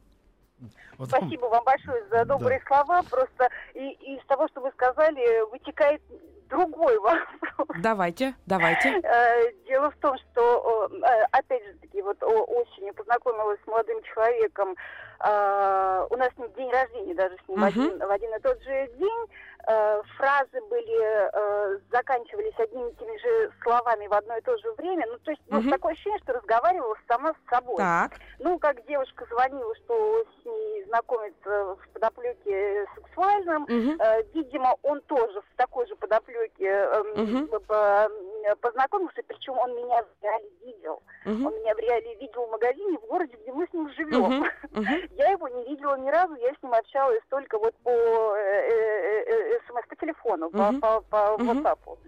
Вот 0.99 1.09
Спасибо 1.09 1.47
вам 1.47 1.63
большое 1.65 2.05
за 2.11 2.25
добрые 2.25 2.61
да. 2.61 2.67
слова. 2.67 3.03
Просто 3.03 3.49
и, 3.75 3.91
и 3.91 4.17
из 4.17 4.25
того, 4.27 4.49
что 4.49 4.63
вы 4.63 4.71
сказали, 4.71 5.51
вытекает 5.51 6.01
другой 6.49 6.99
вопрос. 7.01 7.69
Давайте, 7.81 8.35
давайте. 8.47 9.01
Э, 9.03 9.53
дело 9.67 9.91
в 9.91 9.97
том, 9.97 10.17
что, 10.19 10.89
э, 10.91 11.25
опять 11.33 11.65
же 11.65 11.75
таки, 11.81 12.01
вот 12.03 12.23
осенью 12.23 12.95
познакомилась 12.95 13.59
с 13.63 13.67
молодым 13.67 14.03
человеком. 14.03 14.75
Э, 15.21 16.07
у 16.11 16.17
нас 16.17 16.31
день 16.57 16.71
рождения 16.71 17.15
даже 17.15 17.37
с 17.45 17.49
ним 17.49 17.65
uh-huh. 17.65 17.69
один, 17.69 17.99
в 17.99 18.11
один 18.11 18.35
и 18.35 18.41
тот 18.41 18.63
же 18.63 18.89
день. 18.99 19.29
Э, 19.69 20.01
фразы 20.17 20.61
были, 20.71 21.29
э, 21.33 21.79
заканчивались 21.91 22.55
одними 22.57 22.89
и 22.91 22.95
теми 22.95 23.19
же 23.19 23.51
словами 23.63 24.07
в 24.07 24.13
одно 24.13 24.37
и 24.37 24.41
то 24.43 24.57
же 24.59 24.73
время. 24.75 25.05
Ну, 25.09 25.19
то 25.19 25.33
есть 25.33 25.43
вот 25.49 25.69
такое 25.69 25.93
ощущение, 25.93 26.21
что 26.21 26.35
разговаривала 26.35 26.95
сама 27.09 27.33
с 27.33 27.51
собой. 27.51 27.77
Так. 27.79 28.13
Ну, 28.39 28.61
как 28.61 28.87
девушка 28.87 29.27
звонила, 29.29 29.75
что 29.75 30.25
с 30.25 30.47
ней 30.47 30.85
знакомится 30.85 31.75
в 31.75 31.89
подоплеке 31.93 32.87
сексуальном, 32.95 33.65
угу. 33.65 33.97
э, 33.99 34.23
видимо, 34.35 34.77
он 34.85 35.01
тоже 35.03 35.41
в 35.41 35.57
такой 35.57 35.89
же 35.89 35.97
подоплеке 35.97 36.69
э, 36.69 37.01
угу. 37.17 37.61
познакомился, 38.61 39.21
причем 39.27 39.59
он 39.59 39.75
меня 39.75 40.01
в 40.05 40.23
реале 40.23 40.49
видел. 40.65 41.03
Угу. 41.25 41.45
Он 41.45 41.55
меня 41.59 41.75
в 41.75 41.79
реале 41.79 42.15
видел 42.15 42.47
в 42.47 42.51
магазине 42.53 42.99
в 42.99 43.07
городе, 43.07 43.37
где 43.43 43.53
мы 43.53 43.67
с 43.67 43.73
ним 43.73 43.91
живем. 43.95 44.23
Угу. 44.23 44.47
Угу. 44.77 44.85
Я 45.13 45.31
его 45.31 45.49
не 45.49 45.65
видела 45.65 45.97
ни 45.97 46.09
разу, 46.09 46.35
я 46.37 46.55
с 46.55 46.63
ним 46.63 46.75
общалась 46.75 47.23
только 47.29 47.59
вот 47.59 47.75
по 47.83 47.91
э, 47.91 48.41
э, 48.41 49.25
э, 49.27 49.61
смс 49.67 49.87
по 49.89 49.97
телефону, 49.97 50.51
по, 50.51 50.73
по, 50.81 51.01
по. 51.03 51.17
WhatsApp. 51.43 51.99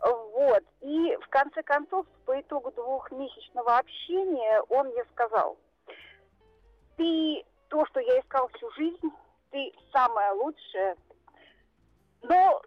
Вот. 0.00 0.62
И 0.80 1.16
в 1.22 1.28
конце 1.28 1.62
концов, 1.62 2.06
по 2.26 2.38
итогу 2.38 2.70
двухмесячного 2.72 3.78
общения, 3.78 4.60
он 4.68 4.88
мне 4.88 5.04
сказал, 5.12 5.56
ты 6.96 7.44
то, 7.68 7.86
что 7.86 8.00
я 8.00 8.20
искал 8.20 8.48
всю 8.48 8.70
жизнь, 8.72 9.10
ты 9.50 9.72
самая 9.92 10.32
лучшая, 10.32 10.96
но 12.22 12.62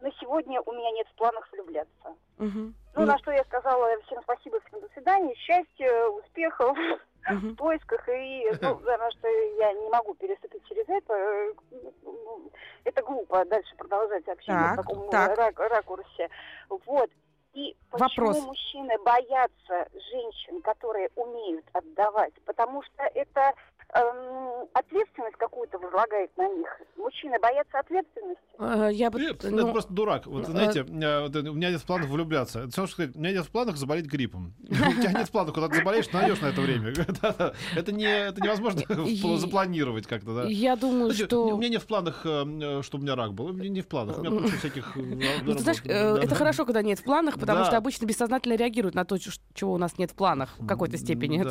на 0.00 0.10
сегодня 0.12 0.60
у 0.62 0.72
меня 0.72 0.90
нет 0.92 1.06
в 1.08 1.14
планах 1.16 1.48
влюбляться. 1.52 2.16
Угу. 2.38 2.72
Ну, 2.96 3.06
на 3.06 3.18
что 3.18 3.32
я 3.32 3.44
сказала 3.44 3.88
всем 4.06 4.22
спасибо, 4.22 4.60
всем 4.60 4.80
до 4.80 4.88
свидания, 4.88 5.34
счастья, 5.34 6.06
успехов 6.06 6.76
в 7.34 7.54
поисках. 7.54 8.08
И, 8.08 8.50
ну, 8.60 8.76
потому 8.84 9.10
что 9.12 9.28
я 9.28 9.72
не 9.72 9.88
могу 9.88 10.14
переступить 10.14 10.66
через 10.68 10.88
это. 10.88 11.12
Э, 11.14 11.52
это 12.84 13.02
глупо 13.02 13.44
дальше 13.44 13.74
продолжать 13.76 14.26
общение 14.28 14.74
так, 14.76 14.84
в 14.84 14.88
таком 14.88 15.10
так. 15.10 15.36
Рак, 15.36 15.58
ракурсе. 15.58 16.28
Вот. 16.68 17.10
И 17.54 17.76
почему 17.90 18.26
Вопрос. 18.26 18.44
мужчины 18.44 18.98
боятся 18.98 19.88
женщин, 20.12 20.62
которые 20.62 21.10
умеют 21.16 21.64
отдавать? 21.72 22.34
Потому 22.44 22.82
что 22.82 23.02
это 23.14 23.52
эм, 23.94 24.48
ответственность 24.78 25.36
какую-то 25.36 25.78
возлагает 25.78 26.30
на 26.36 26.48
них. 26.48 26.68
Мужчины 26.96 27.38
боятся 27.40 27.78
ответственности. 27.78 28.42
Э, 28.58 28.90
я 28.92 29.10
бы, 29.10 29.20
Нет, 29.20 29.42
ну, 29.42 29.58
это 29.58 29.72
просто 29.72 29.92
дурак. 29.92 30.26
Вот, 30.26 30.48
э, 30.48 30.50
знаете, 30.50 30.80
э, 30.80 31.48
у 31.48 31.54
меня 31.54 31.70
нет 31.70 31.80
в 31.80 31.86
планах 31.86 32.08
влюбляться. 32.08 32.60
Это 32.60 32.70
все, 32.70 32.86
что 32.86 32.94
сказать, 32.94 33.16
у 33.16 33.18
меня 33.18 33.32
нет 33.32 33.44
в 33.44 33.50
планах 33.50 33.76
заболеть 33.76 34.06
гриппом. 34.06 34.54
У 34.68 34.74
тебя 34.74 35.12
нет 35.12 35.28
в 35.28 35.30
планах, 35.30 35.54
куда 35.54 35.68
ты 35.68 35.76
заболеешь, 35.76 36.10
найдешь 36.12 36.40
на 36.40 36.46
это 36.46 36.60
время. 36.60 36.88
Это 37.76 37.92
не 37.92 38.04
это 38.08 38.40
невозможно 38.42 38.82
запланировать 39.38 40.06
как-то. 40.06 40.46
Я 40.46 40.76
думаю, 40.76 41.12
что... 41.12 41.48
У 41.48 41.58
меня 41.58 41.70
нет 41.70 41.82
в 41.82 41.86
планах, 41.86 42.20
чтобы 42.20 42.86
у 42.92 42.98
меня 42.98 43.14
рак 43.14 43.34
был. 43.34 43.46
У 43.46 43.52
меня 43.52 43.68
не 43.68 43.80
в 43.80 43.88
планах. 43.88 44.18
У 44.18 44.22
меня 44.22 44.40
куча 44.40 44.56
всяких... 44.56 44.96
Ну, 44.96 45.52
ты 45.54 45.58
знаешь, 45.58 45.80
это 45.84 46.34
хорошо, 46.34 46.64
когда 46.64 46.82
нет 46.82 46.98
в 46.98 47.04
планах, 47.04 47.38
потому 47.38 47.64
что 47.64 47.76
обычно 47.76 48.06
бессознательно 48.06 48.54
реагируют 48.54 48.94
на 48.94 49.04
то, 49.04 49.16
чего 49.18 49.72
у 49.72 49.78
нас 49.78 49.98
нет 49.98 50.10
в 50.10 50.14
планах 50.14 50.54
в 50.58 50.66
какой-то 50.66 50.98
степени. 50.98 51.44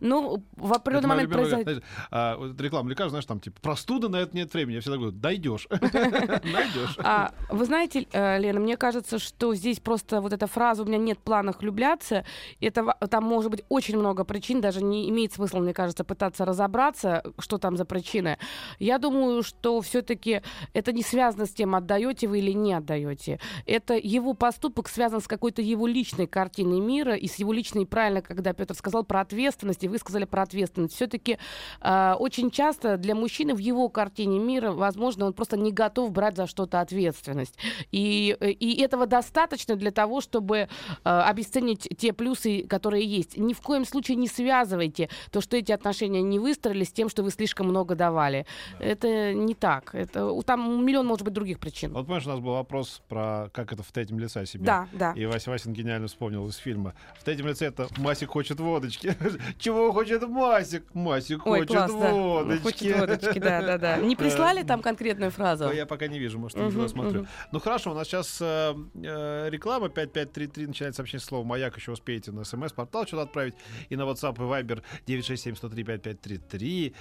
Ну, 0.00 0.42
в 0.56 0.72
определенный 0.72 1.08
момент 1.08 1.32
произойдет 1.32 1.69
знаешь, 1.74 1.82
а, 2.10 2.36
вот 2.36 2.60
реклама 2.60 2.90
лекарств, 2.90 3.10
знаешь, 3.10 3.26
там, 3.26 3.40
типа, 3.40 3.60
простуда, 3.60 4.08
на 4.08 4.16
это 4.16 4.36
нет 4.36 4.52
времени. 4.52 4.74
Я 4.74 4.80
всегда 4.80 4.96
говорю, 4.96 5.12
дойдешь. 5.12 5.66
Найдешь. 5.70 6.96
А, 6.98 7.32
вы 7.48 7.64
знаете, 7.64 8.06
э, 8.12 8.38
Лена, 8.38 8.60
мне 8.60 8.76
кажется, 8.76 9.18
что 9.18 9.54
здесь 9.54 9.80
просто 9.80 10.20
вот 10.20 10.32
эта 10.32 10.46
фраза 10.46 10.82
«у 10.82 10.86
меня 10.86 10.98
нет 10.98 11.18
планов 11.18 11.60
влюбляться», 11.60 12.24
это, 12.60 12.94
там 13.10 13.24
может 13.24 13.50
быть 13.50 13.64
очень 13.68 13.98
много 13.98 14.24
причин, 14.24 14.60
даже 14.60 14.82
не 14.82 15.08
имеет 15.10 15.32
смысла, 15.32 15.58
мне 15.58 15.74
кажется, 15.74 16.04
пытаться 16.04 16.44
разобраться, 16.44 17.22
что 17.38 17.58
там 17.58 17.76
за 17.76 17.84
причины. 17.84 18.38
Я 18.78 18.98
думаю, 18.98 19.42
что 19.42 19.80
все-таки 19.80 20.42
это 20.72 20.92
не 20.92 21.02
связано 21.02 21.46
с 21.46 21.50
тем, 21.50 21.74
отдаете 21.74 22.26
вы 22.26 22.38
или 22.38 22.52
не 22.52 22.74
отдаете. 22.74 23.40
Это 23.66 23.94
его 23.94 24.34
поступок 24.34 24.88
связан 24.88 25.20
с 25.20 25.26
какой-то 25.26 25.62
его 25.62 25.86
личной 25.86 26.26
картиной 26.26 26.80
мира 26.80 27.14
и 27.14 27.26
с 27.26 27.36
его 27.36 27.52
личной, 27.52 27.86
правильно, 27.86 28.22
когда 28.22 28.52
Петр 28.52 28.74
сказал 28.74 29.04
про 29.04 29.20
ответственность, 29.20 29.84
и 29.84 29.88
вы 29.88 29.98
сказали 29.98 30.24
про 30.24 30.42
ответственность. 30.42 30.94
Все-таки 30.94 31.38
э, 31.80 32.14
очень 32.18 32.50
часто 32.50 32.96
для 32.96 33.14
мужчины 33.14 33.54
в 33.54 33.58
его 33.58 33.88
картине 33.88 34.38
мира, 34.38 34.72
возможно, 34.72 35.26
он 35.26 35.32
просто 35.32 35.56
не 35.56 35.72
готов 35.72 36.12
брать 36.12 36.36
за 36.36 36.46
что-то 36.46 36.80
ответственность. 36.80 37.56
И, 37.92 38.36
и 38.40 38.80
этого 38.80 39.06
достаточно 39.06 39.76
для 39.76 39.90
того, 39.90 40.20
чтобы 40.20 40.56
э, 40.58 40.68
обесценить 41.04 41.88
те 41.98 42.12
плюсы, 42.12 42.66
которые 42.66 43.04
есть. 43.04 43.36
Ни 43.36 43.52
в 43.52 43.60
коем 43.60 43.84
случае 43.84 44.16
не 44.16 44.28
связывайте 44.28 45.08
то, 45.30 45.40
что 45.40 45.56
эти 45.56 45.72
отношения 45.72 46.22
не 46.22 46.38
выстроились, 46.38 46.88
с 46.88 46.92
тем, 46.92 47.08
что 47.08 47.22
вы 47.22 47.30
слишком 47.30 47.68
много 47.68 47.94
давали. 47.94 48.46
Да. 48.78 48.86
Это 48.86 49.34
не 49.34 49.54
так. 49.54 49.94
Это, 49.94 50.40
там 50.42 50.84
миллион, 50.84 51.06
может 51.06 51.24
быть, 51.24 51.32
других 51.32 51.58
причин. 51.58 51.92
Вот 51.92 52.06
помнишь, 52.06 52.26
у 52.26 52.30
нас 52.30 52.40
был 52.40 52.52
вопрос 52.52 53.02
про 53.08 53.50
как 53.52 53.72
это 53.72 53.82
в 53.82 53.92
третьем 53.92 54.18
лице 54.18 54.46
себе. 54.46 54.64
Да, 54.64 54.88
да. 54.92 55.12
И 55.12 55.24
Вася 55.26 55.50
Васин 55.50 55.72
гениально 55.72 56.08
вспомнил 56.08 56.46
из 56.48 56.56
фильма. 56.56 56.94
В 57.18 57.24
третьем 57.24 57.46
лице 57.46 57.66
это 57.66 57.88
Масик 57.98 58.30
хочет 58.30 58.60
водочки. 58.60 59.16
Чего 59.58 59.92
хочет 59.92 60.26
Масик? 60.28 60.84
Масик 60.94 61.46
Ой, 61.50 61.60
хочет 61.60 61.76
класс, 61.76 61.90
водочки. 61.92 62.62
Хочет 62.62 62.96
водочки, 62.98 63.38
да, 63.38 63.62
да, 63.62 63.78
да. 63.78 63.96
Не 64.10 64.16
прислали 64.16 64.62
там 64.62 64.82
конкретную 64.82 65.30
фразу? 65.30 65.70
Я 65.70 65.86
пока 65.86 66.06
не 66.06 66.18
вижу, 66.18 66.38
может, 66.38 66.58
не 66.58 66.88
смотрю. 66.88 67.26
Ну 67.52 67.60
хорошо, 67.60 67.92
у 67.92 67.94
нас 67.94 68.06
сейчас 68.06 68.38
э, 68.40 68.74
э, 68.94 69.48
реклама 69.50 69.88
5533, 69.88 70.66
начинается 70.66 70.96
сообщение 70.98 71.24
слова 71.24 71.44
«Маяк», 71.44 71.76
еще 71.76 71.92
успеете 71.92 72.32
на 72.32 72.44
смс-портал 72.44 73.06
что-то 73.06 73.22
отправить, 73.22 73.54
и 73.88 73.96
на 73.96 74.02
WhatsApp 74.02 74.34
и 74.36 74.40
Viber 74.40 74.82
967-103-5533, 75.06 76.94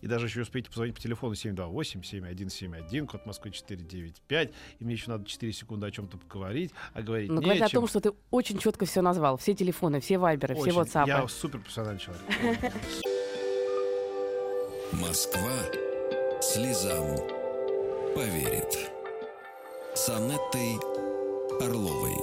и 0.00 0.06
даже 0.06 0.26
еще 0.26 0.42
успеете 0.42 0.70
позвонить 0.70 0.94
по 0.94 1.00
телефону 1.00 1.34
728-7171, 1.34 3.06
код 3.06 3.26
Москвы 3.26 3.50
495, 3.50 4.52
и 4.78 4.84
мне 4.84 4.94
еще 4.94 5.10
надо 5.10 5.24
4 5.24 5.52
секунды 5.52 5.86
о 5.86 5.90
чем-то 5.90 6.18
поговорить, 6.18 6.72
а 6.94 7.02
говорить 7.02 7.30
Но 7.30 7.40
говорить 7.40 7.62
о 7.62 7.68
том, 7.68 7.86
что 7.86 8.00
ты 8.00 8.12
очень 8.30 8.58
четко 8.58 8.86
все 8.86 9.02
назвал, 9.02 9.36
все 9.36 9.54
телефоны, 9.54 10.00
все 10.00 10.18
вайберы, 10.18 10.54
все 10.54 10.70
WhatsApp. 10.70 11.06
Я 11.06 11.26
супер 11.28 11.60
профессиональный 11.60 12.00
человек. 12.00 12.22
Москва 14.92 15.50
слезам 16.40 17.04
поверит. 18.14 18.90
С 19.94 20.08
Анеттой 20.08 20.78
Орловой. 21.60 22.16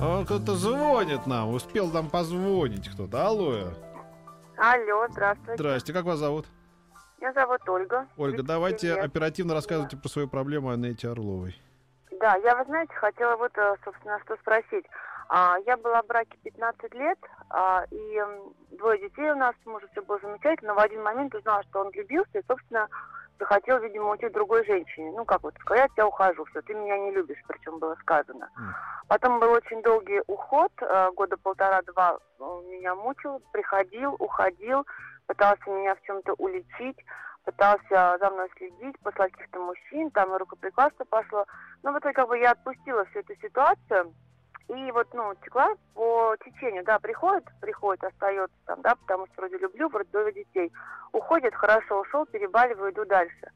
А 0.00 0.24
кто-то 0.24 0.54
звонит 0.54 1.26
нам. 1.26 1.54
Успел 1.54 1.88
нам 1.88 2.08
позвонить 2.08 2.88
кто-то. 2.88 3.26
Алло. 3.26 3.70
Алло, 4.56 5.06
здравствуйте. 5.10 5.54
Здрасте, 5.56 5.92
как 5.92 6.04
вас 6.04 6.18
зовут? 6.18 6.46
Меня 7.18 7.32
зовут 7.32 7.68
Ольга. 7.68 8.06
Ольга, 8.16 8.42
давайте 8.42 8.94
оперативно 8.94 9.54
рассказывайте 9.54 9.96
про 9.96 10.08
свою 10.08 10.28
проблему 10.28 10.70
Анете 10.70 11.08
Орловой. 11.08 11.60
Да, 12.20 12.36
я, 12.36 12.56
вы 12.56 12.64
знаете, 12.64 12.94
хотела 12.94 13.36
вот, 13.36 13.52
э, 13.56 13.74
собственно, 13.84 14.20
что 14.24 14.36
спросить. 14.36 14.86
А, 15.28 15.56
я 15.66 15.76
была 15.76 16.02
в 16.02 16.06
браке 16.06 16.36
15 16.42 16.94
лет, 16.94 17.18
а, 17.50 17.84
и 17.90 18.22
двое 18.72 19.00
детей 19.00 19.30
у 19.30 19.36
нас, 19.36 19.54
мужа 19.64 19.86
все 19.92 20.02
было 20.02 20.18
замечательно, 20.20 20.74
но 20.74 20.80
в 20.80 20.82
один 20.82 21.02
момент 21.02 21.34
узнала, 21.34 21.62
что 21.64 21.80
он 21.80 21.90
влюбился, 21.90 22.38
и, 22.38 22.44
собственно, 22.46 22.88
захотел, 23.38 23.78
видимо, 23.80 24.10
уйти 24.10 24.28
к 24.28 24.32
другой 24.32 24.64
женщине. 24.64 25.12
Ну, 25.16 25.24
как 25.24 25.42
вот 25.42 25.54
сказать, 25.60 25.90
я 25.96 26.06
ухожу, 26.06 26.44
все, 26.46 26.62
ты 26.62 26.74
меня 26.74 26.98
не 26.98 27.10
любишь, 27.10 27.42
причем 27.48 27.78
было 27.78 27.96
сказано. 27.96 28.48
Потом 29.08 29.40
был 29.40 29.50
очень 29.50 29.82
долгий 29.82 30.22
уход, 30.26 30.72
э, 30.80 31.10
года 31.12 31.36
полтора-два 31.36 32.18
он 32.38 32.66
меня 32.68 32.94
мучил, 32.94 33.40
приходил, 33.52 34.14
уходил, 34.18 34.86
пытался 35.26 35.70
меня 35.70 35.94
в 35.94 36.02
чем-то 36.02 36.34
уличить, 36.38 36.98
пытался 37.44 38.16
за 38.18 38.30
мной 38.30 38.48
следить, 38.56 38.98
послать 39.00 39.32
каких-то 39.32 39.60
мужчин, 39.60 40.10
там 40.10 40.34
и 40.34 40.38
рукоприкладство 40.38 41.04
пошло. 41.04 41.44
Но 41.82 41.92
в 41.92 41.98
итоге 41.98 42.14
как 42.14 42.28
бы 42.28 42.38
я 42.38 42.52
отпустила 42.52 43.04
всю 43.06 43.20
эту 43.20 43.34
ситуацию, 43.36 44.14
и 44.68 44.90
вот, 44.92 45.08
ну, 45.12 45.34
текла 45.44 45.74
по 45.94 46.34
течению, 46.44 46.84
да, 46.84 46.98
приходит, 46.98 47.44
приходит, 47.60 48.02
остается 48.04 48.56
там, 48.66 48.80
да, 48.80 48.94
потому 48.94 49.26
что 49.26 49.42
вроде 49.42 49.58
люблю, 49.58 49.88
вроде 49.88 50.08
двое 50.10 50.32
детей. 50.32 50.72
Уходит, 51.12 51.54
хорошо, 51.54 52.00
ушел, 52.00 52.24
перебаливаю, 52.26 52.92
иду 52.92 53.04
дальше. 53.04 53.50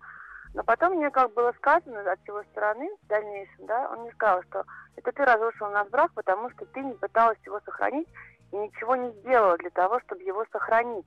Но 0.55 0.63
потом 0.65 0.95
мне 0.95 1.11
как 1.11 1.33
было 1.35 1.53
сказано 1.53 2.01
от 2.11 2.19
его 2.27 2.43
стороны 2.53 2.91
в 3.03 3.07
дальнейшем, 3.07 3.67
да, 3.67 3.89
он 3.91 4.03
мне 4.03 4.13
сказал, 4.13 4.43
что 4.45 4.65
это 4.97 5.13
ты 5.13 5.25
разрушил 5.25 5.69
наш 5.71 5.89
брак, 5.89 6.11
потому 6.15 6.51
что 6.51 6.67
ты 6.67 6.81
не 6.81 6.95
пыталась 6.95 7.39
его 7.45 7.61
сохранить 7.65 8.09
и 8.53 8.57
ничего 8.57 8.97
не 8.97 9.11
сделала 9.21 9.57
для 9.59 9.71
того, 9.71 10.01
чтобы 10.01 10.23
его 10.23 10.45
сохранить. 10.53 11.07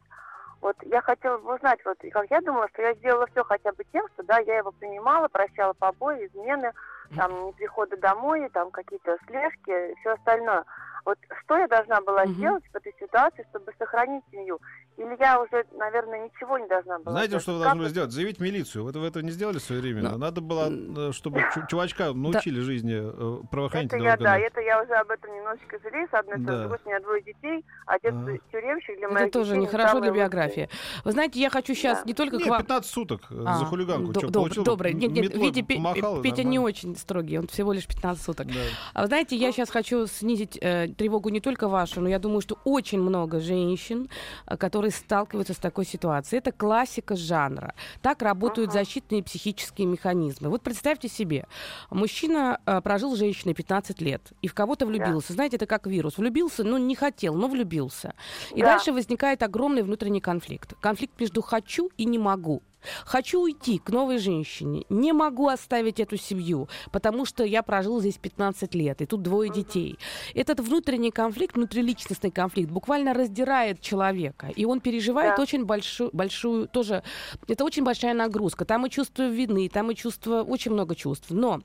Вот 0.62 0.76
я 0.84 1.02
хотела 1.02 1.40
бы 1.40 1.56
узнать, 1.56 1.80
вот 1.86 1.98
как 2.12 2.30
я 2.30 2.40
думала, 2.42 2.70
что 2.70 2.84
я 2.84 2.94
сделала 2.94 3.26
все 3.28 3.44
хотя 3.44 3.72
бы 3.72 3.84
тем, 3.92 4.08
что 4.14 4.24
да, 4.24 4.40
я 4.40 4.58
его 4.58 4.72
принимала, 4.72 5.28
прощала 5.28 5.74
побои, 5.74 6.28
измены, 6.28 6.72
там 7.16 7.46
не 7.46 7.52
приходы 7.54 7.98
домой, 7.98 8.50
там 8.50 8.72
какие-то 8.72 9.18
слежки 9.28 9.96
все 10.00 10.14
остальное. 10.14 10.64
Вот 11.06 11.18
что 11.46 11.58
я 11.58 11.68
должна 11.68 12.02
была 12.02 12.24
Мгм. 12.26 12.34
сделать 12.36 12.64
в 12.72 12.76
этой 12.76 12.94
ситуации, 13.00 13.46
чтобы 13.50 13.72
сохранить 13.80 14.24
семью? 14.32 14.60
Или 14.98 15.16
я 15.20 15.42
уже, 15.42 15.64
наверное, 15.80 16.26
ничего 16.26 16.60
не 16.60 16.68
должна 16.68 17.00
была 17.00 17.12
Знаете, 17.14 17.30
сделать? 17.30 17.44
что 17.44 17.52
вы 17.54 17.58
Как 17.60 17.64
должны 17.64 17.78
были 17.80 17.86
вот- 17.88 17.92
сделать? 17.92 18.12
Заявить 18.12 18.38
в 18.38 18.42
милицию. 18.42 18.84
Вот 18.84 18.96
вы 18.96 19.08
это 19.08 19.22
не 19.24 19.32
сделали 19.32 19.58
своевременно. 19.58 20.12
Ну, 20.12 20.18
Надо 20.18 20.42
было, 20.42 20.68
э, 20.70 21.12
чтобы 21.14 21.40
чу- 21.54 21.62
чувачка 21.70 22.14
научили 22.14 22.60
жизни 22.60 22.94
э, 22.94 23.40
Это 23.40 23.48
правоохранительные 23.48 24.04
я, 24.06 24.18
да, 24.18 24.38
это 24.38 24.62
я 24.62 24.84
уже 24.84 24.94
об 24.94 25.10
этом 25.10 25.34
немножечко 25.34 25.80
жалею. 25.82 26.08
С 26.12 26.14
одной 26.14 26.38
Да. 26.38 26.44
стороны, 26.44 26.62
другой, 26.64 26.80
у 26.84 26.90
меня 26.90 27.00
двое 27.00 27.22
детей, 27.24 27.66
отец 27.88 28.14
Ага. 28.14 28.38
тюремщик 28.52 28.98
для 28.98 29.06
Это 29.08 29.14
моих 29.16 29.32
тоже 29.32 29.52
детей, 29.56 29.62
нехорошо 29.64 30.00
для 30.02 30.12
биографии. 30.12 30.70
Вы 31.06 31.12
знаете, 31.14 31.40
я 31.40 31.50
хочу 31.50 31.74
сейчас 31.74 32.00
Да. 32.00 32.04
не 32.06 32.14
только 32.14 32.36
Не, 32.38 32.44
к 32.44 32.48
вам... 32.48 32.62
15 32.62 32.92
суток 32.92 33.22
э, 33.32 33.44
А, 33.48 33.58
за 33.58 33.66
хулиганку. 33.66 34.12
доб- 34.12 34.32
получил, 34.32 34.64
добрый. 34.64 34.94
Нет, 34.94 35.12
нет, 35.12 35.34
видите, 35.34 35.64
помахал, 35.76 36.22
Петя 36.22 36.44
не 36.44 36.58
нормально. 36.58 36.62
очень 36.64 36.96
строгий, 36.98 37.40
он 37.40 37.48
всего 37.48 37.72
лишь 37.74 37.88
15 37.88 38.24
суток. 38.24 38.48
Да. 38.48 38.54
А 38.94 39.02
вы 39.02 39.08
знаете, 39.08 39.36
я 39.38 39.52
сейчас 39.52 39.70
хочу 39.72 40.06
снизить 40.06 40.60
э, 40.62 40.90
тревогу 40.98 41.30
не 41.30 41.42
только 41.42 41.68
вашу, 41.68 42.02
но 42.02 42.10
я 42.10 42.20
думаю, 42.20 42.42
что 42.42 42.58
очень 42.66 43.00
много 43.02 43.40
женщин, 43.40 44.10
э, 44.48 44.58
которые 44.58 44.92
сталкиваются 44.92 45.54
с 45.54 45.58
такой 45.58 45.86
ситуацией. 45.86 46.40
Это 46.40 46.52
классика 46.52 47.16
жанра. 47.16 47.74
Так 48.02 48.22
работают 48.22 48.70
Ага. 48.70 48.80
защитные 48.80 49.24
психические 49.24 49.88
механизмы. 49.88 50.50
Вот 50.50 50.62
представьте 50.62 51.08
себе, 51.08 51.46
мужчина 51.90 52.60
э, 52.66 52.82
прожил 52.82 53.16
с 53.16 53.20
женщиной 53.20 53.54
15 53.54 54.02
лет 54.02 54.22
и 54.42 54.48
в 54.48 54.54
кого-то 54.54 54.86
влюбился. 54.86 55.34
Знаете, 55.34 55.58
это 55.58 55.66
как 55.66 55.88
вирус. 55.88 56.18
Влюбился, 56.18 56.64
ну 56.64 56.78
не 56.78 56.96
хотел, 56.96 57.36
но 57.36 57.48
влюбился. 57.48 58.14
И 58.56 58.62
Да. 58.62 58.68
дальше 58.74 58.92
возникает 58.92 59.44
огромный 59.44 59.84
внутренний 59.84 60.22
конфликт. 60.22 60.74
Конфликт 60.80 61.20
между 61.20 61.42
хочу 61.42 61.90
и 61.98 62.06
не 62.06 62.18
могу. 62.20 62.62
Хочу 63.06 63.42
уйти 63.42 63.80
к 63.80 63.90
новой 63.90 64.18
женщине. 64.18 64.86
Не 64.90 65.14
могу 65.14 65.48
оставить 65.48 66.00
эту 66.00 66.18
семью, 66.18 66.68
потому 66.92 67.26
что 67.26 67.44
я 67.44 67.64
прожил 67.64 68.00
здесь 68.00 68.18
15 68.18 68.76
лет, 68.76 69.02
и 69.02 69.06
тут 69.06 69.22
двое 69.22 69.52
детей. 69.52 69.98
Этот 70.34 70.60
внутренний 70.60 71.12
конфликт, 71.12 71.56
внутриличностный 71.56 72.32
конфликт 72.32 72.72
буквально 72.72 73.14
раздирает 73.14 73.82
человека. 73.82 74.48
И 74.56 74.66
он 74.66 74.80
переживает 74.80 75.36
Да. 75.36 75.42
очень 75.44 75.66
большую, 75.66 76.10
большую, 76.14 76.68
тоже, 76.68 77.04
это 77.48 77.64
очень 77.64 77.84
большая 77.84 78.14
нагрузка. 78.14 78.66
Там 78.66 78.86
и 78.86 78.90
чувство 78.90 79.28
вины, 79.28 79.70
там 79.70 79.92
и 79.92 79.96
чувство, 79.96 80.44
очень 80.44 80.72
много 80.72 80.96
чувств. 80.96 81.28
Но 81.30 81.62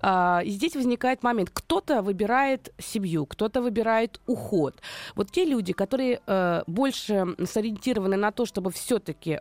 а, 0.00 0.42
здесь 0.44 0.74
возникает 0.76 1.22
момент, 1.22 1.50
кто-то 1.52 2.02
выбирает 2.02 2.72
семью, 2.78 3.26
кто-то 3.26 3.60
выбирает 3.62 4.20
уход. 4.26 4.80
Вот 5.14 5.30
те 5.30 5.44
люди, 5.44 5.72
которые 5.72 6.20
э, 6.26 6.62
больше 6.66 7.26
сориентированы 7.44 8.16
на 8.16 8.30
то, 8.32 8.46
чтобы 8.46 8.70
все-таки 8.70 9.40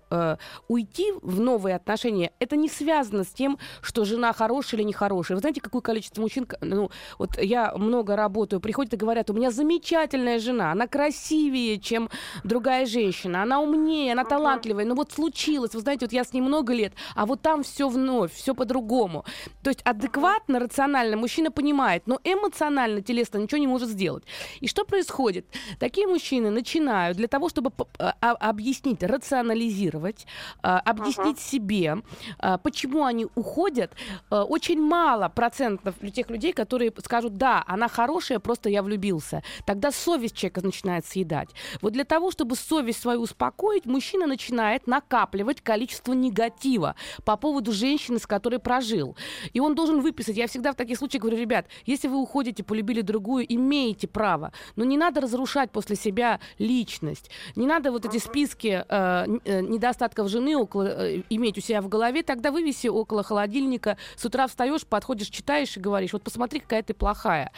уйти 0.67 1.12
в 1.21 1.39
новые 1.39 1.75
отношения, 1.75 2.31
это 2.39 2.55
не 2.55 2.69
связано 2.69 3.23
с 3.23 3.27
тем, 3.27 3.57
что 3.81 4.05
жена 4.05 4.33
хорошая 4.33 4.79
или 4.81 4.87
нехорошая. 4.87 5.35
Вы 5.37 5.41
знаете, 5.41 5.61
какое 5.61 5.81
количество 5.81 6.21
мужчин, 6.21 6.47
ну, 6.61 6.89
вот 7.19 7.41
я 7.41 7.73
много 7.75 8.15
работаю, 8.15 8.59
приходят 8.59 8.93
и 8.93 8.97
говорят, 8.97 9.29
у 9.29 9.33
меня 9.33 9.51
замечательная 9.51 10.39
жена, 10.39 10.71
она 10.71 10.87
красивее, 10.87 11.79
чем 11.79 12.09
другая 12.43 12.85
женщина, 12.85 13.43
она 13.43 13.61
умнее, 13.61 14.13
она 14.13 14.23
талантливая, 14.23 14.85
но 14.85 14.95
вот 14.95 15.11
случилось, 15.11 15.73
вы 15.73 15.81
знаете, 15.81 16.05
вот 16.05 16.13
я 16.13 16.23
с 16.23 16.33
ней 16.33 16.41
много 16.41 16.73
лет, 16.73 16.93
а 17.15 17.25
вот 17.25 17.41
там 17.41 17.63
все 17.63 17.87
вновь, 17.89 18.33
все 18.33 18.53
по-другому. 18.55 19.25
То 19.63 19.69
есть 19.69 19.81
адекватно, 19.83 20.59
рационально 20.59 21.17
мужчина 21.17 21.51
понимает, 21.51 22.03
но 22.07 22.19
эмоционально, 22.23 23.01
телесно 23.01 23.37
ничего 23.37 23.57
не 23.59 23.67
может 23.67 23.89
сделать. 23.89 24.23
И 24.61 24.67
что 24.67 24.85
происходит? 24.85 25.45
Такие 25.79 26.07
мужчины 26.07 26.49
начинают 26.49 27.17
для 27.17 27.27
того, 27.27 27.49
чтобы 27.49 27.71
а- 27.99 28.15
а- 28.21 28.49
объяснить, 28.49 29.03
рационализировать, 29.03 30.25
а, 30.61 30.79
объяснить 31.03 31.39
себе, 31.39 31.97
а, 32.39 32.57
почему 32.57 33.03
они 33.05 33.27
уходят, 33.35 33.91
а, 34.29 34.43
очень 34.43 34.81
мало 34.81 35.29
процентов 35.29 35.95
тех 36.13 36.29
людей, 36.29 36.53
которые 36.53 36.91
скажут, 37.03 37.37
да, 37.37 37.63
она 37.67 37.87
хорошая, 37.87 38.39
просто 38.39 38.69
я 38.69 38.83
влюбился. 38.83 39.43
Тогда 39.65 39.91
совесть 39.91 40.35
человека 40.35 40.61
начинает 40.63 41.05
съедать. 41.05 41.49
Вот 41.81 41.93
для 41.93 42.03
того, 42.03 42.31
чтобы 42.31 42.55
совесть 42.55 43.01
свою 43.01 43.21
успокоить, 43.21 43.85
мужчина 43.85 44.27
начинает 44.27 44.87
накапливать 44.87 45.61
количество 45.61 46.13
негатива 46.13 46.95
по 47.25 47.37
поводу 47.37 47.71
женщины, 47.71 48.19
с 48.19 48.27
которой 48.27 48.59
прожил. 48.59 49.15
И 49.53 49.59
он 49.59 49.75
должен 49.75 50.01
выписать. 50.01 50.37
Я 50.37 50.47
всегда 50.47 50.71
в 50.71 50.75
таких 50.75 50.97
случаях 50.97 51.21
говорю, 51.21 51.37
ребят, 51.39 51.65
если 51.85 52.07
вы 52.07 52.17
уходите, 52.17 52.63
полюбили 52.63 53.01
другую, 53.01 53.45
имеете 53.53 54.07
право. 54.07 54.51
Но 54.75 54.83
не 54.83 54.97
надо 54.97 55.21
разрушать 55.21 55.71
после 55.71 55.95
себя 55.95 56.39
личность. 56.59 57.29
Не 57.55 57.65
надо 57.65 57.91
вот 57.91 58.05
эти 58.05 58.17
списки 58.17 58.83
н- 58.89 59.41
э, 59.45 59.61
недостатков 59.61 60.29
жены 60.29 60.55
около, 60.55 60.87
э, 60.95 61.21
иметь 61.29 61.57
у 61.57 61.61
себя 61.61 61.81
в 61.81 61.89
голове. 61.89 62.23
Тогда 62.23 62.51
вывеси 62.51 62.87
около 62.87 63.23
холодильника. 63.23 63.97
С 64.15 64.25
утра 64.25 64.47
встаешь, 64.47 64.85
подходишь, 64.85 65.27
читаешь 65.27 65.75
и 65.77 65.79
говоришь, 65.79 66.13
вот 66.13 66.23
посмотри, 66.23 66.59
какая 66.59 66.83
ты 66.83 66.93
плохая. 66.93 67.51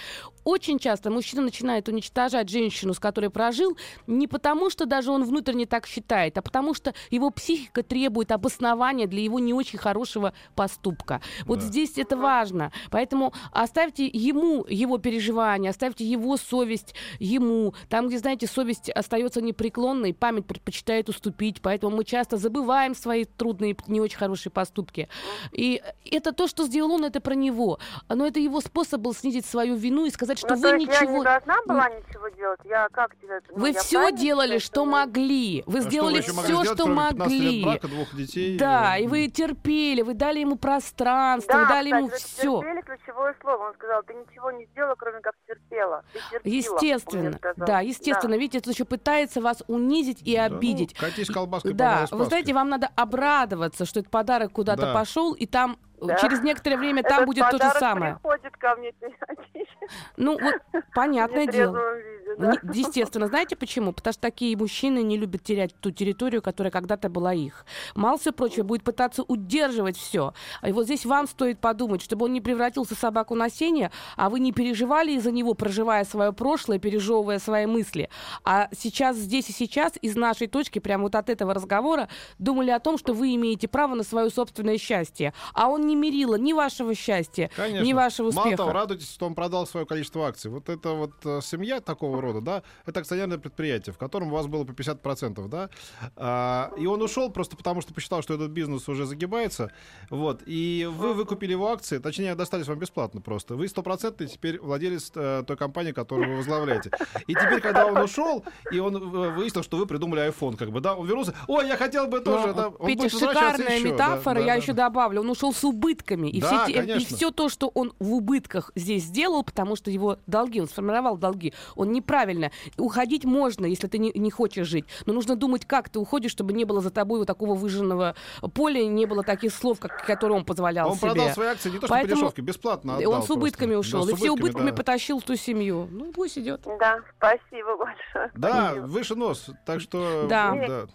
Очень 0.45 0.77
часто 0.77 1.09
мужчина 1.09 1.41
начинает 1.41 1.89
уничтожать 1.89 2.49
женщину, 2.49 2.93
с 2.93 2.99
которой 2.99 3.31
прожил, 3.31 3.75
не 4.05 4.27
потому, 4.27 4.69
что 4.69 4.85
даже 4.85 5.09
он 5.11 5.23
внутренне 5.25 5.65
так 5.65 5.87
считает, 5.87 6.37
а 6.37 6.43
потому 6.43 6.75
что 6.75 6.93
его 7.09 7.31
психика 7.31 7.81
требует 7.81 8.31
обоснования 8.31 9.07
для 9.07 9.21
его 9.23 9.39
не 9.39 9.53
очень 9.55 9.79
хорошего 9.79 10.33
поступка. 10.55 11.19
Вот 11.45 11.59
Да. 11.59 11.65
здесь 11.65 11.97
это 11.97 12.15
важно. 12.15 12.71
Поэтому 12.91 13.33
оставьте 13.51 14.05
ему 14.05 14.63
его 14.69 14.99
переживания, 14.99 15.71
оставьте 15.71 16.05
его 16.05 16.37
совесть 16.37 16.93
ему. 17.19 17.73
Там, 17.89 18.07
где, 18.07 18.19
знаете, 18.19 18.45
совесть 18.45 18.91
остается 18.91 19.41
непреклонной, 19.41 20.13
память 20.13 20.45
предпочитает 20.45 21.09
уступить. 21.09 21.59
Поэтому 21.61 21.97
мы 21.97 22.05
часто 22.05 22.37
забываем 22.37 22.93
свои 22.93 23.25
трудные, 23.25 23.75
не 23.87 23.99
очень 23.99 24.19
хорошие 24.19 24.51
поступки. 24.51 25.09
И 25.51 25.81
это 26.11 26.33
то, 26.33 26.47
что 26.47 26.65
сделал 26.65 26.91
он, 26.91 27.03
это 27.03 27.19
про 27.19 27.33
него. 27.33 27.79
Но 28.09 28.27
это 28.27 28.39
его 28.39 28.61
способ 28.61 29.01
был 29.01 29.15
снизить 29.15 29.47
свою 29.47 29.75
вину 29.75 30.05
и 30.05 30.11
сказать, 30.11 30.34
что 30.37 30.55
Ну, 30.55 30.55
вы 30.55 30.61
то 30.69 30.75
есть 30.75 30.87
ничего... 30.87 31.11
я 31.11 31.17
не 31.17 31.23
должна 31.23 31.55
была 31.65 31.89
ничего 31.89 32.27
делать? 32.29 32.59
Я 32.65 32.87
как 32.91 33.15
тебе 33.17 33.37
это? 33.37 33.47
ну, 33.51 33.59
Вы 33.61 33.69
я 33.69 33.79
все 33.79 34.11
делали, 34.11 34.57
что 34.59 34.83
вы- 34.85 34.91
могли. 34.91 35.63
Вы 35.65 35.77
А 35.79 35.81
что 35.81 35.89
сделали 35.89 36.17
еще 36.17 36.33
могли 36.33 36.43
все, 36.53 36.61
сделать, 36.61 36.67
что 36.79 36.83
кроме 36.85 36.95
15 37.09 37.31
лет 37.31 37.41
могли. 37.41 37.63
брака, 37.65 37.87
двух 37.87 38.15
детей? 38.15 38.57
Да, 38.57 38.97
Э, 38.97 39.01
и 39.03 39.07
вы 39.07 39.27
терпели, 39.27 40.01
вы 40.01 40.13
дали 40.13 40.39
ему 40.39 40.55
пространство, 40.55 41.53
Да, 41.53 41.59
вы 41.61 41.67
дали 41.69 41.89
ему 41.89 42.07
кстати, 42.07 42.23
все. 42.23 42.59
терпели 42.61 42.81
ключевое 42.81 43.35
слово. 43.41 43.67
Он 43.67 43.73
сказал, 43.75 44.03
ты 44.03 44.13
ничего 44.13 44.51
не 44.51 44.65
сделала, 44.65 44.95
кроме 44.95 45.19
как 45.21 45.33
терпела. 45.47 46.03
Ты 46.13 46.19
терпела, 46.19 46.41
он 46.43 46.49
мне 46.49 46.57
Естественно, 46.57 47.39
да, 47.57 47.79
естественно. 47.81 48.33
Видите, 48.35 48.57
это 48.59 48.71
еще 48.71 48.85
пытается 48.85 49.41
вас 49.41 49.63
унизить 49.67 50.21
и 50.23 50.35
да, 50.35 50.49
ну, 50.49 50.55
обидеть. 50.57 50.93
катись 50.95 51.29
колбаской 51.29 51.71
по 51.71 51.77
Да, 51.77 52.05
вы 52.11 52.25
знаете, 52.25 52.53
вам 52.53 52.69
надо 52.69 52.89
обрадоваться, 52.95 53.85
что 53.85 53.99
этот 53.99 54.11
подарок 54.11 54.51
куда-то 54.53 54.83
Да. 54.83 54.93
пошел, 54.93 55.33
и 55.33 55.45
там 55.45 55.77
Да. 56.07 56.15
через 56.17 56.41
некоторое 56.41 56.77
время 56.77 57.03
там 57.03 57.23
Этот 57.23 57.25
будет 57.27 57.49
то 57.49 57.57
же 57.57 57.69
самое. 57.79 58.15
приходит 58.15 58.57
ко 58.57 58.75
мне 58.75 58.91
периодически 58.93 59.87
Ну, 60.17 60.37
вот, 60.39 60.55
понятное 60.93 61.47
дело. 61.47 61.77
виде, 61.95 62.35
Ну, 62.37 62.51
не- 62.51 62.77
Естественно, 62.79 63.27
знаете 63.27 63.55
почему? 63.55 63.93
Потому 63.93 64.11
что 64.13 64.21
такие 64.21 64.57
мужчины 64.57 65.01
не 65.03 65.17
любят 65.17 65.43
терять 65.43 65.73
ту 65.79 65.91
территорию, 65.91 66.41
которая 66.41 66.71
когда-то 66.71 67.07
была 67.09 67.33
их. 67.33 67.65
Мало 67.95 68.17
всего 68.17 68.33
прочего, 68.33 68.63
будет 68.63 68.83
пытаться 68.83 69.23
удерживать 69.23 69.95
все. 69.97 70.33
И 70.65 70.71
вот 70.71 70.85
здесь 70.85 71.05
вам 71.05 71.27
стоит 71.27 71.59
подумать, 71.59 72.01
чтобы 72.01 72.25
он 72.25 72.33
не 72.33 72.41
превратился 72.41 72.95
в 72.95 72.97
собаку 72.99 73.35
на 73.35 73.49
сене, 73.49 73.91
а 74.17 74.29
вы 74.29 74.39
не 74.39 74.51
переживали 74.51 75.11
из-за 75.13 75.31
него, 75.31 75.53
проживая 75.53 76.03
свое 76.03 76.33
прошлое, 76.33 76.79
пережевывая 76.79 77.39
свои 77.39 77.65
мысли. 77.67 78.09
А 78.43 78.67
сейчас, 78.77 79.15
здесь 79.17 79.49
и 79.49 79.53
сейчас, 79.53 79.93
из 80.01 80.15
нашей 80.17 80.47
точки, 80.47 80.79
прямо 80.79 81.03
вот 81.03 81.15
от 81.15 81.29
этого 81.29 81.53
разговора, 81.53 82.09
думали 82.37 82.71
о 82.71 82.79
том, 82.79 82.97
что 82.97 83.13
вы 83.13 83.33
имеете 83.35 83.67
право 83.67 83.95
на 83.95 84.03
свое 84.03 84.29
собственное 84.29 84.77
счастье. 84.77 85.33
А 85.53 85.69
он 85.69 85.85
не 85.87 85.94
мерило 85.95 86.35
ни 86.35 86.53
вашего 86.53 86.93
счастья, 86.95 87.49
Конечно. 87.55 87.85
ни 87.85 87.93
вашего 87.93 88.27
успеха. 88.27 88.45
Мало 88.45 88.57
того, 88.57 88.71
радуйтесь, 88.71 89.11
что 89.11 89.25
он 89.25 89.35
продал 89.35 89.67
свое 89.67 89.85
количество 89.85 90.27
акций. 90.27 90.51
Вот 90.51 90.69
это 90.69 90.91
вот 90.91 91.13
э, 91.23 91.39
семья 91.41 91.81
такого 91.81 92.21
рода, 92.21 92.41
да, 92.41 92.63
это 92.85 92.99
акционерное 92.99 93.37
предприятие, 93.37 93.93
в 93.93 93.97
котором 93.97 94.29
у 94.29 94.35
вас 94.35 94.47
было 94.47 94.63
по 94.63 94.71
50%, 94.71 95.47
да, 95.47 95.69
А, 96.15 96.71
и 96.77 96.85
он 96.85 97.01
ушел 97.01 97.29
просто 97.29 97.55
потому, 97.55 97.81
что 97.81 97.93
посчитал, 97.93 98.21
что 98.21 98.33
этот 98.33 98.51
бизнес 98.51 98.87
уже 98.87 99.05
загибается, 99.05 99.71
вот, 100.09 100.41
и 100.45 100.87
вы 100.91 101.13
выкупили 101.13 101.51
его 101.51 101.71
акции, 101.71 101.97
точнее, 101.97 102.35
достались 102.35 102.67
вам 102.67 102.79
бесплатно 102.79 103.21
просто. 103.21 103.55
Вы 103.55 103.67
стопроцентный 103.67 104.27
теперь 104.27 104.59
владелец 104.59 105.11
э, 105.15 105.43
той 105.45 105.57
компании, 105.57 105.91
которую 105.91 106.29
вы 106.29 106.37
возглавляете. 106.37 106.91
И 107.27 107.33
теперь, 107.33 107.61
когда 107.61 107.85
он 107.85 107.97
ушел, 107.97 108.43
и 108.71 108.79
он 108.79 108.95
э, 108.95 109.29
выяснил, 109.31 109.63
что 109.63 109.77
вы 109.77 109.85
придумали 109.85 110.27
iPhone, 110.29 110.57
как 110.57 110.71
бы, 110.71 110.81
да, 110.81 110.95
он 110.95 111.07
вернулся, 111.07 111.33
ой, 111.47 111.67
я 111.67 111.77
хотел 111.77 112.07
бы 112.07 112.19
тоже, 112.19 112.47
Но, 112.47 112.53
да, 112.53 112.67
он 112.67 112.93
будет 112.93 113.13
возвращаться 113.13 113.57
шикарная 113.57 113.79
еще, 113.79 113.91
метафора, 113.91 114.35
да, 114.35 114.39
я 114.41 114.45
да, 114.47 114.55
еще 114.55 114.73
добавлю. 114.73 115.21
Он 115.21 115.29
ушел 115.29 115.53
с 115.53 115.63
убытками. 115.75 116.27
И, 116.29 116.41
Да, 116.41 116.65
все, 116.65 116.73
те- 116.85 116.95
и 116.97 117.05
все 117.05 117.31
то, 117.31 117.49
что 117.49 117.67
он 117.73 117.93
в 117.99 118.13
убытках 118.13 118.71
здесь 118.75 119.03
сделал, 119.03 119.43
потому 119.43 119.75
что 119.75 119.91
его 119.91 120.17
долги, 120.27 120.61
он 120.61 120.67
сформировал 120.67 121.17
долги, 121.17 121.53
он 121.75 121.91
неправильно. 121.91 122.51
Уходить 122.77 123.25
можно, 123.25 123.65
если 123.65 123.87
ты 123.87 123.97
не, 123.97 124.11
не 124.15 124.31
хочешь 124.31 124.67
жить. 124.67 124.85
Но 125.05 125.13
нужно 125.13 125.35
думать, 125.35 125.65
как 125.65 125.89
ты 125.89 125.99
уходишь, 125.99 126.31
чтобы 126.31 126.53
не 126.53 126.65
было 126.65 126.81
за 126.81 126.89
тобой 126.89 127.19
вот 127.19 127.25
такого 127.27 127.55
выжженного 127.55 128.15
поля, 128.53 128.85
не 128.87 129.05
было 129.05 129.23
таких 129.23 129.53
слов, 129.53 129.79
как, 129.79 130.05
которые 130.05 130.37
он 130.37 130.45
позволял 130.45 130.89
Он 130.89 130.95
себе. 130.95 131.11
продал 131.11 131.29
свои 131.29 131.47
акции 131.47 131.69
не 131.69 131.75
то, 131.79 131.87
что 131.87 131.95
Поэтому 131.95 132.21
дешевки, 132.21 132.41
бесплатно 132.41 132.91
И 132.99 133.03
отдал 133.03 133.13
он 133.13 133.23
с 133.23 133.29
убытками 133.29 133.73
просто. 133.73 133.97
ушел. 133.97 134.05
Да, 134.05 134.11
и 134.11 134.15
с 134.15 134.17
все 134.19 134.31
убытками 134.31 134.69
да. 134.69 134.75
потащил 134.75 135.21
ту 135.21 135.35
семью. 135.35 135.87
Ну, 135.91 136.11
пусть 136.13 136.37
идет. 136.37 136.61
Да, 136.79 136.99
спасибо 137.17 137.77
большое. 137.77 138.31
Да, 138.35 138.67
Спасибо. 138.71 138.85
выше 138.87 139.15
нос. 139.15 139.49
Так 139.65 139.81
что 139.81 140.27
Да. 140.29 140.53
да, 140.67 140.85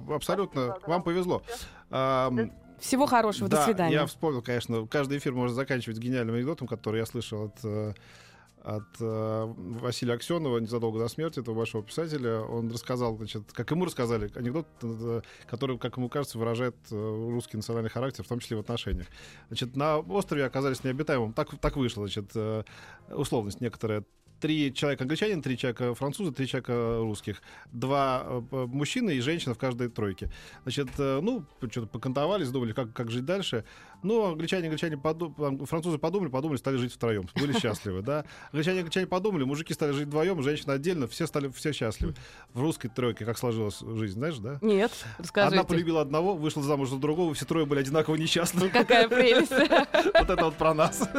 да, 0.00 0.14
абсолютно. 0.14 0.76
Вам 0.86 1.02
повезло. 1.02 1.42
Ам, 1.90 2.50
Всего 2.78 3.06
хорошего. 3.06 3.48
да, 3.48 3.58
До 3.58 3.64
свидания. 3.64 3.94
Я 3.94 4.06
вспомнил, 4.06 4.42
конечно, 4.42 4.86
каждый 4.86 5.18
эфир 5.18 5.32
можно 5.32 5.54
заканчивать 5.54 5.98
гениальным 5.98 6.34
анекдотом, 6.34 6.66
который 6.66 7.00
я 7.00 7.06
слышал 7.06 7.46
от 7.46 7.58
э, 7.64 7.94
от 8.62 8.84
э, 9.00 9.54
Василия 9.56 10.14
Аксенова 10.14 10.58
незадолго 10.58 10.98
до 10.98 11.08
смерти 11.08 11.38
этого 11.38 11.54
большого 11.54 11.84
писателя. 11.84 12.40
Он 12.40 12.70
рассказал, 12.70 13.16
значит, 13.16 13.52
как 13.52 13.70
ему 13.70 13.84
рассказали, 13.84 14.30
анекдот, 14.34 14.66
э, 14.82 15.20
который, 15.46 15.78
как 15.78 15.96
ему 15.96 16.08
кажется, 16.08 16.38
выражает 16.38 16.74
русский 16.90 17.56
национальный 17.56 17.90
характер, 17.90 18.24
в 18.24 18.28
том 18.28 18.40
числе 18.40 18.56
в 18.56 18.60
отношениях. 18.60 19.06
Значит, 19.48 19.76
на 19.76 19.98
острове 19.98 20.44
оказались 20.44 20.82
необитаемым. 20.82 21.32
Так, 21.32 21.58
так 21.60 21.76
вышло, 21.76 22.06
значит, 22.08 22.32
условность 23.08 23.60
некоторая. 23.60 24.04
Три 24.40 24.72
человека 24.74 25.04
англичанин, 25.04 25.40
три 25.40 25.56
человека 25.56 25.94
француза, 25.94 26.30
три 26.32 26.46
человека 26.46 26.98
русских. 27.00 27.40
Два 27.72 28.24
э, 28.28 28.66
мужчины 28.66 29.14
и 29.16 29.20
женщина 29.20 29.54
в 29.54 29.58
каждой 29.58 29.88
тройке. 29.88 30.30
Значит, 30.64 30.88
э, 30.98 31.20
ну, 31.22 31.44
что-то 31.70 31.86
покантовались, 31.86 32.50
думали, 32.50 32.72
как, 32.72 32.92
как 32.92 33.10
жить 33.10 33.24
дальше. 33.24 33.64
Ну, 34.02 34.26
англичане, 34.32 34.64
англичане 34.66 34.98
поду- 34.98 35.34
ан- 35.38 35.64
французы 35.64 35.96
подумали, 35.98 36.28
подумали, 36.30 36.58
стали 36.58 36.76
жить 36.76 36.92
втроем. 36.92 37.28
Были 37.34 37.52
счастливы, 37.58 38.02
да. 38.02 38.24
Англичане, 38.52 38.80
англичане 38.80 39.06
подумали, 39.06 39.44
мужики 39.44 39.72
стали 39.72 39.92
жить 39.92 40.06
вдвоем, 40.08 40.42
женщины 40.42 40.72
отдельно, 40.72 41.08
все 41.08 41.26
стали 41.26 41.48
все 41.48 41.72
счастливы. 41.72 42.14
В 42.52 42.60
русской 42.60 42.88
тройке 42.88 43.24
как 43.24 43.38
сложилась 43.38 43.80
жизнь, 43.80 44.14
знаешь, 44.14 44.36
да? 44.36 44.58
Нет, 44.60 44.92
расскажите. 45.18 45.56
Одна 45.60 45.64
полюбила 45.66 46.02
одного, 46.02 46.34
вышла 46.34 46.62
замуж 46.62 46.90
за 46.90 46.98
другого, 46.98 47.32
все 47.32 47.46
трое 47.46 47.64
были 47.64 47.80
одинаково 47.80 48.16
несчастны. 48.16 48.68
Какая 48.68 49.08
прелесть. 49.08 49.52
Вот 50.18 50.30
это 50.30 50.44
вот 50.44 50.56
про 50.56 50.74
нас. 50.74 51.08